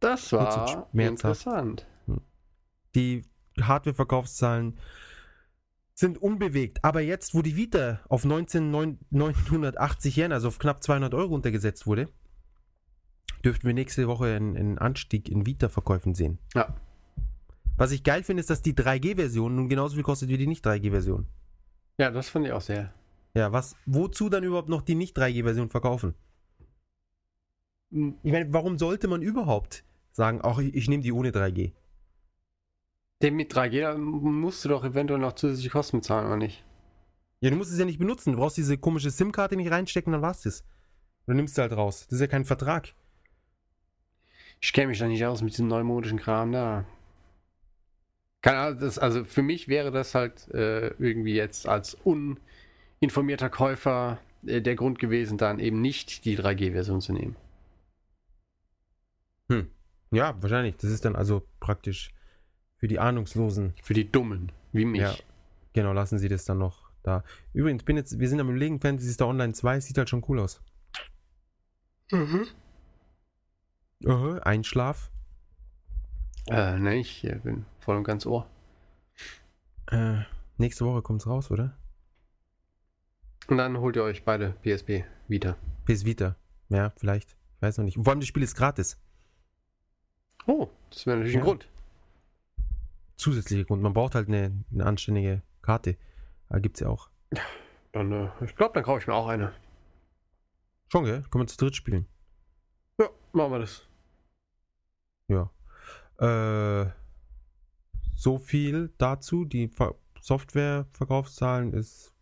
[0.00, 1.86] Das war interessant.
[2.94, 3.22] Die
[3.60, 4.78] Hardware-Verkaufszahlen
[5.94, 6.82] sind unbewegt.
[6.82, 12.08] Aber jetzt, wo die Vita auf 19.980 Yen, also auf knapp 200 Euro untergesetzt wurde,
[13.44, 16.38] dürften wir nächste Woche einen, einen Anstieg in Vita-Verkäufen sehen.
[16.54, 16.74] Ja.
[17.76, 21.26] Was ich geil finde, ist, dass die 3G-Version nun genauso viel kostet wie die Nicht-3G-Version.
[21.98, 22.92] Ja, das fand ich auch sehr.
[23.34, 26.14] Ja, was, wozu dann überhaupt noch die Nicht-3G-Version verkaufen?
[27.90, 31.72] Ich meine, warum sollte man überhaupt sagen, ach, ich, ich nehme die ohne 3G?
[33.22, 36.64] Den mit 3G da musst du doch eventuell noch zusätzliche Kosten bezahlen, oder nicht?
[37.40, 38.32] Ja, du musst es ja nicht benutzen.
[38.32, 40.64] Du brauchst diese komische SIM-Karte nicht reinstecken, dann war's das.
[41.26, 42.06] Du nimmst sie halt raus.
[42.06, 42.94] Das ist ja kein Vertrag.
[44.60, 46.84] Ich kenne mich da nicht aus mit diesem neumodischen Kram da.
[48.42, 54.18] Keine Ahnung, das, also für mich wäre das halt äh, irgendwie jetzt als uninformierter Käufer
[54.46, 57.36] äh, der Grund gewesen, dann eben nicht die 3G-Version zu nehmen.
[60.10, 60.76] Ja, wahrscheinlich.
[60.76, 62.12] Das ist dann also praktisch
[62.76, 63.74] für die Ahnungslosen.
[63.82, 65.02] Für die Dummen, wie mich.
[65.02, 65.14] Ja.
[65.72, 67.22] Genau, lassen sie das dann noch da.
[67.52, 70.40] Übrigens, bin jetzt, wir sind am überlegen, Fantasy Star Online 2 sieht halt schon cool
[70.40, 70.62] aus.
[72.10, 72.46] Mhm.
[74.06, 75.10] Aha, Einschlaf.
[76.48, 78.48] Äh, ne, ich äh, bin voll und ganz Ohr.
[79.90, 80.20] Äh,
[80.56, 81.76] nächste Woche kommt's raus, oder?
[83.46, 85.56] Und dann holt ihr euch beide PSP wieder.
[85.84, 86.36] PS Vita.
[86.68, 87.36] Ja, vielleicht.
[87.56, 87.96] Ich weiß noch nicht.
[87.96, 88.98] Vor allem das Spiel ist gratis.
[90.46, 91.40] Oh, das wäre natürlich Ja.
[91.40, 91.68] ein Grund.
[93.16, 93.82] Zusätzlicher Grund.
[93.82, 95.96] Man braucht halt eine, eine anständige Karte.
[96.48, 97.10] Aber gibt's ja auch.
[97.92, 99.52] Dann, äh, ich glaube, dann kaufe ich mir auch eine.
[100.88, 101.22] Schon, gell?
[101.30, 102.06] Können wir zu dritt spielen.
[102.98, 103.86] Ja, machen wir das.
[105.28, 105.50] Ja.
[106.18, 106.90] Äh,
[108.16, 109.44] so viel dazu.
[109.44, 112.14] Die Ver Software-Verkaufszahlen ist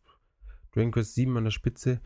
[0.73, 2.01] Dragon Quest 7 an der Spitze.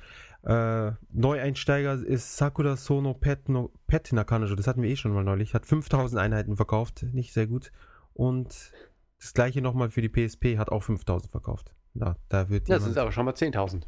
[0.45, 4.55] Äh, Neueinsteiger ist Sakura Sono Pet, no, Pet Nakanojo.
[4.57, 5.55] Das hatten wir eh schon mal neulich.
[5.55, 7.05] Hat 5000 Einheiten verkauft.
[7.13, 7.71] Nicht sehr gut.
[8.13, 8.73] Und
[9.21, 10.59] das gleiche nochmal für die PSP.
[10.59, 11.75] Hat auch 5000 verkauft.
[11.95, 13.85] Da, da wird Ja, das sind aber schon mal 10.000.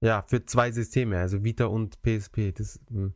[0.00, 2.52] ja, für zwei Systeme, also Vita und PSP.
[2.52, 3.14] Das, hm.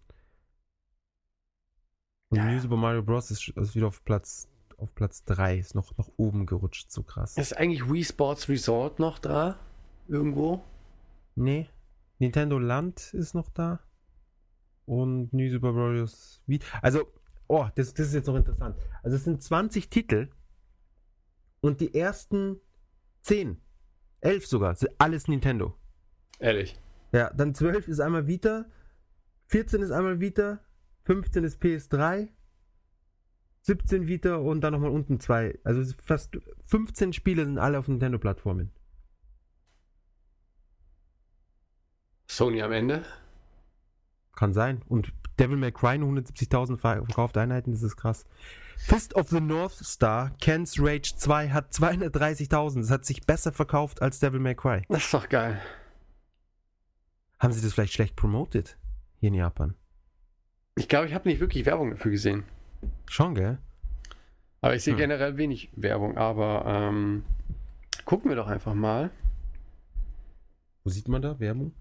[2.31, 2.61] Und Ja, New.
[2.61, 3.31] Super Mario Bros.
[3.31, 7.37] ist, ist wieder auf Platz auf Platz 3, ist noch nach oben gerutscht, so krass.
[7.37, 9.57] Ist eigentlich Wii Sports Resort noch da?
[10.09, 10.61] Irgendwo?
[11.37, 11.69] Nee,
[12.23, 13.81] Nintendo Land ist noch da.
[14.85, 16.41] Und New Super Bros.
[16.47, 16.65] Vita.
[16.81, 17.13] Also,
[17.49, 18.77] oh, das, das ist jetzt noch interessant.
[19.03, 20.29] Also es sind 20 Titel
[21.61, 22.61] Und die ersten
[23.23, 23.61] 10,
[24.21, 25.77] 11 sogar, sind alles Nintendo.
[26.39, 26.79] Ehrlich.
[27.13, 28.67] Ja, dann 12 ist einmal Vita,
[29.49, 30.61] 14 ist einmal Vita,
[31.05, 32.29] 15 ist PS3,
[33.63, 35.59] 17 Vita und dann nochmal unten zwei.
[35.65, 38.71] Also fast 15 Spiele sind alle auf Nintendo-Plattformen.
[42.37, 43.05] Sony am Ende.
[44.35, 44.83] Kann sein.
[44.89, 48.25] Und Devil May Cry nur 170.000 ver- verkaufte Einheiten, das ist krass.
[48.77, 52.81] Fist of the North Star, Ken's Rage 2 hat 230.000.
[52.81, 54.83] Das hat sich besser verkauft als Devil May Cry.
[54.89, 55.61] Das ist doch geil.
[57.39, 58.77] Haben sie das vielleicht schlecht promoted
[59.21, 59.75] hier in Japan?
[60.77, 62.45] Ich glaube, ich habe nicht wirklich Werbung dafür gesehen.
[63.09, 63.59] Schon, gell?
[64.63, 64.99] Aber ich sehe Hm.
[64.99, 66.17] generell wenig Werbung.
[66.17, 67.25] Aber ähm,
[68.05, 69.11] gucken wir doch einfach mal.
[70.85, 71.73] Wo sieht man da Werbung?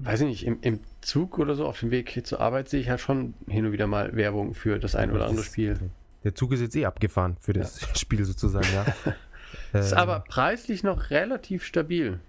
[0.00, 2.88] Weiß ich nicht, im, im Zug oder so auf dem Weg zur Arbeit sehe ich
[2.88, 5.90] halt schon hin und wieder mal Werbung für das ein oder andere Spiel.
[6.24, 8.84] Der Zug ist jetzt eh abgefahren für das Spiel sozusagen, ja.
[9.72, 12.20] Ist Ähm, aber preislich noch relativ stabil.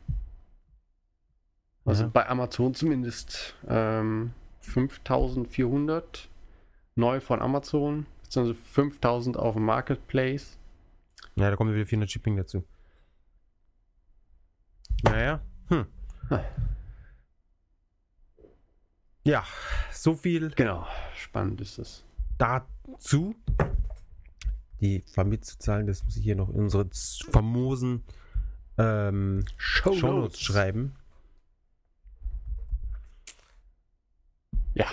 [1.86, 2.10] Also Ja.
[2.10, 6.30] bei Amazon zumindest ähm, 5400
[6.96, 10.58] neu von Amazon, beziehungsweise 5000 auf dem Marketplace.
[11.36, 12.64] Ja, da kommen wieder 400 Shipping dazu.
[15.04, 15.86] Naja, hm.
[16.30, 16.40] Hm.
[19.30, 19.44] Ja,
[19.92, 22.04] so viel Genau, spannend ist das.
[22.40, 23.36] dazu.
[24.82, 26.90] Die mitzuzahlen, das muss ich hier noch in unsere
[27.32, 28.04] famosen
[28.80, 30.96] ähm, Shownotes schreiben.
[34.74, 34.88] Ja,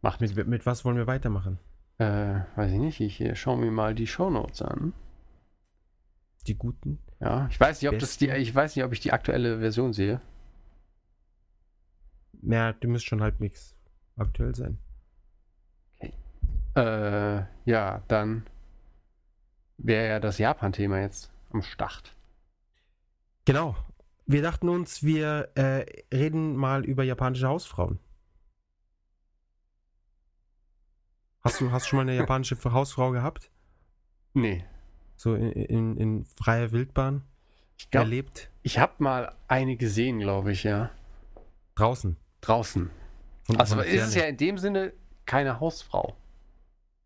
[0.00, 0.34] macht mit.
[0.36, 1.58] Mit, mit was wollen wir weitermachen?
[1.98, 4.94] Äh, weiß ich nicht, ich äh, schaue mir mal die Shownotes an.
[6.46, 6.98] Die guten?
[7.20, 9.92] Ja, ich weiß nicht, ob das die, ich weiß nicht, ob ich die aktuelle Version
[9.92, 10.22] sehe.
[12.46, 13.74] Ja, die müsste schon halbwegs
[14.16, 14.78] aktuell sein.
[16.76, 18.46] Äh, ja, dann
[19.78, 22.14] wäre ja das Japan-Thema jetzt am Start.
[23.46, 23.76] Genau.
[24.26, 27.98] Wir dachten uns, wir äh, reden mal über japanische Hausfrauen.
[31.42, 33.50] Hast du, hast du schon mal eine japanische Hausfrau gehabt?
[34.34, 34.64] Nee.
[35.16, 37.22] So in, in, in freier Wildbahn
[37.78, 38.50] Ich glaube, erlebt?
[38.62, 40.90] ich habe mal eine gesehen, glaube ich, ja.
[41.76, 42.16] Draußen.
[42.46, 42.90] Draußen.
[43.44, 44.92] Von- Also ist es ja in dem Sinne
[45.24, 46.16] keine Hausfrau.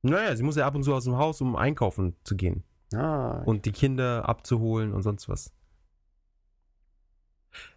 [0.03, 2.65] Naja, sie muss ja ab und zu aus dem Haus, um einkaufen zu gehen.
[2.95, 5.53] Ah, Und die Kinder abzuholen und sonst was.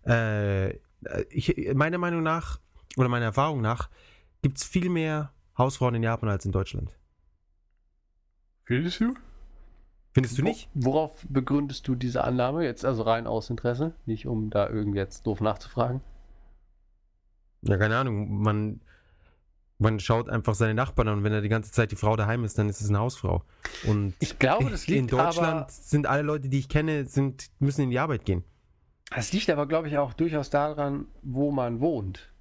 [0.05, 0.77] Äh,
[1.29, 2.59] ich, meiner Meinung nach,
[2.97, 3.89] oder meiner Erfahrung nach,
[4.41, 6.91] gibt es viel mehr Hausfrauen in Japan als in Deutschland.
[8.65, 9.13] findest du?
[10.13, 10.69] Findest du nicht?
[10.73, 12.63] Wo- Worauf begründest du diese Annahme?
[12.63, 16.01] Jetzt also rein aus Interesse, nicht um da irgendwie jetzt doof nachzufragen.
[17.63, 18.41] Ja, keine Ahnung.
[18.41, 18.81] Man,
[19.79, 22.43] man schaut einfach seine Nachbarn an und wenn da die ganze Zeit die Frau daheim
[22.43, 23.43] ist, dann ist es eine Hausfrau.
[23.85, 27.49] Und Ich glaube, das in liegt Deutschland aber, sind alle Leute, die ich kenne, sind,
[27.59, 28.43] müssen in die Arbeit gehen.
[29.15, 32.31] das liegt aber, glaube ich, auch durchaus daran, wo man wohnt.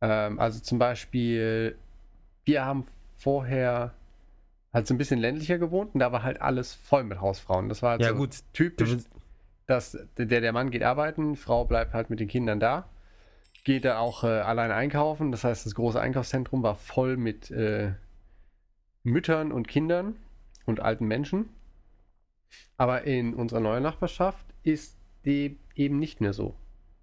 [0.00, 1.76] Ähm, also zum Beispiel,
[2.44, 2.86] wir haben
[3.18, 3.94] vorher
[4.72, 7.68] halt so ein bisschen ländlicher gewohnt und da war halt alles voll mit Hausfrauen.
[7.68, 8.36] Das war halt Ja, so gut.
[8.52, 8.96] typisch,
[9.66, 12.88] dass der, der Mann geht arbeiten, Frau bleibt halt mit den Kindern da,
[13.68, 15.30] geht da auch äh, alleine einkaufen.
[15.30, 17.92] Das heißt, das große Einkaufszentrum war voll mit äh,
[19.02, 20.16] Müttern und Kindern
[20.64, 21.50] und alten Menschen.
[22.78, 24.96] Aber in unserer neuen Nachbarschaft ist
[25.26, 26.56] die eben nicht mehr so.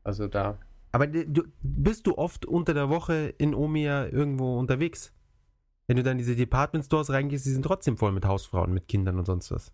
[0.04, 0.58] Also da,
[0.92, 5.14] Aber du, bist du oft unter der Woche in Omiya irgendwo unterwegs?
[5.86, 8.88] Wenn du dann in diese Department Stores reingehst, die sind trotzdem voll mit Hausfrauen, mit
[8.88, 9.72] Kindern und sonst was.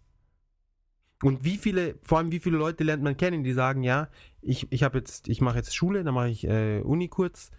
[1.22, 4.08] Und wie viele, vor allem wie viele Leute lernt man kennen, die sagen, ja,
[4.42, 7.52] ich, ich habe jetzt, ich mache jetzt Schule, dann mache ich äh, Uni kurz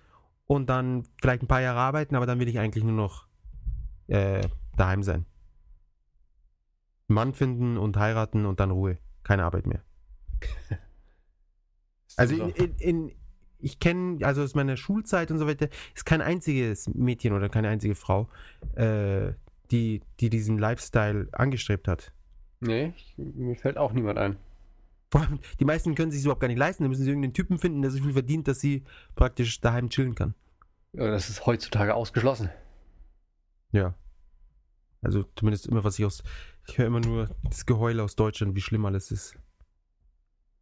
[0.47, 3.27] und dann vielleicht ein paar Jahre arbeiten, aber dann will ich eigentlich nur noch
[4.09, 4.43] äh,
[4.77, 5.27] daheim sein.
[7.07, 8.99] Mann finden und heiraten und dann Ruhe.
[9.23, 9.83] Keine Arbeit mehr.
[12.19, 13.13] Also in, in, in,
[13.59, 17.69] ich kenne, also aus meiner Schulzeit und so weiter, ist kein einziges Mädchen oder keine
[17.69, 18.29] einzige Frau,
[18.75, 19.33] äh,
[19.71, 22.13] die, die diesen Lifestyle angestrebt hat.
[22.63, 24.37] Nee, ich, mir fällt auch niemand ein.
[25.11, 26.83] Vor allem, die meisten können sich überhaupt gar nicht leisten.
[26.83, 28.83] Da müssen sie irgendeinen Typen finden, der so viel verdient, dass sie
[29.15, 30.35] praktisch daheim chillen kann.
[30.95, 32.51] Ja, das ist heutzutage ausgeschlossen.
[33.73, 33.95] Ja.
[35.03, 36.23] Also zumindest immer, was ich aus.
[36.67, 39.37] Ich höre immer nur das Geheul aus Deutschland, wie schlimm alles ist.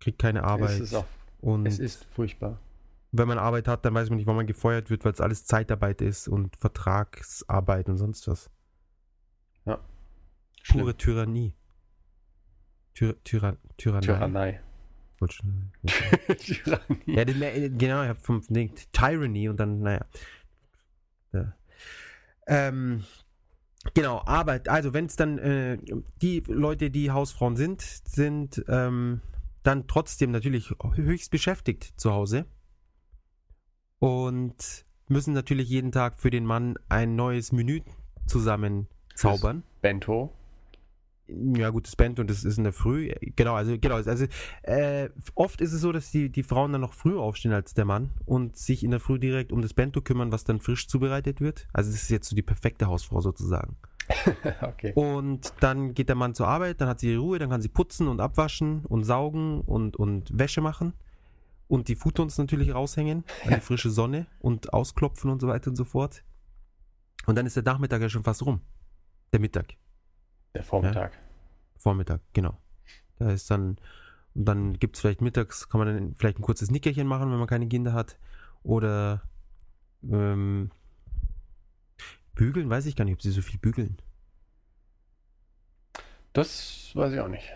[0.01, 0.71] Kriegt keine Arbeit.
[0.71, 1.07] Es ist, auch,
[1.41, 2.59] und es ist furchtbar.
[3.13, 5.45] wenn man Arbeit hat, dann weiß man nicht, wann man gefeuert wird, weil es alles
[5.45, 8.51] Zeitarbeit ist und Vertragsarbeit und sonst was.
[10.63, 10.83] Schlimm.
[10.83, 11.55] Pure Tyrannie.
[12.95, 14.07] Tyr Tyra Tyrannei.
[14.07, 14.61] Tyrannei.
[16.39, 17.03] Tyrannie.
[17.07, 20.07] Ja, genau, ich habe vom Ding Tyranny und dann, naja.
[21.33, 21.55] Ja.
[22.47, 23.05] Ähm,
[23.95, 24.69] Genau, Arbeit.
[24.69, 25.79] Also wenn es dann äh,
[26.21, 29.23] die Leute, die Hausfrauen sind, sind ähm,
[29.63, 32.45] dann trotzdem natürlich höchst beschäftigt zu Hause
[33.99, 37.81] und müssen natürlich jeden Tag für den Mann ein neues Menü
[38.27, 39.63] zusammenzaubern.
[39.81, 40.35] Bento.
[41.57, 43.13] Ja, gut, das Bento, das ist in der Früh.
[43.37, 44.27] Genau, also genau, also
[44.63, 47.85] äh, oft ist es so, dass die, die Frauen dann noch früher aufstehen als der
[47.85, 51.41] Mann und sich in der Früh direkt um das Bento kümmern, was dann frisch zubereitet
[51.41, 51.69] wird.
[51.73, 53.77] Also das ist jetzt so die perfekte Hausfrau sozusagen.
[54.63, 54.93] okay.
[54.95, 57.69] Und dann geht der Mann zur Arbeit, dann hat sie ihre Ruhe, dann kann sie
[57.69, 60.95] putzen und abwaschen und saugen und, und Wäsche machen.
[61.69, 65.77] Und die Futons natürlich raushängen an die frische Sonne und ausklopfen und so weiter und
[65.77, 66.25] so fort.
[67.27, 68.61] Und dann ist der Nachmittag ja schon fast rum.
[69.33, 69.75] Der Mittag.
[70.55, 71.19] Der Vormittag.
[71.77, 72.57] Vormittag, genau.
[73.19, 73.79] Da ist dann,
[74.35, 77.39] und dann gibt es vielleicht mittags, kann man dann vielleicht ein kurzes Nickerchen machen, wenn
[77.39, 78.19] man keine Kinder hat.
[78.63, 79.23] Oder
[80.03, 80.71] ähm,
[82.35, 83.97] bügeln, weiß ich gar nicht, ob sie so viel bügeln.
[86.33, 87.51] Das weiß ich auch nicht.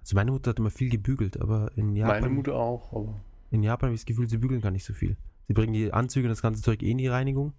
[0.00, 3.20] Also meine Mutter hat immer viel gebügelt, aber in Japan, Meine Mutter auch, aber.
[3.50, 5.16] in Japan habe ich das Gefühl, sie bügeln gar nicht so viel.
[5.46, 7.52] Sie bringen die Anzüge und das ganze Zeug eh in die Reinigung.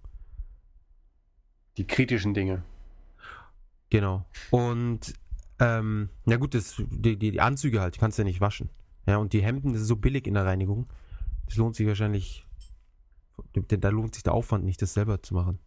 [1.77, 2.63] Die kritischen Dinge.
[3.89, 4.25] Genau.
[4.51, 5.13] Und
[5.59, 8.69] ähm, na gut, das, die, die, Anzüge halt, die kannst du ja nicht waschen.
[9.05, 10.85] Ja, und die Hemden, das ist so billig in der Reinigung.
[11.45, 12.45] Das lohnt sich wahrscheinlich,
[13.53, 15.59] da lohnt sich der Aufwand nicht, das selber zu machen.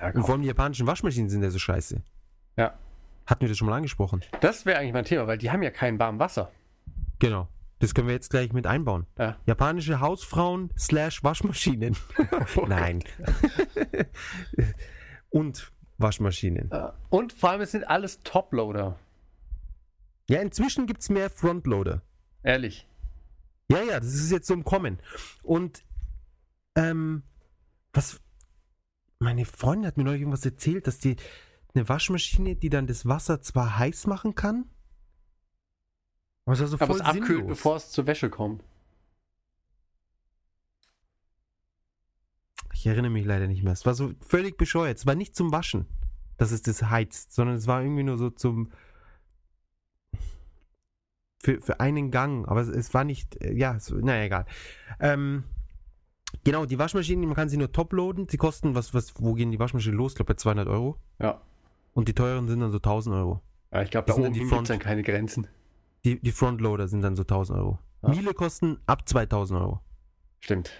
[0.00, 2.02] Ja, Und vor allem die japanischen Waschmaschinen sind ja so scheiße.
[2.56, 2.74] Ja.
[3.26, 4.22] Hatten wir das schon mal angesprochen?
[4.40, 6.50] Das wäre eigentlich mein Thema, weil die haben ja kein warmes Wasser.
[7.18, 7.48] Genau.
[7.78, 9.06] Das können wir jetzt gleich mit einbauen.
[9.18, 9.36] Ja.
[9.46, 11.96] Japanische Hausfrauen slash Waschmaschinen.
[12.66, 13.04] Nein.
[15.30, 16.70] Und Waschmaschinen.
[16.70, 18.98] Äh, Und vor allem, es sind alles Toploader.
[20.28, 22.02] Ja, inzwischen gibt es mehr Frontloader.
[22.42, 22.86] Ehrlich.
[23.70, 24.98] Ja, ja, das ist jetzt so im Kommen.
[25.42, 25.84] Und
[26.76, 27.22] ähm,
[27.92, 28.20] was
[29.18, 31.16] meine Freundin hat mir neulich irgendwas erzählt, dass die
[31.74, 34.70] eine Waschmaschine, die dann das Wasser zwar heiß machen kann,
[36.48, 38.64] aber es war so Aber es abkühlt, bevor es zur Wäsche kommt.
[42.78, 43.72] Ich erinnere mich leider nicht mehr.
[43.72, 44.98] Es war so völlig bescheuert.
[44.98, 45.86] Es war nicht zum Waschen,
[46.36, 48.70] dass es das heizt, sondern es war irgendwie nur so zum
[51.42, 52.46] für, für einen Gang.
[52.46, 54.46] Aber es, es war nicht, äh, ja, so, naja, egal.
[55.00, 55.42] Ähm,
[56.44, 58.28] genau, die Waschmaschinen, man kann sie nur toploaden.
[58.28, 60.12] Sie kosten, was, was, wo gehen die Waschmaschinen los?
[60.12, 61.00] Ich glaube bei 200 Euro.
[61.18, 61.40] Ja.
[61.94, 63.42] Und die teuren sind dann so 1000 Euro.
[63.72, 65.48] ja ich glaube, da oben gibt es dann keine Grenzen.
[66.04, 67.80] Die, die Frontloader sind dann so 1000 Euro.
[68.02, 68.10] Ja.
[68.10, 69.80] Miele kosten ab 2000 Euro.
[70.38, 70.70] Stimmt.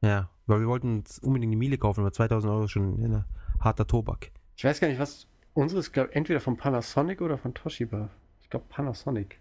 [0.00, 3.24] Ja, weil wir wollten uns unbedingt die Miele kaufen, aber 2000 Euro ist schon ja,
[3.60, 4.30] harter Tobak.
[4.56, 5.26] Ich weiß gar nicht, was.
[5.54, 8.08] Unsere ist, glaube entweder von Panasonic oder von Toshiba.
[8.42, 9.40] Ich glaube Panasonic.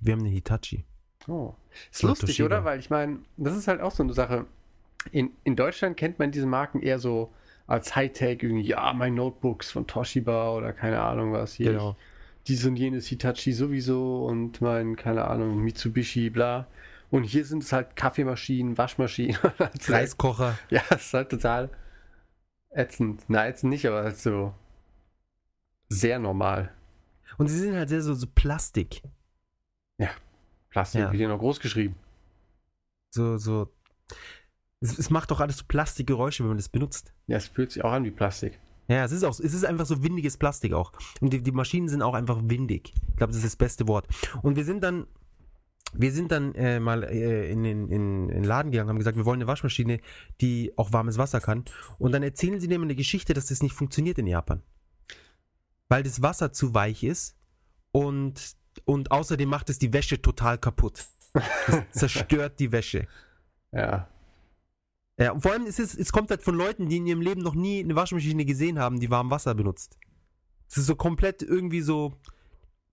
[0.00, 0.84] Wir haben eine Hitachi.
[1.26, 1.54] Oh.
[1.90, 2.46] Ist Oder lustig, Toshiba.
[2.46, 2.64] oder?
[2.64, 4.46] Weil ich meine, das ist halt auch so eine Sache.
[5.10, 7.30] In, in Deutschland kennt man diese Marken eher so
[7.66, 11.72] als Hightech, irgendwie, ja, mein Notebooks von Toshiba oder keine Ahnung was hier.
[11.72, 11.96] Genau.
[12.46, 16.66] Dies und jenes Hitachi sowieso und mein, keine Ahnung, Mitsubishi, bla.
[17.10, 19.36] Und hier sind es halt Kaffeemaschinen, Waschmaschinen.
[19.88, 20.58] Reiskocher.
[20.70, 21.70] Ja, das ist halt total
[22.70, 23.22] ätzend.
[23.28, 24.54] Na, ätzend nicht, aber halt so
[25.88, 26.72] sehr normal.
[27.38, 29.02] Und sie sind halt sehr so, so Plastik.
[30.70, 31.06] Plastik Ja.
[31.06, 31.94] wird hier noch groß geschrieben.
[33.10, 33.72] So, so.
[34.80, 37.14] Es, es macht doch alles so Plastikgeräusche, wenn man das benutzt.
[37.28, 38.58] Ja, es fühlt sich auch an wie Plastik.
[38.88, 40.92] Ja, es ist auch, es ist einfach so windiges Plastik auch.
[41.20, 42.92] Und die, die Maschinen sind auch einfach windig.
[43.08, 44.08] Ich glaube, das ist das beste Wort.
[44.42, 45.06] Und wir sind dann,
[45.96, 49.16] wir sind dann äh, mal äh, in den in, in den Laden gegangen, haben gesagt,
[49.16, 50.00] wir wollen eine Waschmaschine,
[50.40, 51.64] die auch warmes Wasser kann.
[51.98, 54.62] Und dann erzählen sie dem eine Geschichte, dass das nicht funktioniert in Japan.
[55.88, 57.36] Weil das Wasser zu weich ist
[57.92, 61.06] und, und außerdem macht es die Wäsche total kaputt.
[61.32, 63.06] Das zerstört die Wäsche.
[63.72, 64.08] Ja.
[65.16, 67.40] Ja, und vor allem ist es, es kommt halt von Leuten, die in ihrem Leben
[67.40, 69.96] noch nie eine Waschmaschine gesehen haben, die warm Wasser benutzt.
[70.68, 72.14] Es ist so komplett irgendwie so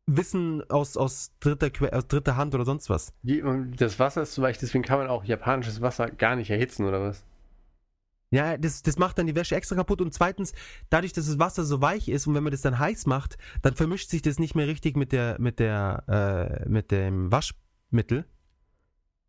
[0.07, 3.13] Wissen aus, aus, dritter, aus dritter Hand oder sonst was.
[3.77, 7.01] Das Wasser ist zu weich, deswegen kann man auch japanisches Wasser gar nicht erhitzen, oder
[7.01, 7.23] was?
[8.31, 10.01] Ja, das, das macht dann die Wäsche extra kaputt.
[10.01, 10.53] Und zweitens,
[10.89, 13.75] dadurch, dass das Wasser so weich ist und wenn man das dann heiß macht, dann
[13.75, 18.25] vermischt sich das nicht mehr richtig mit der, mit der, äh, mit dem Waschmittel.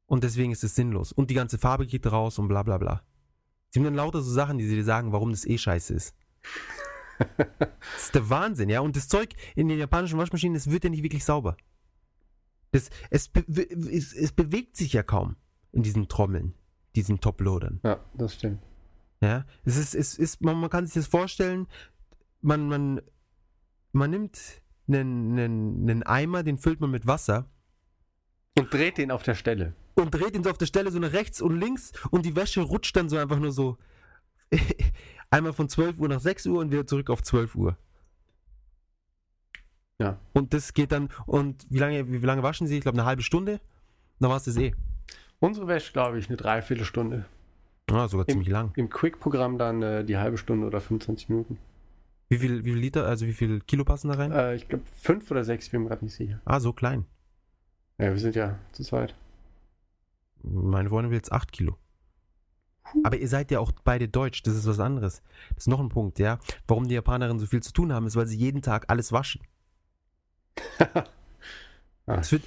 [0.07, 1.11] Und deswegen ist es sinnlos.
[1.11, 3.03] Und die ganze Farbe geht raus und bla bla bla.
[3.70, 6.14] Sie haben dann lauter so Sachen, die sie dir sagen, warum das eh scheiße ist.
[7.37, 8.81] das ist der Wahnsinn, ja.
[8.81, 11.57] Und das Zeug in den japanischen Waschmaschinen, das wird ja nicht wirklich sauber.
[12.71, 13.45] Das, es, be
[13.91, 15.37] es, es bewegt sich ja kaum
[15.73, 16.55] in diesen Trommeln,
[16.97, 17.81] diesen Toploadern.
[17.85, 18.63] Ja, das stimmt.
[19.21, 21.69] Ja, es ist, es ist, man, man kann sich das vorstellen,
[22.41, 23.01] man, man,
[23.93, 27.49] man nimmt einen, einen, einen Eimer, den füllt man mit Wasser
[28.59, 29.75] Und dreht den auf der Stelle.
[29.95, 32.63] und dreht ihn so auf der Stelle so nach rechts und links und die Wäsche
[32.63, 33.79] rutscht dann so einfach nur so
[35.33, 37.76] einmal von 12 Uhr nach 6 Uhr und wieder zurück auf 12 Uhr.
[39.99, 40.18] Ja.
[40.33, 42.76] Und das geht dann, und wie lange, wie lange waschen sie?
[42.76, 43.61] Ich glaube eine halbe Stunde.
[44.18, 44.74] Dann war es das eh.
[45.41, 47.24] Unsere wäscht, glaube ich, eine Dreiviertelstunde.
[47.91, 48.72] Ah, sogar Im- ziemlich lang.
[48.76, 51.59] Im Quick-Programm dann äh, die halbe Stunde oder 25 Minuten.
[52.28, 54.33] Wie viel, wie viel Liter, also wie viel Kilo passen da rein?
[54.33, 56.41] Äh, ich glaube fünf oder sechs, bin mir gerade nicht sicher.
[56.45, 57.05] Ah, so klein.
[57.99, 59.14] Ja, wir sind ja zu zweit.
[60.43, 61.76] Meine Freundin will jetzt 8 Kilo.
[63.05, 65.22] Aber ihr seid ja auch beide deutsch, das ist was anderes.
[65.51, 66.39] Das ist noch ein Punkt, ja.
[66.66, 69.43] Warum die Japanerinnen so viel zu tun haben, ist, weil sie jeden Tag alles waschen.
[72.05, 72.16] Ah.
[72.16, 72.43] Das wird,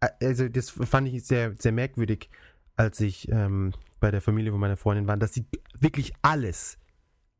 [0.00, 2.30] äh, also das fand ich sehr, sehr merkwürdig,
[2.76, 5.44] als ich ähm, bei der Familie von meiner Freundin war, dass sie
[5.78, 6.78] wirklich alles,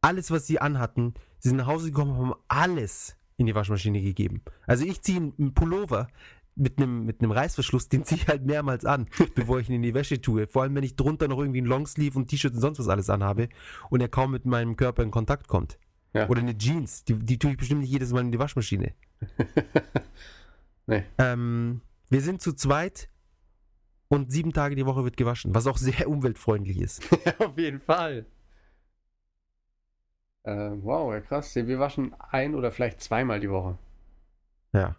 [0.03, 4.43] alles, was sie anhatten, sie sind nach Hause gekommen, haben alles in die Waschmaschine gegeben.
[4.67, 6.09] Also ich ziehe einen Pullover
[6.57, 9.83] mit einem, mit einem Reißverschluss, den ziehe ich halt mehrmals an, bevor ich ihn in
[9.83, 10.47] die Wäsche tue.
[10.47, 13.11] Vor allem, wenn ich drunter noch irgendwie ein Longsleeve und T-Shirt und sonst was alles
[13.11, 13.49] anhabe
[13.91, 15.79] und er kaum mit meinem Körper in Kontakt kommt.
[16.13, 16.29] Ja.
[16.29, 18.95] Oder eine Jeans, die, die tue ich bestimmt nicht jedes Mal in die Waschmaschine.
[20.87, 21.05] Nee.
[21.19, 21.81] Ähm,
[22.11, 23.09] wir sind zu zweit
[24.09, 27.03] und sieben Tage die Woche wird gewaschen, was auch sehr umweltfreundlich ist.
[27.39, 28.27] Auf jeden Fall.
[30.43, 31.55] Äh, wow, ja krass.
[31.55, 33.79] Wir waschen ein oder vielleicht zweimal die Woche.
[34.73, 34.97] Ja.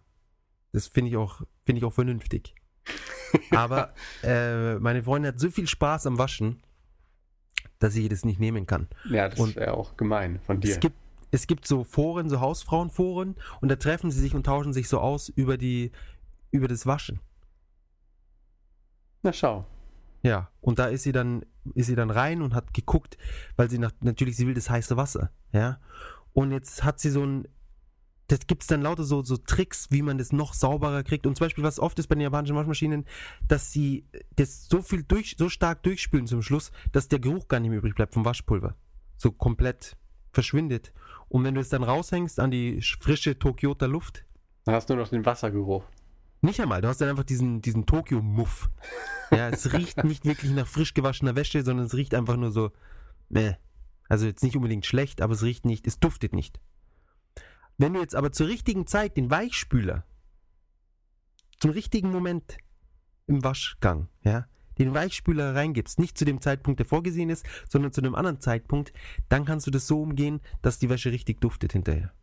[0.75, 2.53] Das finde ich auch, finde ich auch vernünftig.
[3.51, 6.61] Aber äh, meine Freundin hat so viel Spaß am Waschen,
[7.79, 8.89] dass sie das nicht nehmen kann.
[9.09, 10.71] Ja, das Und- wäre auch gemein von dir.
[10.71, 10.97] Es gibt,
[11.31, 14.99] es gibt so Foren, so Hausfrauenforen, und da treffen sie sich und tauschen sich so
[14.99, 15.93] aus über die,
[16.51, 17.21] über das Waschen.
[19.23, 19.65] Na schau.
[20.23, 23.17] Ja, und da ist sie dann, ist sie dann rein und hat geguckt,
[23.55, 25.79] weil sie nach, natürlich, sie will das heiße Wasser, ja.
[26.33, 27.47] Und jetzt hat sie so ein,
[28.27, 31.27] das gibt es dann lauter so, so Tricks, wie man das noch sauberer kriegt.
[31.27, 33.05] Und zum Beispiel, was oft ist bei den japanischen Waschmaschinen,
[33.47, 34.05] dass sie
[34.35, 37.79] das so viel durch, so stark durchspülen zum Schluss, dass der Geruch gar nicht mehr
[37.79, 38.75] übrig bleibt vom Waschpulver.
[39.17, 39.95] So komplett
[40.31, 40.91] verschwindet.
[41.29, 44.25] Und wenn du es dann raushängst an die frische Tokyota Luft,
[44.65, 45.83] Dann hast du nur noch den Wassergeruch.
[46.41, 48.69] nicht einmal, du hast dann einfach diesen, diesen Tokio-Muff.
[49.31, 52.71] Ja, es riecht nicht wirklich nach frisch gewaschener Wäsche, sondern es riecht einfach nur so,
[53.29, 53.53] meh.
[54.09, 56.59] Also jetzt nicht unbedingt schlecht, aber es riecht nicht, es duftet nicht.
[57.77, 60.05] Wenn du jetzt aber zur richtigen Zeit den Weichspüler
[61.59, 62.57] zum richtigen Moment
[63.27, 64.47] im Waschgang, ja,
[64.77, 68.93] den Weichspüler reingibst, nicht zu dem Zeitpunkt, der vorgesehen ist, sondern zu einem anderen Zeitpunkt,
[69.29, 72.13] dann kannst du das so umgehen, dass die Wäsche richtig duftet hinterher.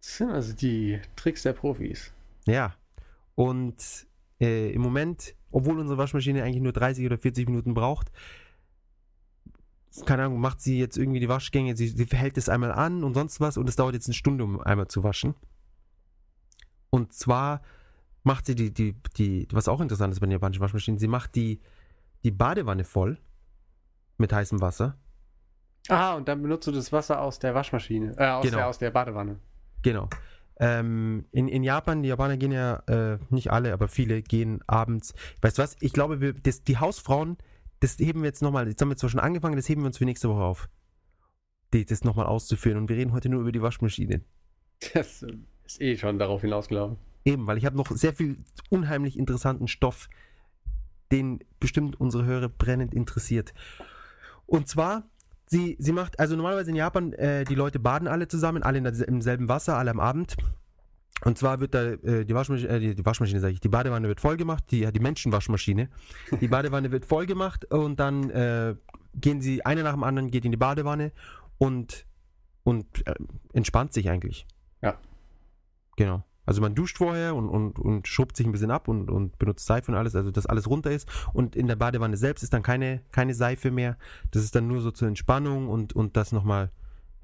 [0.00, 2.12] Das sind also die Tricks der Profis.
[2.46, 2.74] Ja.
[3.34, 4.06] Und
[4.40, 8.10] äh, im Moment, obwohl unsere Waschmaschine eigentlich nur 30 oder 40 Minuten braucht,
[10.04, 13.14] keine Ahnung, macht sie jetzt irgendwie die Waschgänge, sie, sie hält es einmal an und
[13.14, 15.34] sonst was und es dauert jetzt eine Stunde, um einmal zu waschen.
[16.90, 17.62] Und zwar
[18.22, 21.34] macht sie die, die, die, was auch interessant ist bei den japanischen Waschmaschinen, sie macht
[21.36, 21.60] die,
[22.24, 23.18] die Badewanne voll
[24.18, 24.98] mit heißem Wasser.
[25.88, 28.16] Ah, und dann benutzt du das Wasser aus der Waschmaschine.
[28.18, 28.56] Äh, aus, Genau.
[28.56, 29.38] der, aus der Badewanne.
[29.82, 30.08] Genau.
[30.58, 35.14] Ähm, in, in Japan, die Japaner gehen ja, äh, nicht alle, aber viele gehen abends.
[35.42, 35.76] Weißt du was?
[35.80, 37.36] Ich glaube, wir, das, die Hausfrauen,
[37.80, 39.98] das heben wir jetzt nochmal, jetzt haben wir zwar schon angefangen, das heben wir uns
[39.98, 40.68] für nächste Woche auf.
[41.72, 42.78] Die, das nochmal auszuführen.
[42.78, 44.22] Und wir reden heute nur über die Waschmaschine.
[44.94, 45.24] Das
[45.64, 46.98] ist eh schon darauf hinausgelaufen.
[47.24, 50.08] Eben, weil ich habe noch sehr viel unheimlich interessanten Stoff,
[51.10, 53.52] den bestimmt unsere Hörer brennend interessiert.
[54.46, 55.08] Und zwar,
[55.46, 59.08] sie, sie macht, also normalerweise in Japan, äh, die Leute baden alle zusammen, alle der,
[59.08, 60.36] im selben Wasser, alle am Abend.
[61.24, 64.08] Und zwar wird da äh, die Waschmaschine, äh, die, die Waschmaschine sage ich, die Badewanne
[64.08, 65.88] wird voll gemacht, die, die Menschenwaschmaschine.
[66.40, 68.74] Die Badewanne wird voll gemacht und dann äh,
[69.14, 71.12] gehen sie, einer nach dem anderen geht in die Badewanne
[71.58, 72.06] und,
[72.64, 73.14] und äh,
[73.54, 74.46] entspannt sich eigentlich.
[74.82, 74.98] Ja.
[75.96, 76.22] Genau.
[76.44, 79.66] Also man duscht vorher und, und, und schrubbt sich ein bisschen ab und, und benutzt
[79.66, 81.08] Seife und alles, also dass alles runter ist.
[81.32, 83.96] Und in der Badewanne selbst ist dann keine, keine Seife mehr.
[84.30, 86.70] Das ist dann nur so zur Entspannung und, und das nochmal,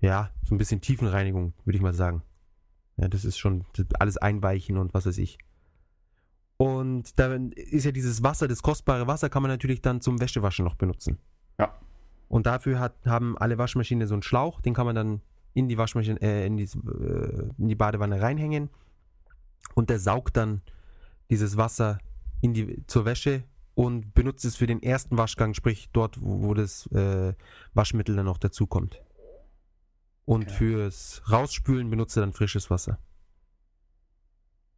[0.01, 2.22] ja, so ein bisschen Tiefenreinigung, würde ich mal sagen.
[2.97, 3.64] Ja, das ist schon
[3.99, 5.38] alles einweichen und was weiß ich.
[6.57, 10.64] Und da ist ja dieses Wasser, das kostbare Wasser, kann man natürlich dann zum Wäschewaschen
[10.64, 11.18] noch benutzen.
[11.59, 11.74] Ja.
[12.28, 15.20] Und dafür hat, haben alle Waschmaschinen so einen Schlauch, den kann man dann
[15.55, 18.70] in die Waschmaschine, äh, in, die, äh, in die Badewanne reinhängen.
[19.74, 20.62] Und der saugt dann
[21.30, 21.99] dieses Wasser
[22.40, 26.55] in die, zur Wäsche und benutzt es für den ersten Waschgang, sprich dort, wo, wo
[26.55, 27.34] das äh,
[27.74, 29.03] Waschmittel dann noch dazukommt.
[30.25, 30.55] Und Okay.
[30.55, 32.99] fürs Rausspülen benutzt er dann frisches Wasser.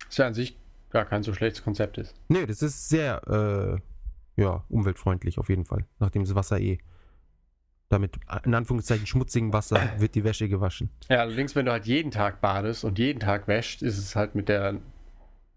[0.06, 0.56] Was ja an sich
[0.90, 2.14] gar kein so schlechtes Konzept ist.
[2.28, 3.80] Nee, das ist sehr
[4.36, 5.84] äh, ja, umweltfreundlich auf jeden Fall.
[5.98, 6.78] Nachdem das Wasser eh
[7.88, 10.90] damit in Anführungszeichen schmutzigen Wasser wird die Wäsche gewaschen.
[11.08, 14.34] Ja, allerdings, wenn du halt jeden Tag badest und jeden Tag wäscht, ist es halt
[14.34, 14.76] mit der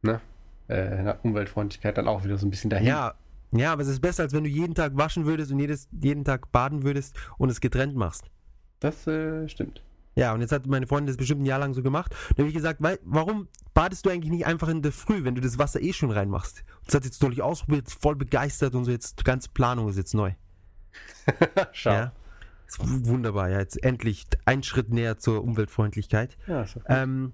[0.01, 0.21] ne,
[0.67, 2.87] äh, Umweltfreundlichkeit dann auch wieder so ein bisschen dahin.
[2.87, 3.13] Ja,
[3.53, 6.25] ja, aber es ist besser, als wenn du jeden Tag waschen würdest und jedes, jeden
[6.25, 8.25] Tag baden würdest und es getrennt machst.
[8.79, 9.81] Das äh, stimmt.
[10.17, 12.11] Ja, und jetzt hat meine Freundin das bestimmt ein Jahr lang so gemacht.
[12.11, 15.23] Und dann habe ich gesagt, weil, warum badest du eigentlich nicht einfach in der Früh,
[15.23, 16.63] wenn du das Wasser eh schon reinmachst?
[16.79, 19.97] Und das hat jetzt deutlich ausprobiert, voll begeistert und so jetzt, die ganze Planung ist
[19.97, 20.33] jetzt neu.
[21.71, 21.91] Schau.
[21.91, 22.11] Ja.
[22.65, 23.59] Ist wunderbar, ja.
[23.59, 26.35] Jetzt endlich ein Schritt näher zur Umweltfreundlichkeit.
[26.47, 26.83] Ja, ist gut.
[26.87, 27.33] Ähm,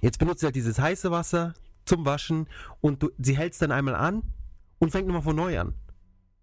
[0.00, 1.52] jetzt benutzt sie halt dieses heiße Wasser
[1.84, 2.48] zum Waschen
[2.80, 4.22] und du, sie hält es dann einmal an
[4.78, 5.74] und fängt nochmal von neu an.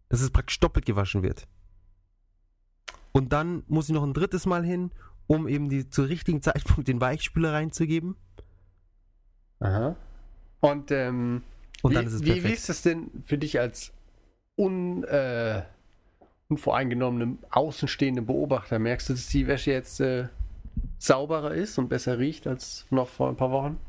[0.09, 1.47] Dass es praktisch doppelt gewaschen wird.
[3.18, 4.91] Und dann muss sie noch ein drittes Mal hin,
[5.26, 8.15] um eben die, zu richtigen Zeitpunkt den Weichspüler reinzugeben.
[9.59, 9.95] Aha.
[10.59, 11.41] Und, ähm,
[11.82, 13.91] Und wie, dann ist es wie, wie ist das denn für dich als
[14.55, 15.63] un, äh,
[16.49, 18.78] unvoreingenommene, außenstehende Beobachter?
[18.78, 20.28] Merkst du, dass die Wäsche jetzt äh,
[20.99, 23.80] sauberer ist und besser riecht als noch vor ein paar Wochen?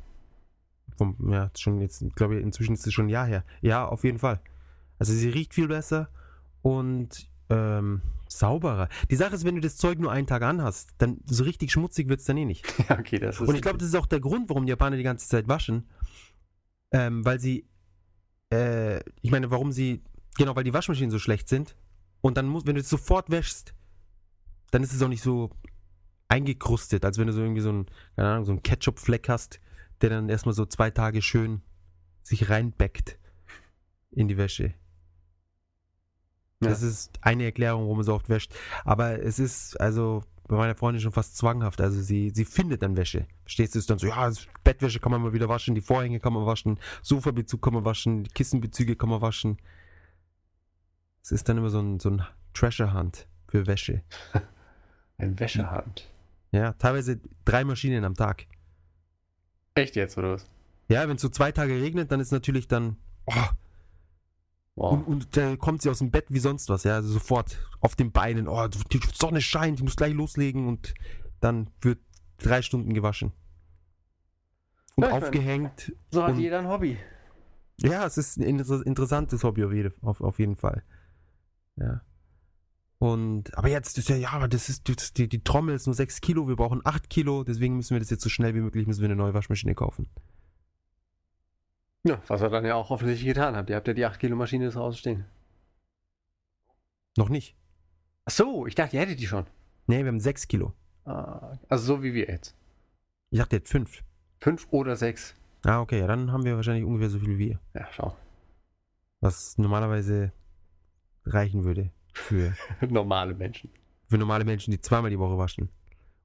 [1.31, 3.45] Ja, schon jetzt, glaube ich, inzwischen ist es schon ein Jahr her.
[3.61, 4.41] Ja, auf jeden Fall.
[4.99, 6.09] Also sie riecht viel besser
[6.63, 8.89] und ähm, sauberer.
[9.11, 12.09] Die Sache ist, wenn du das Zeug nur einen Tag anhast, dann so richtig schmutzig
[12.09, 12.67] wird es dann eh nicht.
[12.89, 13.49] Ja, okay, das ist.
[13.49, 15.89] Und ich glaube, das ist auch der Grund, warum die Japaner die ganze Zeit waschen.
[16.93, 17.67] Ähm, weil sie,
[18.53, 20.03] äh, ich meine, warum sie,
[20.37, 21.77] genau, weil die Waschmaschinen so schlecht sind.
[22.21, 23.75] Und dann muss, wenn du es sofort wäschst,
[24.71, 25.51] dann ist es auch nicht so
[26.29, 27.87] eingekrustet, als wenn du so irgendwie so ein,
[28.17, 29.61] keine Ahnung, so einen Ketchup-Fleck hast,
[30.01, 31.63] der dann erstmal so zwei Tage schön
[32.23, 33.19] sich reinbeckt
[34.11, 34.75] in die Wäsche.
[36.61, 36.71] Ja.
[36.71, 38.53] Das ist eine Erklärung, warum man so oft wäscht.
[38.85, 41.81] Aber es ist also bei meiner Freundin schon fast zwanghaft.
[41.81, 43.27] Also sie, sie findet dann Wäsche.
[43.43, 44.31] Verstehst du es dann so, ja,
[44.65, 48.25] Bettwäsche kann man mal wieder waschen, die Vorhänge kann man waschen, Sofabezug kann man waschen,
[48.25, 49.59] die Kissenbezüge kann man waschen.
[51.23, 52.23] Es ist dann immer so ein, so ein
[52.55, 54.03] Treasure Hunt für Wäsche.
[55.21, 56.09] Ein Wäschehand.
[56.53, 58.47] Ja, teilweise drei Maschinen am Tag.
[59.75, 60.47] Echt jetzt, oder was?
[60.89, 62.97] Ja, wenn es so zwei Tage regnet, dann ist natürlich dann,
[63.27, 63.35] oh,
[64.79, 64.93] Wow.
[64.93, 67.97] Und, und dann kommt sie aus dem Bett wie sonst was, ja, also sofort auf
[67.97, 70.95] den Beinen, oh, die Sonne scheint, ich muss gleich loslegen und
[71.41, 71.99] dann wird
[72.39, 73.33] drei Stunden gewaschen.
[74.95, 75.93] Und Ja, aufgehängt.
[76.13, 76.97] so hat und- jeder ein Hobby.
[77.81, 80.85] Ja, es ist ein inter interessantes Hobby auf, jede, auf, auf jeden Fall.
[81.77, 82.01] Ja.
[82.99, 85.95] Und, aber jetzt ist ja, ja, aber das ist, das, die, die Trommel ist nur
[85.95, 88.87] 6 Kilo, wir brauchen 8 Kilo, deswegen müssen wir das jetzt so schnell wie möglich,
[88.87, 90.09] müssen wir eine neue Waschmaschine kaufen.
[92.05, 93.71] Ja, was ihr dann ja auch offensichtlich getan habt.
[93.71, 95.25] Ihr habt ja die 8 Kilo Maschine zu Hause stehen.
[97.17, 97.57] Noch nicht.
[98.25, 99.47] Ach so, ich dachte, ihr hättet die schon.
[99.87, 100.73] Nee, wir haben 6 Kilo.
[101.05, 102.55] Ah, also so wie wir jetzt.
[103.31, 104.05] Ich dachte jetzt 5.
[104.41, 105.35] Fünf oder sechs.
[105.65, 107.61] Ah, okay, ja, dann haben wir wahrscheinlich ungefähr so viel wie ihr.
[107.75, 108.17] Ja, schau.
[109.21, 110.31] was normalerweise
[111.25, 112.55] reichen würde für,
[112.89, 113.71] Normale Menschen.
[114.07, 115.71] für normale Menschen, die zweimal die Woche waschen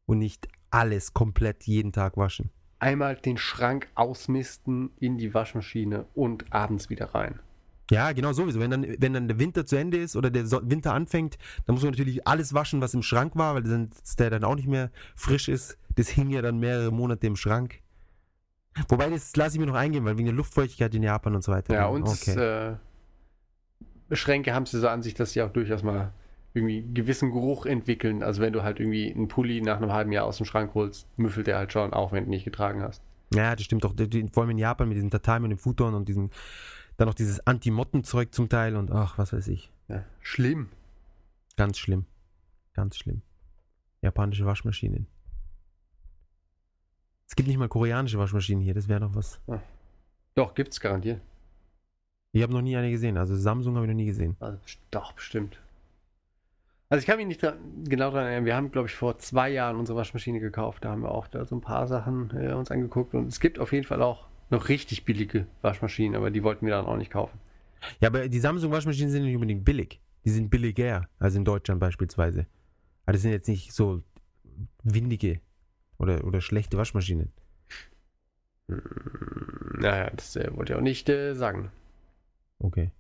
[0.05, 2.51] und nicht alles komplett jeden Tag waschen.
[2.83, 7.39] Einmal den Schrank ausmisten in die Waschmaschine und abends wieder rein.
[7.89, 8.59] Ja, genau sowieso.
[8.59, 11.83] Wenn dann, wenn dann der Winter zu Ende ist oder der Winter anfängt, dann muss
[11.83, 14.91] man natürlich alles waschen, was im Schrank war, weil dann, der dann auch nicht mehr
[15.15, 15.77] frisch ist.
[15.95, 17.79] Das hing ja dann mehrere Monate im Schrank.
[18.89, 21.53] Wobei, das lasse ich mir noch eingehen, weil wegen der Luftfeuchtigkeit in Japan und so
[21.53, 21.73] weiter.
[21.73, 22.75] Ja, und okay.
[24.11, 26.11] äh, Schränke haben sie so an sich, dass sie auch durchaus mal
[26.53, 28.23] irgendwie einen gewissen Geruch entwickeln.
[28.23, 31.07] Also wenn du halt irgendwie einen Pulli nach einem halben Jahr aus dem Schrank holst,
[31.17, 33.01] müffelt der halt schon, auch wenn du nicht getragen hast.
[33.33, 33.95] Ja, das stimmt doch.
[34.31, 36.29] Vor allem in Japan mit diesem Tatami und dem Futon und diesem,
[36.97, 39.71] dann noch dieses Anti-Motten-Zeug zum Teil und ach, was weiß ich.
[39.87, 40.69] Ja, schlimm.
[41.57, 42.05] Ganz schlimm.
[42.73, 43.21] Ganz schlimm.
[44.01, 45.07] Japanische Waschmaschinen.
[47.27, 49.39] Es gibt nicht mal koreanische Waschmaschinen hier, das wäre doch was.
[50.35, 51.19] Doch, gibt's garantiert.
[52.31, 53.17] Ich habe noch nie eine gesehen.
[53.17, 54.35] Also Samsung habe ich noch nie gesehen.
[54.39, 54.59] Also,
[54.91, 55.59] doch, bestimmt.
[56.93, 58.45] Also ich kann mich nicht dran, genau daran erinnern.
[58.45, 60.85] Wir haben, glaube ich, vor zwei Jahren unsere Waschmaschine gekauft.
[60.85, 63.15] Da haben wir auch da so ein paar Sachen äh, uns angeguckt.
[63.15, 66.75] Und es gibt auf jeden Fall auch noch richtig billige Waschmaschinen, aber die wollten wir
[66.75, 67.39] dann auch nicht kaufen.
[67.99, 70.01] Ja, aber die Samsung-Waschmaschinen sind nicht unbedingt billig.
[70.23, 72.45] Die sind billiger, als in Deutschland beispielsweise.
[73.07, 74.03] Aber das sind jetzt nicht so
[74.83, 75.41] windige
[75.97, 77.33] oder, oder schlechte Waschmaschinen.
[78.67, 81.71] Hm, Naja, das äh, wollte ich auch nicht äh, sagen.
[82.59, 82.91] Okay.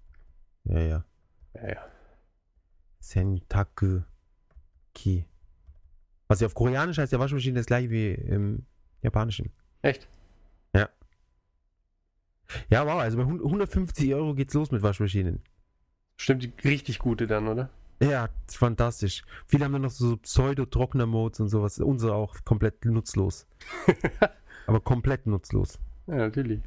[0.63, 1.05] Ja, ja.
[1.53, 1.92] Ja, ja.
[3.03, 4.01] Sentaku
[4.93, 5.25] Ki.
[6.27, 8.65] Was ja auf Koreanisch heißt, ja Waschmaschine das gleiche wie im
[9.01, 9.51] Japanischen.
[9.81, 10.07] Echt?
[12.69, 15.41] Ja, wow, also bei 150 Euro geht's los mit Waschmaschinen.
[16.17, 17.69] Stimmt, die richtig gute dann, oder?
[18.01, 19.23] Ja, fantastisch.
[19.47, 21.79] Viele haben dann noch so Pseudo-Trockner-Modes und sowas.
[21.79, 23.47] Unsere auch komplett nutzlos.
[24.67, 25.79] Aber komplett nutzlos.
[26.07, 26.61] Ja, natürlich.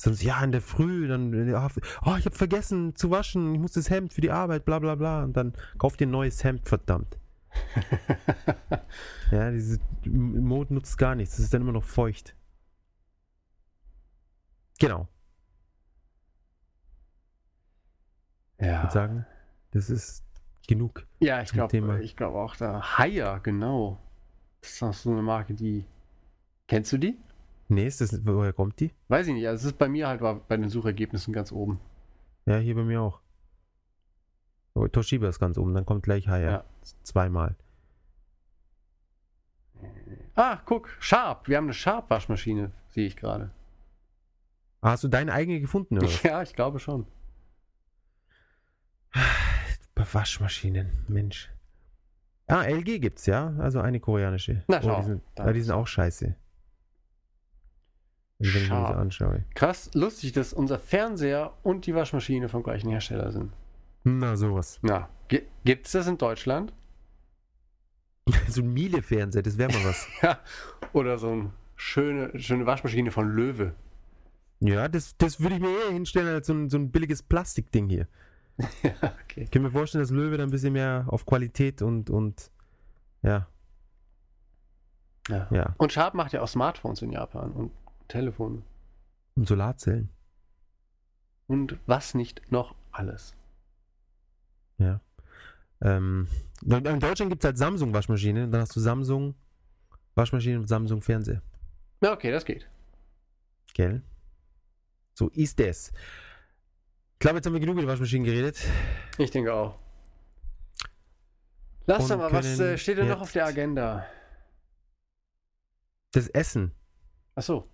[0.00, 3.90] Sonst, ja, in der Früh, dann, oh, ich habe vergessen zu waschen, ich muss das
[3.90, 5.24] Hemd für die Arbeit, bla bla bla.
[5.24, 7.18] Und dann kauft ihr ein neues Hemd, verdammt.
[9.30, 12.34] Ja, diese Mode nutzt gar nichts, es ist dann immer noch feucht.
[14.78, 15.08] Genau,
[18.58, 18.82] ich ja.
[18.82, 19.26] würde sagen,
[19.72, 20.24] das ist
[20.66, 21.06] genug.
[21.20, 22.98] Ja, ich glaube ich glaub auch da.
[22.98, 24.00] Haier, genau.
[24.60, 25.84] Das ist auch so eine Marke, die.
[26.66, 27.18] Kennst du die?
[27.68, 28.92] Nee, ist das, woher kommt die?
[29.08, 29.46] Weiß ich nicht.
[29.46, 31.80] Also es ist bei mir halt bei den Suchergebnissen ganz oben.
[32.46, 33.20] Ja, hier bei mir auch.
[34.74, 36.50] Oh, Toshiba ist ganz oben, dann kommt gleich Haier.
[36.50, 36.64] Ja.
[37.02, 37.56] Zweimal.
[40.34, 41.48] Ah, guck, Sharp.
[41.48, 43.50] Wir haben eine Sharp-Waschmaschine, sehe ich gerade.
[44.80, 46.08] Ah, hast du deine eigene gefunden, oder?
[46.22, 47.06] Ja, ich glaube schon.
[49.94, 51.50] Bei Waschmaschinen, Mensch.
[52.46, 53.54] Ah, LG gibt's, ja?
[53.58, 54.64] Also eine koreanische.
[54.68, 56.34] Na, oh, schau, die sind, ja, die sind auch scheiße.
[58.38, 58.96] Wenn ich mir Sharp.
[58.96, 59.44] anschaue.
[59.54, 63.52] Krass, lustig, dass unser Fernseher und die Waschmaschine vom gleichen Hersteller sind.
[64.04, 64.78] Na, sowas.
[64.82, 66.72] Na, gi- gibt's das in Deutschland?
[68.48, 70.06] so ein Miele-Fernseher, das wäre mal was.
[70.22, 70.38] Ja.
[70.92, 73.74] Oder so eine schöne, schöne Waschmaschine von Löwe.
[74.60, 77.88] ja, das, das würde ich mir eher hinstellen als so ein, so ein billiges Plastikding
[77.88, 78.06] hier.
[78.82, 78.92] ja,
[79.24, 79.42] okay.
[79.42, 82.50] Ich kann mir vorstellen, dass Löwe da ein bisschen mehr auf Qualität und, und
[83.22, 83.46] ja,
[85.28, 85.46] Ja.
[85.50, 85.74] ja.
[85.78, 87.72] Und Sharp macht ja auch Smartphones in Japan und
[88.08, 88.62] Telefone.
[89.36, 90.08] Und Solarzellen.
[91.46, 93.34] Und was nicht noch alles.
[94.78, 95.00] Ja.
[95.80, 96.28] Ähm,
[96.62, 98.48] in Deutschland gibt es halt Samsung-Waschmaschine.
[98.48, 99.34] Dann hast du Samsung
[100.14, 101.42] Waschmaschine und Samsung Fernseher.
[102.02, 102.68] Ja, okay, das geht.
[103.72, 104.02] Gell?
[105.14, 105.92] So ist es.
[107.14, 108.60] Ich glaube, jetzt haben wir genug über Waschmaschinen geredet.
[109.16, 109.78] Ich denke auch.
[111.86, 114.04] Lass doch mal, was äh, steht denn noch auf der Agenda?
[116.12, 116.72] Das Essen.
[117.34, 117.68] Achso,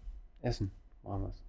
[0.45, 0.71] Essen.
[1.03, 1.43] Machen wir's.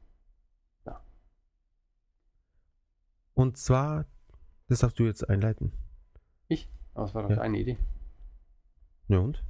[3.34, 4.06] Und zwar,
[4.70, 5.74] das darfst du jetzt einleiten.
[6.98, 7.36] Aber das war doch Ja.
[7.36, 7.78] deine Idee.
[9.10, 9.44] Ja und?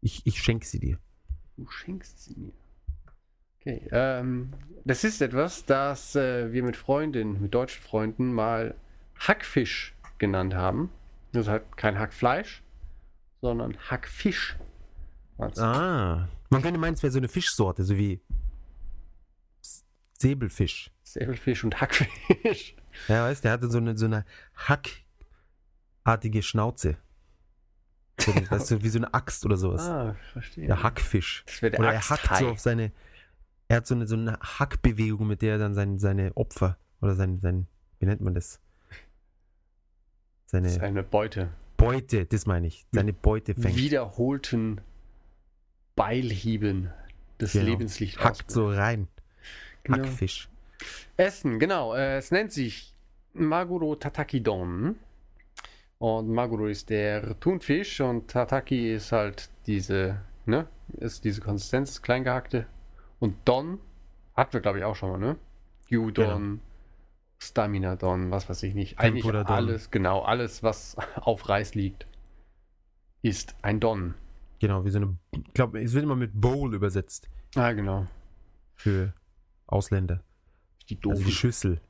[0.00, 0.98] Ich, ich schenke sie dir.
[1.58, 2.52] Du schenkst sie mir.
[3.60, 4.48] Okay, ähm,
[4.86, 8.74] das ist etwas, das äh, wir mit Freundinnen, mit deutschen Freunden mal
[9.18, 10.88] Hackfisch genannt haben.
[11.32, 12.62] Das ist halt kein Hackfleisch,
[13.42, 14.56] sondern Hackfisch.
[15.36, 16.28] Ah.
[16.48, 18.22] Man könnte meinen, es wäre so eine Fischsorte, so wie
[20.18, 20.90] Säbelfisch.
[21.02, 22.74] Säbelfisch und Hackfisch.
[23.08, 26.96] Ja, weißt du, der hatte so eine, so eine hackartige Schnauze.
[28.48, 29.82] Weißt du, wie so eine Axt oder sowas.
[29.82, 30.66] Ah, verstehe.
[30.66, 31.44] Der Hackfisch.
[31.46, 32.92] Das wäre der Oder er hackt so auf seine.
[33.68, 37.14] Er hat so eine, so eine Hackbewegung, mit der er dann sein, seine Opfer oder
[37.14, 37.66] sein, sein,
[37.98, 38.60] wie nennt man das?
[40.46, 41.50] Seine eine Beute.
[41.76, 42.86] Beute, das meine ich.
[42.92, 43.76] Seine Beute fängt.
[43.76, 44.80] Wiederholten
[45.96, 46.90] Beilhieben
[47.38, 47.66] das Genau.
[47.66, 49.08] Lebenslicht Hackt so rein.
[49.86, 49.98] Genau.
[50.04, 50.48] Hackfisch.
[51.16, 51.94] Essen, genau.
[51.94, 52.94] Äh, es nennt sich
[53.32, 54.96] Maguro Tataki Don.
[55.98, 60.66] Und Maguro ist der Thunfisch und Tataki ist halt diese, ne?
[60.98, 62.66] Ist diese Konsistenz, klein gehackte.
[63.18, 63.78] Und Don
[64.34, 65.36] hatten wir, glaube ich, auch schon mal, ne?
[65.88, 66.60] Gyudon,
[67.38, 68.98] Stamina Don, was weiß ich nicht.
[68.98, 69.56] Eigentlich Tempura Don.
[69.56, 72.06] alles, genau, alles, was auf Reis liegt,
[73.22, 74.14] ist ein Don.
[74.58, 75.16] Genau, wie so eine.
[75.32, 78.06] Ich glaube, es wird immer mit Bowl übersetzt Ah, genau.
[78.74, 79.14] für
[79.66, 80.22] Ausländer.
[80.88, 81.32] Die Also die doofen.
[81.32, 81.80] Schüssel.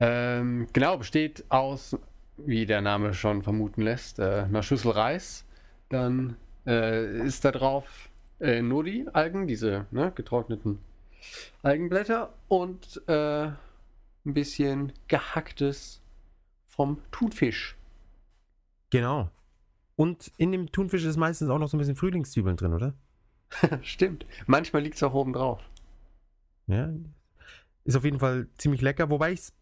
[0.00, 1.96] Ähm, genau, besteht aus,
[2.36, 5.44] wie der Name schon vermuten lässt, äh, einer Schüssel Reis.
[5.88, 6.36] Dann
[6.66, 8.08] äh, ist da drauf
[8.40, 10.78] äh, Nori-Algen, diese ne, getrockneten
[11.62, 16.02] Algenblätter und äh, ein bisschen gehacktes
[16.66, 17.76] vom Thunfisch.
[18.90, 19.30] Genau.
[19.96, 22.94] Und in dem Thunfisch ist meistens auch noch so ein bisschen Frühlingszwiebeln drin, oder?
[23.82, 24.26] Stimmt.
[24.46, 25.70] Manchmal liegt es auch oben drauf.
[26.66, 26.90] Ja.
[27.84, 29.52] Ist auf jeden Fall ziemlich lecker, wobei ich es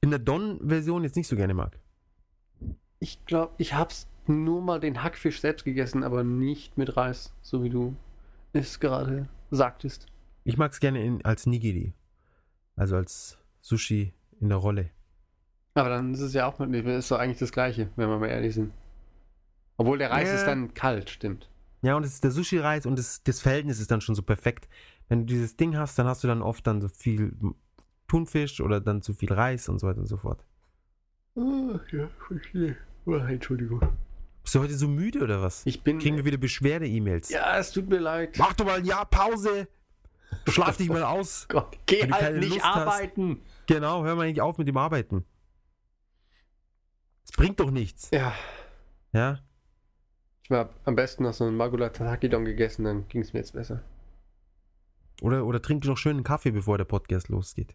[0.00, 1.78] in der Don-Version jetzt nicht so gerne mag.
[3.00, 7.62] Ich glaube, ich hab's nur mal den Hackfisch selbst gegessen, aber nicht mit Reis, so
[7.62, 7.94] wie du
[8.52, 10.06] es gerade sagtest.
[10.44, 11.94] Ich mag es gerne in, als Nigiri.
[12.76, 14.90] Also als Sushi in der Rolle.
[15.74, 18.28] Aber dann ist es ja auch mit, ist doch eigentlich das Gleiche, wenn wir mal
[18.28, 18.72] ehrlich sind.
[19.76, 20.34] Obwohl der Reis Ja.
[20.34, 21.48] ist dann kalt, stimmt.
[21.82, 24.68] Ja, und es ist der Sushi-Reis und das, das Verhältnis ist dann schon so perfekt.
[25.08, 27.32] Wenn du dieses Ding hast, dann hast du dann oft dann so viel
[28.08, 30.44] Thunfisch oder dann zu viel Reis und so weiter und so fort.
[31.34, 32.76] Oh, ja, verstehe.
[33.06, 33.80] Oh, Entschuldigung.
[34.42, 35.62] Bist du heute so müde oder was?
[35.66, 35.98] Ich bin.
[35.98, 37.30] Kriegen wir wieder Beschwerde-E-Mails.
[37.30, 38.36] ja, es tut mir leid.
[38.38, 39.68] Mach doch mal ein Jahr Pause.
[40.48, 41.46] Schlaf dich mal aus.
[41.48, 42.76] Gott, geh halt nicht Lust hast.
[42.86, 43.40] arbeiten.
[43.66, 45.24] Genau, hör mal nicht auf mit dem Arbeiten.
[47.24, 48.10] Es bringt doch nichts.
[48.10, 48.34] Ja,
[49.12, 49.40] Ja?
[50.42, 53.40] ich habe am besten noch so einen Magula Tataki Don gegessen, dann ging es mir
[53.40, 53.82] jetzt besser.
[55.22, 57.74] Oder, oder trink noch schön einen Kaffee, bevor der Podcast losgeht.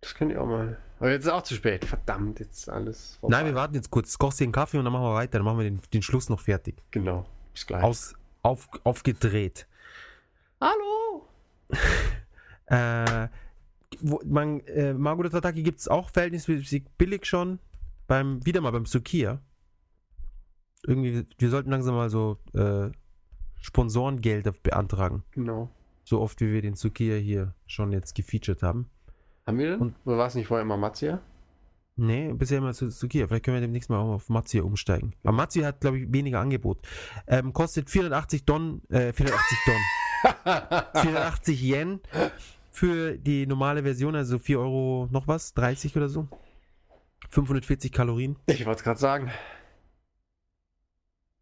[0.00, 0.78] Das könnt ihr auch mal.
[0.98, 1.84] Aber jetzt ist auch zu spät.
[1.84, 3.36] Verdammt, jetzt ist alles vorbei.
[3.36, 4.18] Nein, wir warten jetzt kurz.
[4.18, 5.38] Kochst dir einen Kaffee und dann machen wir weiter.
[5.38, 6.82] Dann machen wir den, den Schluss noch fertig.
[6.90, 7.24] Genau.
[7.52, 7.82] Bis gleich.
[7.82, 9.66] Aus, auf, aufgedreht.
[10.60, 11.28] Hallo!
[12.66, 13.28] Äh,
[14.00, 17.58] wo, man, äh, Margot Tataki gibt es auch verhältnismäßig billig schon
[18.06, 19.40] beim, wieder mal beim Sukiya.
[20.86, 22.90] Irgendwie, wir sollten langsam mal so äh,
[23.60, 25.22] Sponsorengeld beantragen.
[25.32, 25.68] Genau.
[26.04, 28.90] So oft wie wir den Sukiya hier schon jetzt gefeatured haben.
[29.46, 29.80] Haben wir denn?
[29.80, 31.20] Und- Oder war es nicht vorher immer Matzia?
[31.96, 33.26] Nee, bisher immer zu Sukiya.
[33.28, 35.14] Vielleicht können wir demnächst mal auch auf Mazia umsteigen.
[35.24, 36.78] Aber Mazia hat, glaube ich, weniger Angebot.
[37.26, 39.74] Ähm, kostet 480 Don, äh, 480 Don.
[41.02, 42.00] 480 Yen
[42.70, 46.28] für die normale Version, also 4 Euro noch was, 30 oder so.
[47.28, 48.36] 540 Kalorien.
[48.46, 49.30] Ich wollte es gerade sagen.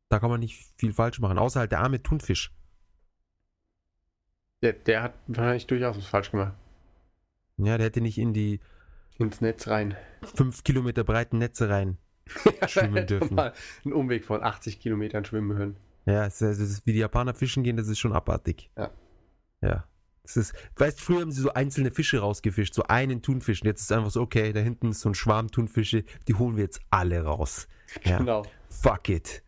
[0.08, 2.52] Da kann man nicht viel falsch machen, außer halt der arme Thunfisch.
[4.62, 6.54] Der, der hat wahrscheinlich durchaus was falsch gemacht.
[7.56, 8.60] Ja, der hätte nicht in die
[9.20, 9.96] Ins Netz rein.
[10.34, 11.98] 5 Kilometer breiten Netze rein.
[12.66, 13.38] Schwimmen dürfen.
[13.38, 15.76] Einen Umweg von 80 Kilometern schwimmen können.
[16.06, 18.70] Ja, es ist, es ist, wie die Japaner fischen gehen, das ist schon abartig.
[18.78, 18.90] Ja.
[19.60, 19.84] Ja.
[20.22, 23.60] Das ist, weißt früher haben sie so einzelne Fische rausgefischt, so einen Thunfisch.
[23.60, 26.56] Und jetzt ist einfach so, okay, da hinten ist so ein Schwarm Thunfische, die holen
[26.56, 27.68] wir jetzt alle raus.
[28.04, 28.18] Ja.
[28.18, 28.46] Genau.
[28.70, 29.42] Fuck it.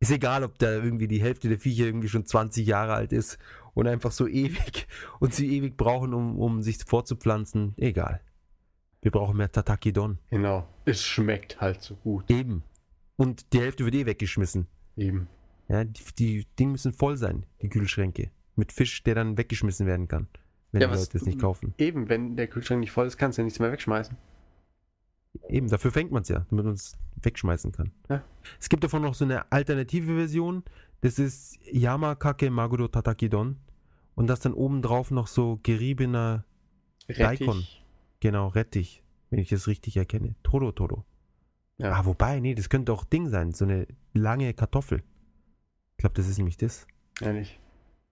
[0.00, 3.38] Ist egal, ob da irgendwie die Hälfte der Viecher irgendwie schon 20 Jahre alt ist
[3.78, 4.88] und einfach so ewig
[5.20, 7.74] und sie ewig brauchen, um, um sich fortzupflanzen.
[7.76, 8.20] Egal.
[9.02, 10.18] Wir brauchen mehr Tataki Don.
[10.30, 10.66] Genau.
[10.84, 12.28] Es schmeckt halt so gut.
[12.28, 12.64] Eben.
[13.14, 14.66] Und die Hälfte wird eh weggeschmissen.
[14.96, 15.28] Eben.
[15.68, 18.32] Ja, die, die Dinge müssen voll sein, die Kühlschränke.
[18.56, 20.26] Mit Fisch, der dann weggeschmissen werden kann.
[20.72, 21.72] Wenn Ja, die Leute es nicht kaufen.
[21.78, 24.16] Eben, wenn der Kühlschrank nicht voll ist, kannst du ja nichts mehr wegschmeißen.
[25.48, 27.92] Eben, dafür fängt man es ja, damit man es wegschmeißen kann.
[28.08, 28.24] Ja.
[28.58, 30.64] Es gibt davon noch so eine alternative Version.
[31.00, 33.56] Das ist Yamakake Maguro Tataki Don.
[34.18, 36.44] Und das dann oben drauf noch so geriebener,
[37.06, 37.64] Daikon.
[38.18, 39.04] genau, Rettich.
[39.30, 40.34] Wenn ich das richtig erkenne.
[40.42, 41.04] Toro Toro.
[41.76, 41.92] Ja.
[41.92, 43.52] Ah, wobei, nee, das könnte auch Ding sein.
[43.52, 45.04] So eine lange Kartoffel.
[45.92, 46.88] Ich glaube, das ist nämlich das.
[47.20, 47.60] Ehrlich.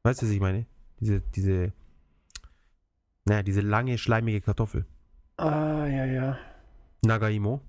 [0.04, 0.66] Weißt du, was ich meine?
[1.00, 1.72] Diese, diese,
[3.24, 4.86] naja, diese lange, schleimige Kartoffel.
[5.38, 6.38] Ah, ja, ja.
[7.02, 7.60] Nagaimo.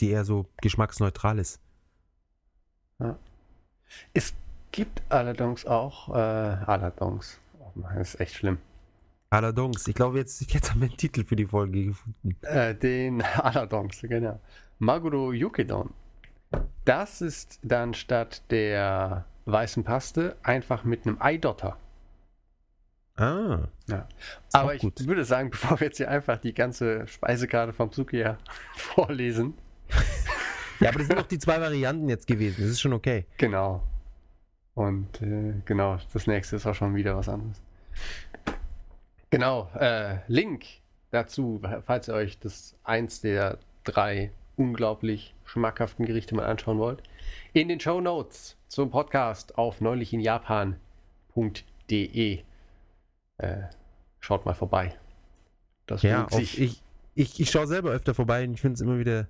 [0.00, 1.60] Die eher so geschmacksneutral ist.
[4.12, 4.34] Es
[4.72, 8.58] gibt allerdings auch, äh, allerdings, oh Mann, das ist echt schlimm,
[9.30, 12.36] Allerdings, ich glaube, jetzt, jetzt haben wir einen Titel für die Folge gefunden.
[12.42, 14.40] äh, den allerdings, genau.
[14.78, 15.90] Maguro Yukedon.
[16.86, 21.76] Das ist dann statt der weißen Paste einfach mit einem Eidotter.
[23.16, 23.68] Ah.
[23.88, 24.08] Ja.
[24.52, 25.06] Aber ich gut.
[25.06, 28.38] würde sagen, bevor wir jetzt hier einfach die ganze Speisekarte vom Sukiya
[28.76, 29.54] vorlesen.
[30.80, 32.56] Ja, aber das sind doch die zwei Varianten jetzt gewesen.
[32.60, 33.26] Das ist schon okay.
[33.36, 33.82] Genau.
[34.78, 37.60] Und äh, genau, das nächste ist auch schon wieder was anderes.
[39.28, 40.66] Genau, äh, Link
[41.10, 47.02] dazu, falls ihr euch das eins der drei unglaublich schmackhaften Gerichte mal anschauen wollt,
[47.54, 52.38] in den Show Notes zum Podcast auf neulichinjapan.de.
[53.38, 53.62] Äh,
[54.20, 54.94] schaut mal vorbei.
[55.86, 56.80] Das Ja, auf, ich,
[57.16, 59.26] ich, ich schaue selber öfter vorbei und ich finde es immer wieder,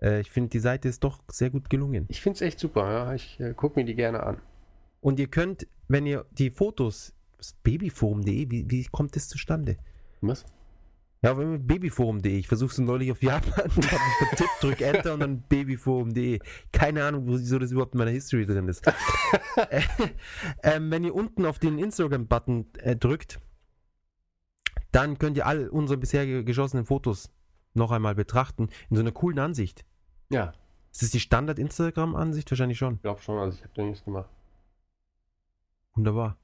[0.00, 2.06] äh, ich finde die Seite ist doch sehr gut gelungen.
[2.08, 2.90] Ich finde es echt super.
[2.90, 3.14] Ja?
[3.14, 4.42] Ich äh, gucke mir die gerne an.
[5.02, 7.12] Und ihr könnt, wenn ihr die Fotos,
[7.64, 9.76] babyforum.de, wie, wie kommt das zustande?
[10.22, 10.46] Was?
[11.22, 15.20] Ja, babyforum.de, ich versuche es neulich auf Japan und habe mich vertippt, drück Enter und
[15.20, 16.38] dann babyforum.de.
[16.72, 18.86] Keine Ahnung, wieso das überhaupt in meiner History drin ist.
[19.70, 19.82] äh,
[20.62, 23.40] ähm, wenn ihr unten auf den Instagram-Button äh, drückt,
[24.92, 27.30] dann könnt ihr all unsere bisher ge- geschossenen Fotos
[27.74, 29.84] noch einmal betrachten in so einer coolen Ansicht.
[30.30, 30.52] Ja,
[30.92, 32.50] Ist das die Standard-Instagram-Ansicht?
[32.50, 32.94] Wahrscheinlich schon.
[32.96, 33.38] ich glaube schon.
[33.38, 34.28] Also ich habe da nichts gemacht.
[35.94, 36.36] Wunderbar.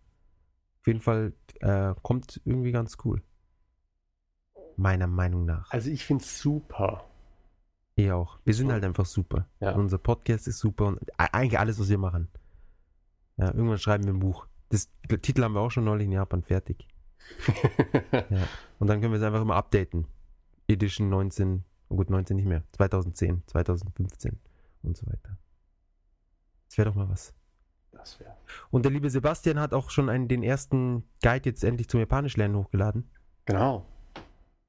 [0.81, 3.23] Auf jeden Fall äh, kommt irgendwie ganz cool.
[4.77, 5.71] Meiner Meinung nach.
[5.71, 7.05] Also ich finde es super.
[7.97, 8.39] Ihr auch.
[8.45, 9.49] Wir sind halt einfach super.
[9.61, 9.73] Ja.
[9.73, 12.29] Unser Podcast ist super und eigentlich alles, was wir machen.
[13.37, 14.47] Ja, irgendwann schreiben wir ein Buch.
[14.69, 14.89] Das
[15.23, 16.87] Titel haben wir auch schon neulich in Japan fertig.
[18.13, 18.47] Ja.
[18.79, 20.07] Und dann können wir es einfach immer updaten.
[20.69, 22.63] Edition 19, oh gut, 19 nicht mehr.
[22.73, 24.39] 2010, 2015
[24.83, 25.37] und so weiter.
[26.69, 27.35] Das wäre doch mal was.
[28.13, 28.37] Das wäre.
[28.71, 32.37] Und der liebe Sebastian hat auch schon einen, den ersten Guide jetzt endlich zum Japanisch
[32.37, 33.11] lernen hochgeladen.
[33.45, 33.87] Genau.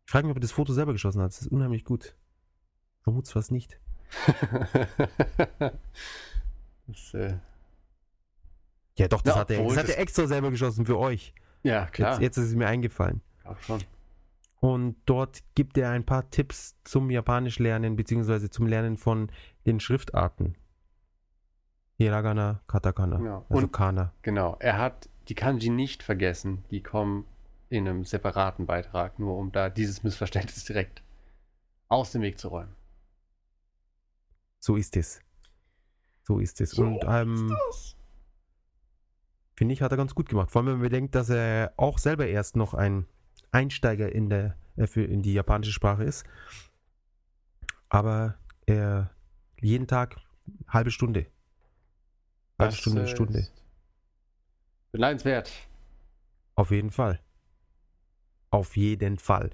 [0.06, 1.32] Ich frage mich, ob er das Foto selber geschossen hat.
[1.32, 2.16] Das ist unheimlich gut.
[3.04, 3.80] Vermut's fast nicht.
[6.88, 7.38] das, äh,
[8.98, 9.64] Ja, doch, das Ja, hat er.
[9.64, 11.34] Das hat er extra selber geschossen für euch.
[11.64, 12.14] ja, klar.
[12.14, 13.22] Jetzt, jetzt ist es mir eingefallen.
[13.44, 13.82] Auch schon.
[14.60, 19.32] Und dort gibt er ein paar Tipps zum Japanisch lernen, beziehungsweise zum Lernen von
[19.66, 20.56] den Schriftarten.
[22.00, 23.46] Hiragana, Katakana, Genau.
[23.50, 24.14] also Und- Kana.
[24.22, 24.56] Genau.
[24.60, 26.64] Er hat die Kanji nicht vergessen.
[26.72, 27.26] Die kommen
[27.70, 31.04] in einem separaten Beitrag, nur um da dieses Missverständnis direkt
[31.90, 32.74] aus dem Weg zu räumen.
[34.60, 35.20] So ist es.
[36.24, 36.74] So ist es.
[36.76, 37.54] Und ähm,
[39.58, 40.52] finde ich, hat er ganz gut gemacht.
[40.52, 43.06] Vor allem, wenn man bedenkt, dass er auch selber erst noch ein
[43.52, 46.24] Einsteiger in der äh, für, in die japanische Sprache ist.
[47.90, 49.04] Aber äh,
[49.60, 50.16] jeden Tag
[50.68, 51.26] halbe Stunde.
[52.60, 53.40] Halbe Stunde, äh, Stunde.
[53.40, 53.54] ist
[54.92, 55.52] Beneidenswert.
[56.56, 57.20] Auf jeden Fall.
[58.52, 59.52] Auf jeden Fall.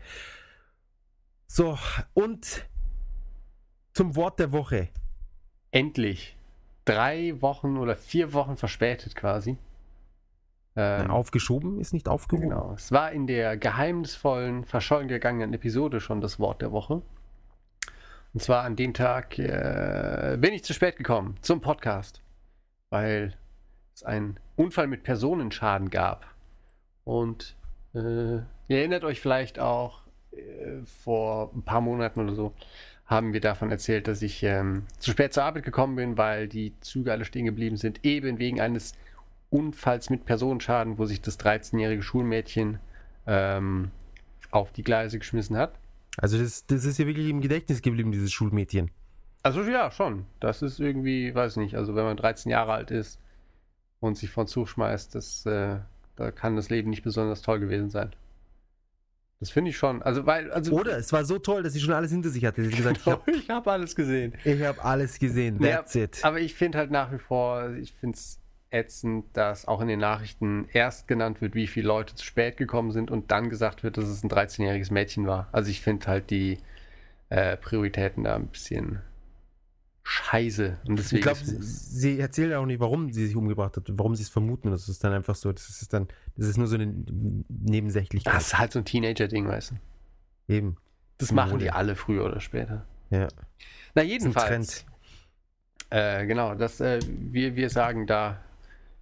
[1.47, 1.77] So,
[2.13, 2.65] und
[3.93, 4.89] zum Wort der Woche.
[5.71, 6.35] Endlich.
[6.85, 9.57] Drei Wochen oder vier Wochen verspätet quasi.
[10.75, 12.49] Ähm, Aufgeschoben ist nicht aufgehoben.
[12.49, 12.73] Genau.
[12.73, 17.01] Es war in der geheimnisvollen, verschollen gegangenen Episode schon das Wort der Woche.
[18.33, 22.21] Und zwar an dem Tag äh, bin ich zu spät gekommen zum Podcast,
[22.89, 23.33] weil
[23.93, 26.25] es einen Unfall mit Personenschaden gab.
[27.03, 27.55] Und
[27.93, 30.01] äh, ihr erinnert euch vielleicht auch,
[30.31, 32.53] äh, vor ein paar Monaten oder so
[33.05, 36.73] haben wir davon erzählt, dass ich ähm, zu spät zur Arbeit gekommen bin, weil die
[36.81, 38.93] Züge alle stehen geblieben sind, eben wegen eines
[39.51, 42.79] Unfalls mit Personenschaden, wo sich das 13-jährige Schulmädchen
[43.27, 43.91] ähm,
[44.49, 45.77] auf die Gleise geschmissen hat.
[46.17, 48.89] Also das, das ist ja wirklich im Gedächtnis geblieben, dieses Schulmädchen.
[49.45, 50.25] Also ja, schon.
[50.39, 53.19] Das ist irgendwie, weiß nicht, also wenn man 13 Jahre alt ist
[53.99, 55.77] und sich von Zug schmeißt, das, äh,
[56.15, 58.15] da kann das Leben nicht besonders toll gewesen sein.
[59.39, 60.01] Das finde ich schon.
[60.01, 60.71] Also, weil, also.
[60.71, 62.63] Oder es war so toll, dass sie schon alles hinter sich hatte.
[62.63, 64.33] Sie gesagt, ich habe ich habe alles gesehen.
[64.43, 65.61] ich hab alles gesehen.
[65.61, 66.25] Ja, That's it.
[66.25, 68.39] Aber ich finde halt nach wie vor, ich finde es
[68.71, 72.89] ätzend, dass auch in den Nachrichten erst genannt wird, wie viele Leute zu spät gekommen
[72.89, 75.49] sind und dann gesagt wird, dass es ein 13-jähriges Mädchen war.
[75.51, 76.57] Also ich finde halt die
[77.29, 79.03] äh, Prioritäten da ein bisschen
[80.07, 80.77] scheiße.
[80.87, 84.15] Und deswegen Ich glaube, sie, erzählt ja auch nicht, warum sie sich umgebracht hat, warum
[84.15, 84.69] sie es vermuten.
[84.69, 86.07] Das ist dann einfach so, das ist dann,
[86.37, 86.93] das ist nur so eine
[87.49, 88.33] Nebensächlichkeit.
[88.33, 90.53] das ist halt so ein Teenager-Ding, weißt du.
[90.53, 90.77] Eben.
[91.17, 91.63] Das machen Mode.
[91.63, 92.85] die alle früher oder später.
[93.09, 93.27] Ja.
[93.95, 94.47] Na, jedenfalls.
[94.47, 94.85] Trend.
[95.89, 98.39] Äh, genau, das, äh, wir, wir sagen da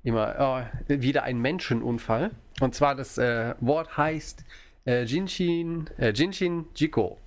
[0.04, 2.32] immer äh, wieder ein Menschenunfall.
[2.62, 4.46] Und zwar das äh, Wort heißt
[4.86, 7.18] äh, Jinshin, äh, Jinshin Jiko.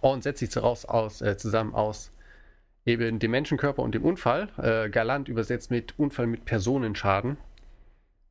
[0.00, 2.10] Und setzt sich daraus aus, äh, zusammen aus
[2.88, 4.48] eben dem Menschenkörper und dem Unfall.
[4.56, 7.36] Äh, galant übersetzt mit Unfall mit Personenschaden.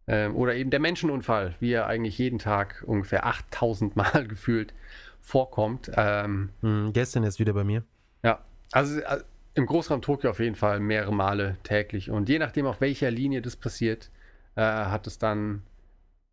[0.07, 4.73] Ähm, oder eben der Menschenunfall, wie er eigentlich jeden Tag ungefähr 8000 Mal gefühlt
[5.21, 5.91] vorkommt.
[5.95, 7.83] Ähm, Hm, gestern ist wieder bei mir.
[8.23, 8.39] ja,
[8.71, 9.19] also äh,
[9.55, 12.09] im Großraum Tokio auf jeden Fall mehrere Male täglich.
[12.11, 14.09] Und je nachdem, auf welcher Linie das passiert,
[14.55, 15.63] äh, hat es dann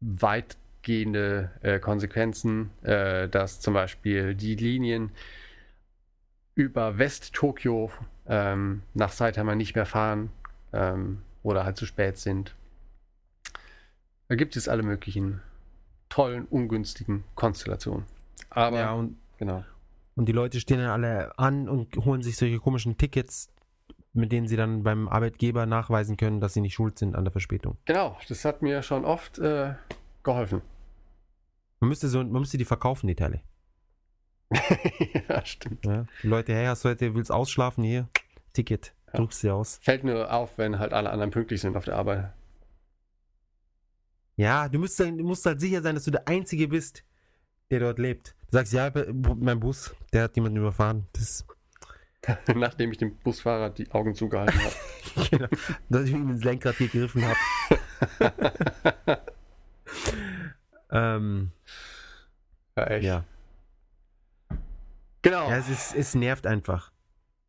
[0.01, 5.11] weitgehende äh, Konsequenzen, äh, dass zum Beispiel die Linien
[6.55, 7.91] über West-Tokio
[8.27, 10.31] ähm, nach Saitama nicht mehr fahren
[10.73, 12.55] ähm, oder halt zu spät sind.
[14.29, 15.43] Da gibt es alle möglichen
[16.09, 18.05] tollen, ungünstigen Konstellationen.
[18.51, 19.65] Aber ja, und, genau.
[20.15, 23.51] und die Leute stehen dann alle an und holen sich solche komischen Tickets,
[24.13, 27.33] mit denen sie dann beim Arbeitgeber nachweisen können, dass sie nicht schuld sind an der
[27.33, 27.77] Verspätung.
[27.85, 29.75] Genau, das hat mir schon oft äh,
[30.23, 30.63] geholfen.
[31.81, 33.41] Man müsste, so, man müsste die verkaufen, die Teile.
[35.29, 35.85] ja, stimmt.
[35.85, 36.07] Ja?
[36.23, 37.83] Die Leute, hey, hast du heute, willst ausschlafen?
[37.85, 38.09] Hier,
[38.53, 39.19] Ticket, Ja.
[39.19, 39.79] druckst sie aus.
[39.83, 42.33] Fällt nur auf, wenn halt alle anderen pünktlich sind auf der Arbeit.
[44.37, 47.05] Ja, du musst, du musst halt sicher sein, dass du der Einzige bist,
[47.71, 48.35] der dort lebt.
[48.51, 48.91] Du sagst, ja,
[49.37, 51.07] mein Bus, der hat jemanden überfahren.
[51.13, 51.45] Das,
[52.55, 55.29] Nachdem ich dem Busfahrer die Augen zugehalten habe.
[55.31, 55.49] genau,
[55.89, 59.23] dass ich ihm ins Lenkrad gegriffen habe.
[60.91, 61.51] ähm,
[62.77, 63.05] Ja, echt.
[63.05, 63.25] ja.
[65.25, 65.49] Genau.
[65.51, 66.93] ja, es, ist, es nervt einfach.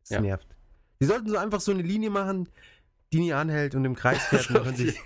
[0.02, 0.20] Es Ja.
[0.20, 0.48] nervt.
[0.98, 2.48] Sie sollten so einfach so eine Linie machen,
[3.12, 4.50] die nie anhält und im Kreis fährt.
[4.50, 4.98] Und sich,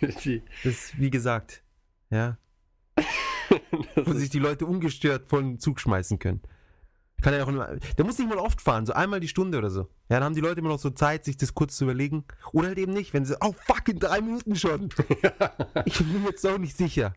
[0.65, 1.63] das, wie gesagt,
[2.11, 2.39] ja,
[3.97, 6.41] wo sich die Leute ungestört vor den Zug schmeißen können.
[7.23, 9.69] Kann er auch immer, der muss nicht mal oft fahren, so einmal die Stunde oder
[9.69, 9.83] so.
[10.09, 12.25] Ja, dann haben die Leute immer noch so Zeit, sich das kurz zu überlegen.
[12.53, 14.89] Oder halt eben nicht, wenn sie, oh fuck, in drei Minuten schon.
[15.85, 17.13] Ich bin mir jetzt auch nicht sicher.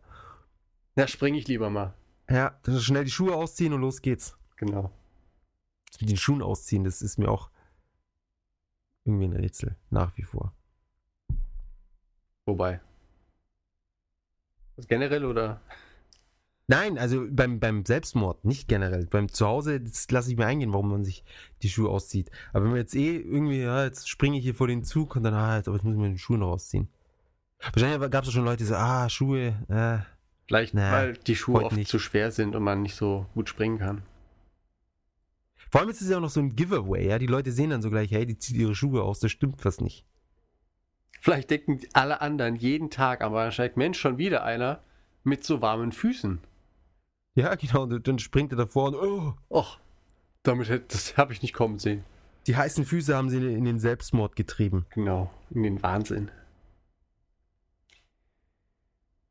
[0.96, 1.94] da springe ich lieber mal.
[2.30, 4.36] Ja, dann schnell die Schuhe ausziehen und los geht's.
[4.58, 4.92] Genau.
[5.94, 7.52] Das mit den Schuhen ausziehen, das ist mir auch
[9.06, 10.52] irgendwie ein Rätsel, nach wie vor.
[12.48, 12.82] Wobei.
[14.76, 15.62] Was generell oder?
[16.68, 19.06] Nein, also beim, beim Selbstmord, nicht generell.
[19.06, 21.24] Beim Zuhause, das lasse ich mir eingehen, warum man sich
[21.62, 22.32] die Schuhe auszieht.
[22.54, 25.22] Aber wenn man jetzt eh irgendwie, ja, jetzt springe ich hier vor den Zug und
[25.22, 26.90] dann, ah, jetzt, aber jetzt muss ich mir die Schuhe noch ausziehen.
[27.60, 30.00] Wahrscheinlich gab es schon Leute, die so, ah, Schuhe, äh,
[30.48, 31.90] Vielleicht, Nee, weil die Schuhe oft nicht.
[31.90, 34.02] zu schwer sind und man nicht so gut springen kann.
[35.74, 37.18] Vor allem ist es ja auch noch so ein Giveaway, ja.
[37.18, 39.82] Die Leute sehen dann so gleich, hey, die zieht ihre Schuhe aus, das stimmt was
[39.82, 40.06] nicht.
[41.20, 44.84] Vielleicht denken alle anderen jeden Tag, aber steigt Mensch schon wieder einer
[45.24, 46.42] mit so warmen Füßen.
[47.34, 49.80] Ja, genau, und dann springt er davor und, oh, Och,
[50.44, 52.06] damit hätte, das habe ich nicht kommen sehen.
[52.46, 54.86] die heißen Füße haben sie in den Selbstmord getrieben.
[54.92, 56.30] Genau, in den Wahnsinn.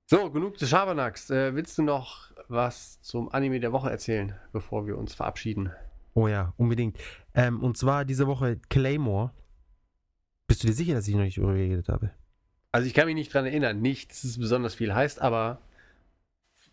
[0.06, 1.30] So, genug des Schabernacks.
[1.30, 5.70] Äh, willst du noch was zum Anime der Woche erzählen, bevor wir uns verabschieden?
[6.14, 6.98] Oh ja, unbedingt.
[7.34, 9.32] Ähm, und zwar diese Woche Claymore.
[10.46, 12.10] Bist du dir sicher, dass ich noch nicht darüber geredet habe?
[12.72, 15.60] Also ich kann mich nicht dran erinnern, nicht, dass es besonders viel heißt, aber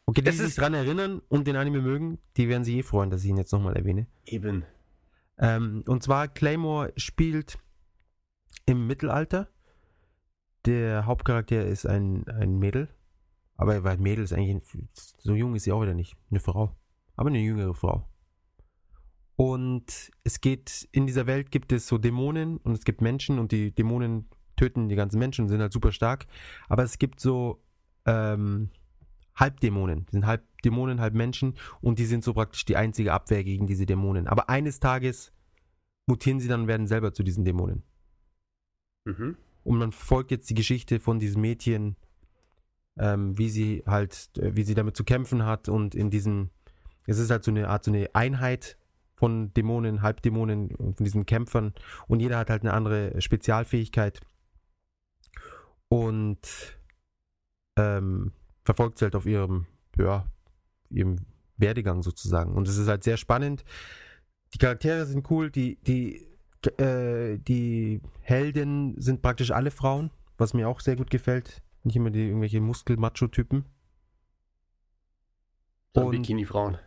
[0.06, 2.84] Okay, die, die sich ist- dran erinnern und den Anime mögen, die werden sich eh
[2.84, 4.08] freuen, dass ich ihn jetzt nochmal erwähne.
[4.26, 4.66] eben.
[5.38, 7.58] Ähm, und zwar Claymore spielt
[8.66, 9.48] im Mittelalter.
[10.66, 12.90] Der Hauptcharakter ist ein, ein Mädel.
[13.56, 16.18] Aber weil Mädel ist eigentlich, ein- so jung ist sie auch wieder nicht.
[16.30, 16.76] Eine Frau.
[17.16, 18.09] Aber eine jüngere Frau.
[19.40, 23.54] Und es geht, in dieser Welt gibt es so Dämonen und es gibt Menschen und
[23.54, 26.28] die Dämonen töten die ganzen Menschen und sind halt super stark.
[26.68, 27.64] Aber es gibt so
[28.06, 28.70] ähm,
[29.38, 30.08] Halbdämonen.
[30.08, 33.66] Die sind halb Dämonen, halb Menschen und die sind so praktisch die einzige Abwehr gegen
[33.66, 34.28] diese Dämonen.
[34.28, 35.32] Aber eines Tages
[36.06, 37.84] mutieren sie dann und werden selber zu diesen Dämonen.
[39.06, 39.38] Mhm.
[39.64, 41.96] Und man verfolgt jetzt die Geschichte von diesem Mädchen,
[42.98, 46.50] ähm, wie sie halt, äh, wie sie damit zu kämpfen hat und in diesem,
[47.06, 48.78] es ist halt so eine Art, so eine Einheit
[49.20, 51.74] von Dämonen, Halbdämonen von diesen Kämpfern
[52.08, 54.22] und jeder hat halt eine andere Spezialfähigkeit
[55.90, 56.40] und
[57.78, 58.32] ähm,
[58.64, 59.68] verfolgt sie halt auf ihrem,
[59.98, 60.26] ja,
[60.90, 61.18] ihrem
[61.58, 62.54] Werdegang sozusagen.
[62.54, 63.66] Und es ist halt sehr spannend.
[64.54, 66.26] Die Charaktere sind cool, die, die,
[66.82, 71.62] äh, die Helden sind praktisch alle Frauen, was mir auch sehr gut gefällt.
[71.84, 73.66] Nicht immer die irgendwelche Muskel-Macho-Typen.
[75.94, 76.78] Bikini-Frauen.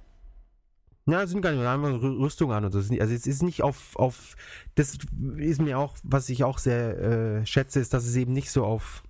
[1.06, 2.78] Ja, sind gar nicht, haben eine Rü- Rüstung an und so.
[2.78, 4.36] Das ist nicht- Also es ist nicht auf, auf,
[4.76, 4.98] das
[5.36, 6.98] ist mir auch, was ich auch sehr
[7.40, 9.02] äh, schätze, ist, dass es eben nicht so auf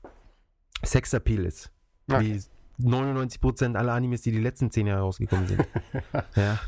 [0.84, 1.70] Sexappeal ist.
[2.10, 2.40] Okay.
[2.78, 5.66] Wie 99% aller Animes, die die letzten 10 Jahre rausgekommen sind.
[6.36, 6.58] ja.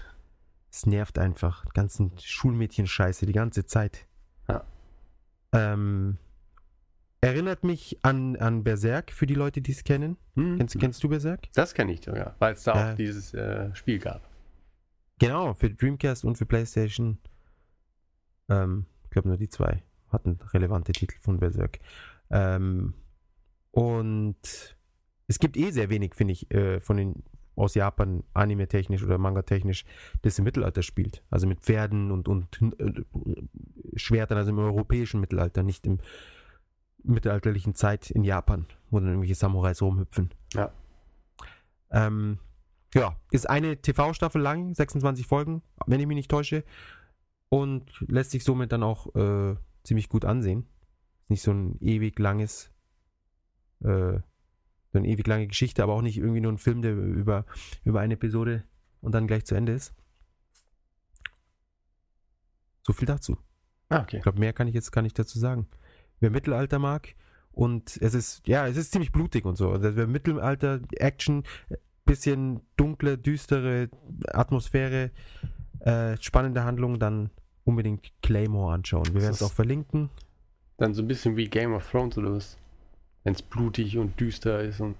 [0.71, 1.65] Es nervt einfach.
[1.67, 4.07] Die ganzen Schulmädchen-Scheiße die ganze Zeit.
[4.49, 4.65] Ja.
[5.53, 6.19] Ähm,
[7.21, 10.17] erinnert mich an, an Berserk, für die Leute, die es kennen.
[10.35, 10.59] Hm.
[10.59, 11.51] Kennst, kennst du Berserk?
[11.55, 12.93] Das kenne ich sogar, weil es da Ja.
[12.93, 14.29] auch dieses äh, Spiel gab.
[15.19, 17.19] Genau, für Dreamcast und für PlayStation.
[18.49, 21.79] Ähm, ich glaube, nur die zwei hatten relevante Titel von Berserk.
[22.31, 22.95] Ähm,
[23.71, 24.77] und
[25.27, 27.23] es gibt eh sehr wenig, finde ich, äh, von den
[27.57, 29.85] aus Japan, anime-technisch oder manga-technisch,
[30.23, 31.23] das im Mittelalter spielt.
[31.31, 33.03] Also mit Pferden und, und äh,
[33.97, 35.99] Schwertern, also im europäischen Mittelalter, nicht im
[37.05, 40.31] mittelalterlichen Zeit in Japan, wo dann irgendwelche Samurais rumhüpfen.
[40.55, 40.73] Ja.
[41.91, 42.39] Ähm,
[42.95, 46.65] ja, ist eine TV-Staffel lang, 26 Folgen, wenn ich mich nicht täusche.
[47.49, 50.67] Und lässt sich somit dann auch äh, ziemlich gut ansehen.
[51.23, 52.73] Ist nicht so ein ewig langes,
[53.81, 54.19] äh,
[54.93, 57.45] so eine ewig lange Geschichte, aber auch nicht irgendwie nur ein Film, der über,
[57.85, 58.65] über eine Episode
[59.01, 59.95] und dann gleich zu Ende ist.
[62.83, 63.37] So viel dazu.
[63.89, 64.19] Ah, okay.
[64.19, 65.67] Ich glaube, mehr kann ich jetzt gar nicht dazu sagen.
[66.21, 67.15] Wer Mittelalter mag
[67.53, 69.71] und es ist, ja, es ist ziemlich blutig und so.
[69.71, 71.45] Also wer Mittelalter, Action,
[72.05, 73.89] bisschen dunkle, düstere
[74.29, 75.11] Atmosphäre,
[75.81, 77.31] äh, spannende Handlung, dann
[77.65, 79.07] unbedingt Claymore anschauen.
[79.13, 80.11] Wir werden es auch verlinken.
[80.77, 82.59] Dann so ein bisschen wie Game of Thrones oder was?
[83.23, 84.97] Wenn es blutig und düster ist und.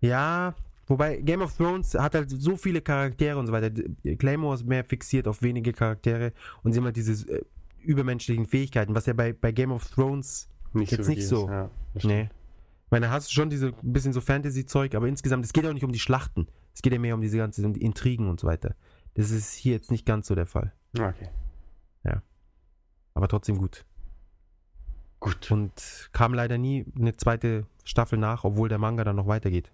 [0.00, 0.54] Ja,
[0.86, 3.70] wobei Game of Thrones hat halt so viele Charaktere und so weiter.
[4.16, 6.32] Claymore ist mehr fixiert auf wenige Charaktere
[6.62, 7.42] und sie haben halt diese äh,
[7.82, 11.44] übermenschlichen Fähigkeiten, was ja bei, bei Game of Thrones Nicht Jetzt so nicht so.
[11.44, 11.70] ist, Ja,
[12.04, 12.28] Nee.
[12.88, 15.66] Ich meine, da hast du schon diese ein bisschen so Fantasy-Zeug, aber insgesamt, es geht
[15.66, 16.48] auch nicht um die Schlachten.
[16.74, 18.74] Es geht ja mehr um diese ganzen um die Intrigen und so weiter.
[19.14, 20.72] Das ist hier jetzt nicht ganz so der Fall.
[20.98, 21.28] Okay.
[23.18, 23.84] Aber trotzdem gut.
[25.18, 25.50] Gut.
[25.50, 29.72] Und kam leider nie eine zweite Staffel nach, obwohl der Manga dann noch weitergeht.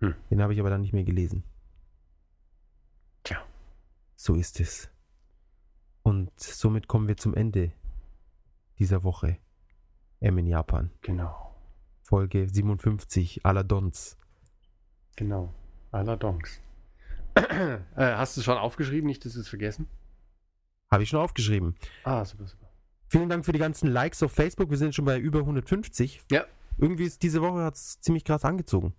[0.00, 0.14] Hm.
[0.30, 1.44] Den habe ich aber dann nicht mehr gelesen.
[3.24, 3.42] Tja.
[4.14, 4.90] So ist es.
[6.02, 7.72] Und somit kommen wir zum Ende
[8.78, 9.36] dieser Woche.
[10.20, 10.92] M in Japan.
[11.02, 11.51] Genau.
[12.12, 14.18] Folge 57, Aladons.
[15.16, 15.54] Genau.
[15.92, 16.60] Allerdings.
[17.36, 19.06] äh, hast du es schon aufgeschrieben?
[19.06, 19.88] Nicht, dass wir es vergessen?
[20.90, 21.74] Habe ich schon aufgeschrieben.
[22.04, 22.68] Ah, super, super.
[23.08, 24.68] Vielen Dank für die ganzen Likes auf Facebook.
[24.68, 26.20] Wir sind schon bei über 150.
[26.30, 26.44] Ja.
[26.76, 28.92] Irgendwie ist diese Woche hat's ziemlich krass angezogen.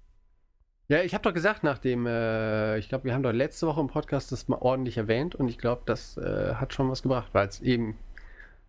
[0.88, 3.90] Ja, ich habe doch gesagt, nachdem, äh, ich glaube, wir haben doch letzte Woche im
[3.90, 7.48] Podcast das mal ordentlich erwähnt und ich glaube, das äh, hat schon was gebracht, weil
[7.48, 7.96] es eben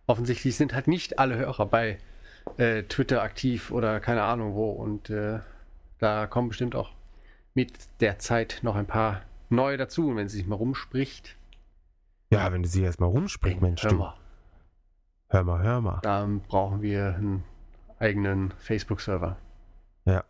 [0.05, 1.97] offensichtlich sind halt nicht alle Hörer bei
[2.57, 5.39] äh, Twitter aktiv oder keine Ahnung wo und äh,
[5.99, 6.91] da kommen bestimmt auch
[7.53, 11.35] mit der Zeit noch ein paar neue dazu und wenn es sich mal rumspricht,
[12.31, 14.13] Ja, wenn sie erstmal rumsprichst, Mensch, hör mal,
[15.29, 15.99] Hör mal, hör mal.
[16.01, 17.43] dann brauchen wir einen
[17.99, 19.37] eigenen Facebook-Server.
[20.05, 20.23] Ja.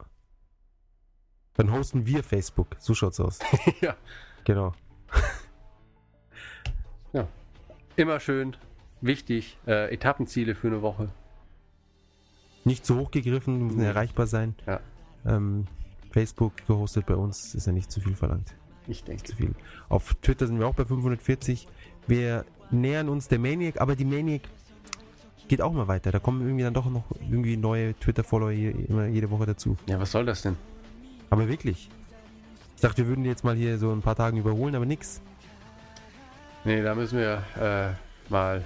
[1.56, 2.68] Dann hosten wir Facebook.
[2.80, 3.40] So schaut's aus.
[3.82, 3.96] ja.
[4.44, 4.74] Genau.
[7.98, 8.58] Immer schön,
[9.00, 11.08] wichtig, äh, Etappenziele für eine Woche.
[12.66, 13.86] Nicht zu hoch gegriffen, müssen Nee.
[13.86, 14.56] erreichbar sein.
[14.68, 14.80] Ja.
[15.26, 15.66] Ähm,
[16.12, 18.54] Facebook gehostet bei uns ist ja nicht zu viel verlangt.
[18.88, 19.24] Ich denke.
[19.24, 19.54] zu viel.
[19.90, 21.68] Auf Twitter sind wir auch bei 540.
[22.08, 24.42] Wir nähern uns der Maniac, aber die Maniac
[25.48, 26.12] geht auch mal weiter.
[26.12, 29.78] Da kommen irgendwie dann doch noch irgendwie neue Twitter-Follower hier immer jede Woche dazu.
[29.88, 30.56] Ja, was soll das denn?
[31.30, 31.90] Aber wirklich.
[32.76, 35.22] Ich dachte, wir würden die jetzt mal hier so ein paar Tagen überholen, aber nix.
[36.64, 38.64] Nee, da müssen wir äh, mal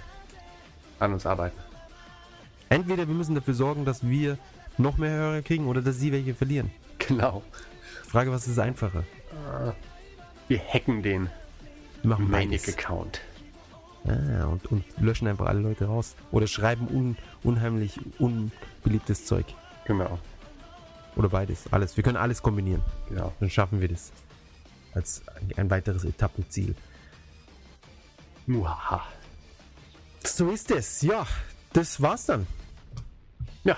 [1.00, 1.58] an uns arbeiten.
[2.70, 4.38] Entweder wir müssen dafür sorgen, dass wir
[4.78, 6.72] noch mehr Hörer kriegen oder dass sie welche verlieren.
[7.00, 7.44] Genau.
[8.08, 9.04] Frage, was ist einfacher?
[10.48, 11.30] Wir hacken den
[12.02, 12.66] Wir machen beides.
[12.68, 13.22] Maniac-Account.
[14.06, 16.16] Ah, und, und löschen einfach alle Leute raus.
[16.32, 19.46] Oder schreiben un, unheimlich unbeliebtes Zeug.
[19.86, 20.18] Genau.
[21.16, 21.66] Oder beides.
[21.72, 21.98] Alles.
[21.98, 22.82] Wir können alles kombinieren.
[23.10, 23.34] genau.
[23.40, 24.12] Dann schaffen wir das.
[24.94, 26.76] Als ein- ein weiteres Etappenziel.
[28.48, 29.04] Muhaha.
[30.24, 31.02] So ist es.
[31.02, 31.26] Ja,
[31.74, 32.48] das war's dann.
[33.64, 33.78] Ja.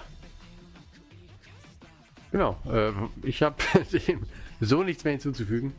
[2.32, 2.58] Genau.
[2.72, 2.91] Äh,
[3.24, 3.56] ich habe
[4.08, 4.26] dem
[4.60, 5.74] so nichts mehr hinzuzufügen.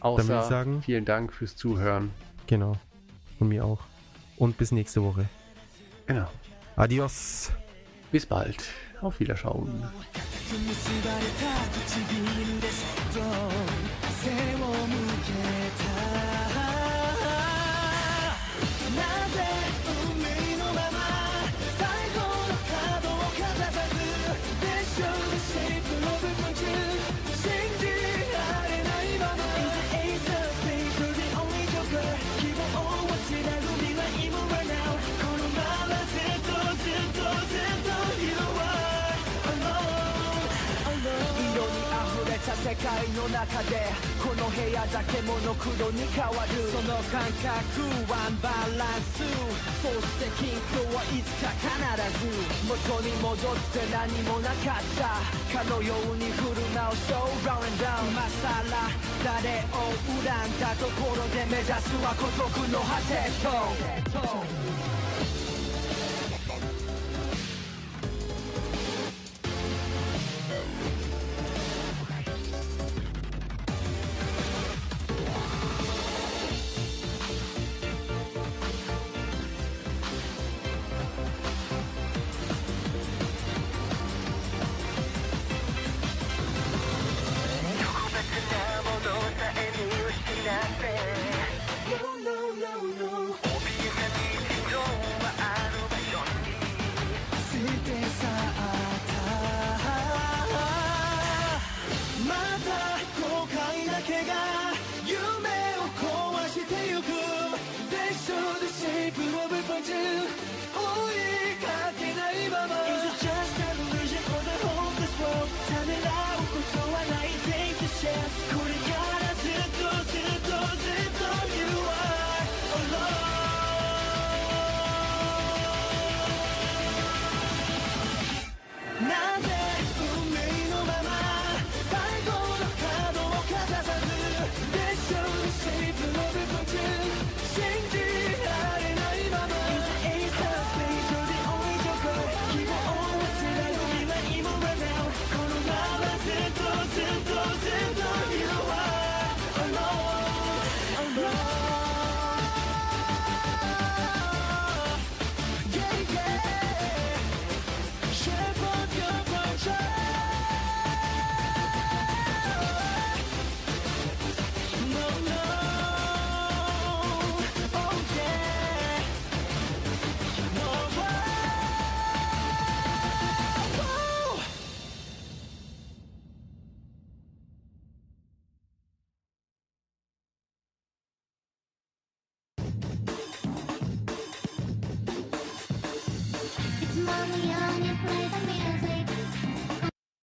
[0.00, 2.10] Dann Außer ich sagen- vielen Dank fürs Zuhören.
[2.46, 2.76] Genau.
[3.38, 3.80] Von mir auch.
[4.36, 5.28] Und bis nächste Woche.
[6.06, 6.28] Genau.
[6.76, 7.50] Adios.
[8.10, 8.62] Bis bald.
[9.00, 9.82] Auf Wiederschauen.
[43.22, 43.86] の中で
[44.18, 46.58] この部屋だけモノクロに変わる。
[46.74, 49.22] その感覚ワンバランス。
[49.78, 51.70] そして均衡はいつか必
[52.18, 52.34] ず。
[52.66, 55.22] 元に戻って何もなかった。
[55.54, 56.98] かのように振る舞う。
[57.06, 57.14] So
[57.46, 58.90] round down 今さら
[59.22, 64.71] 誰を恨んだところで目指すは孤独の果てと。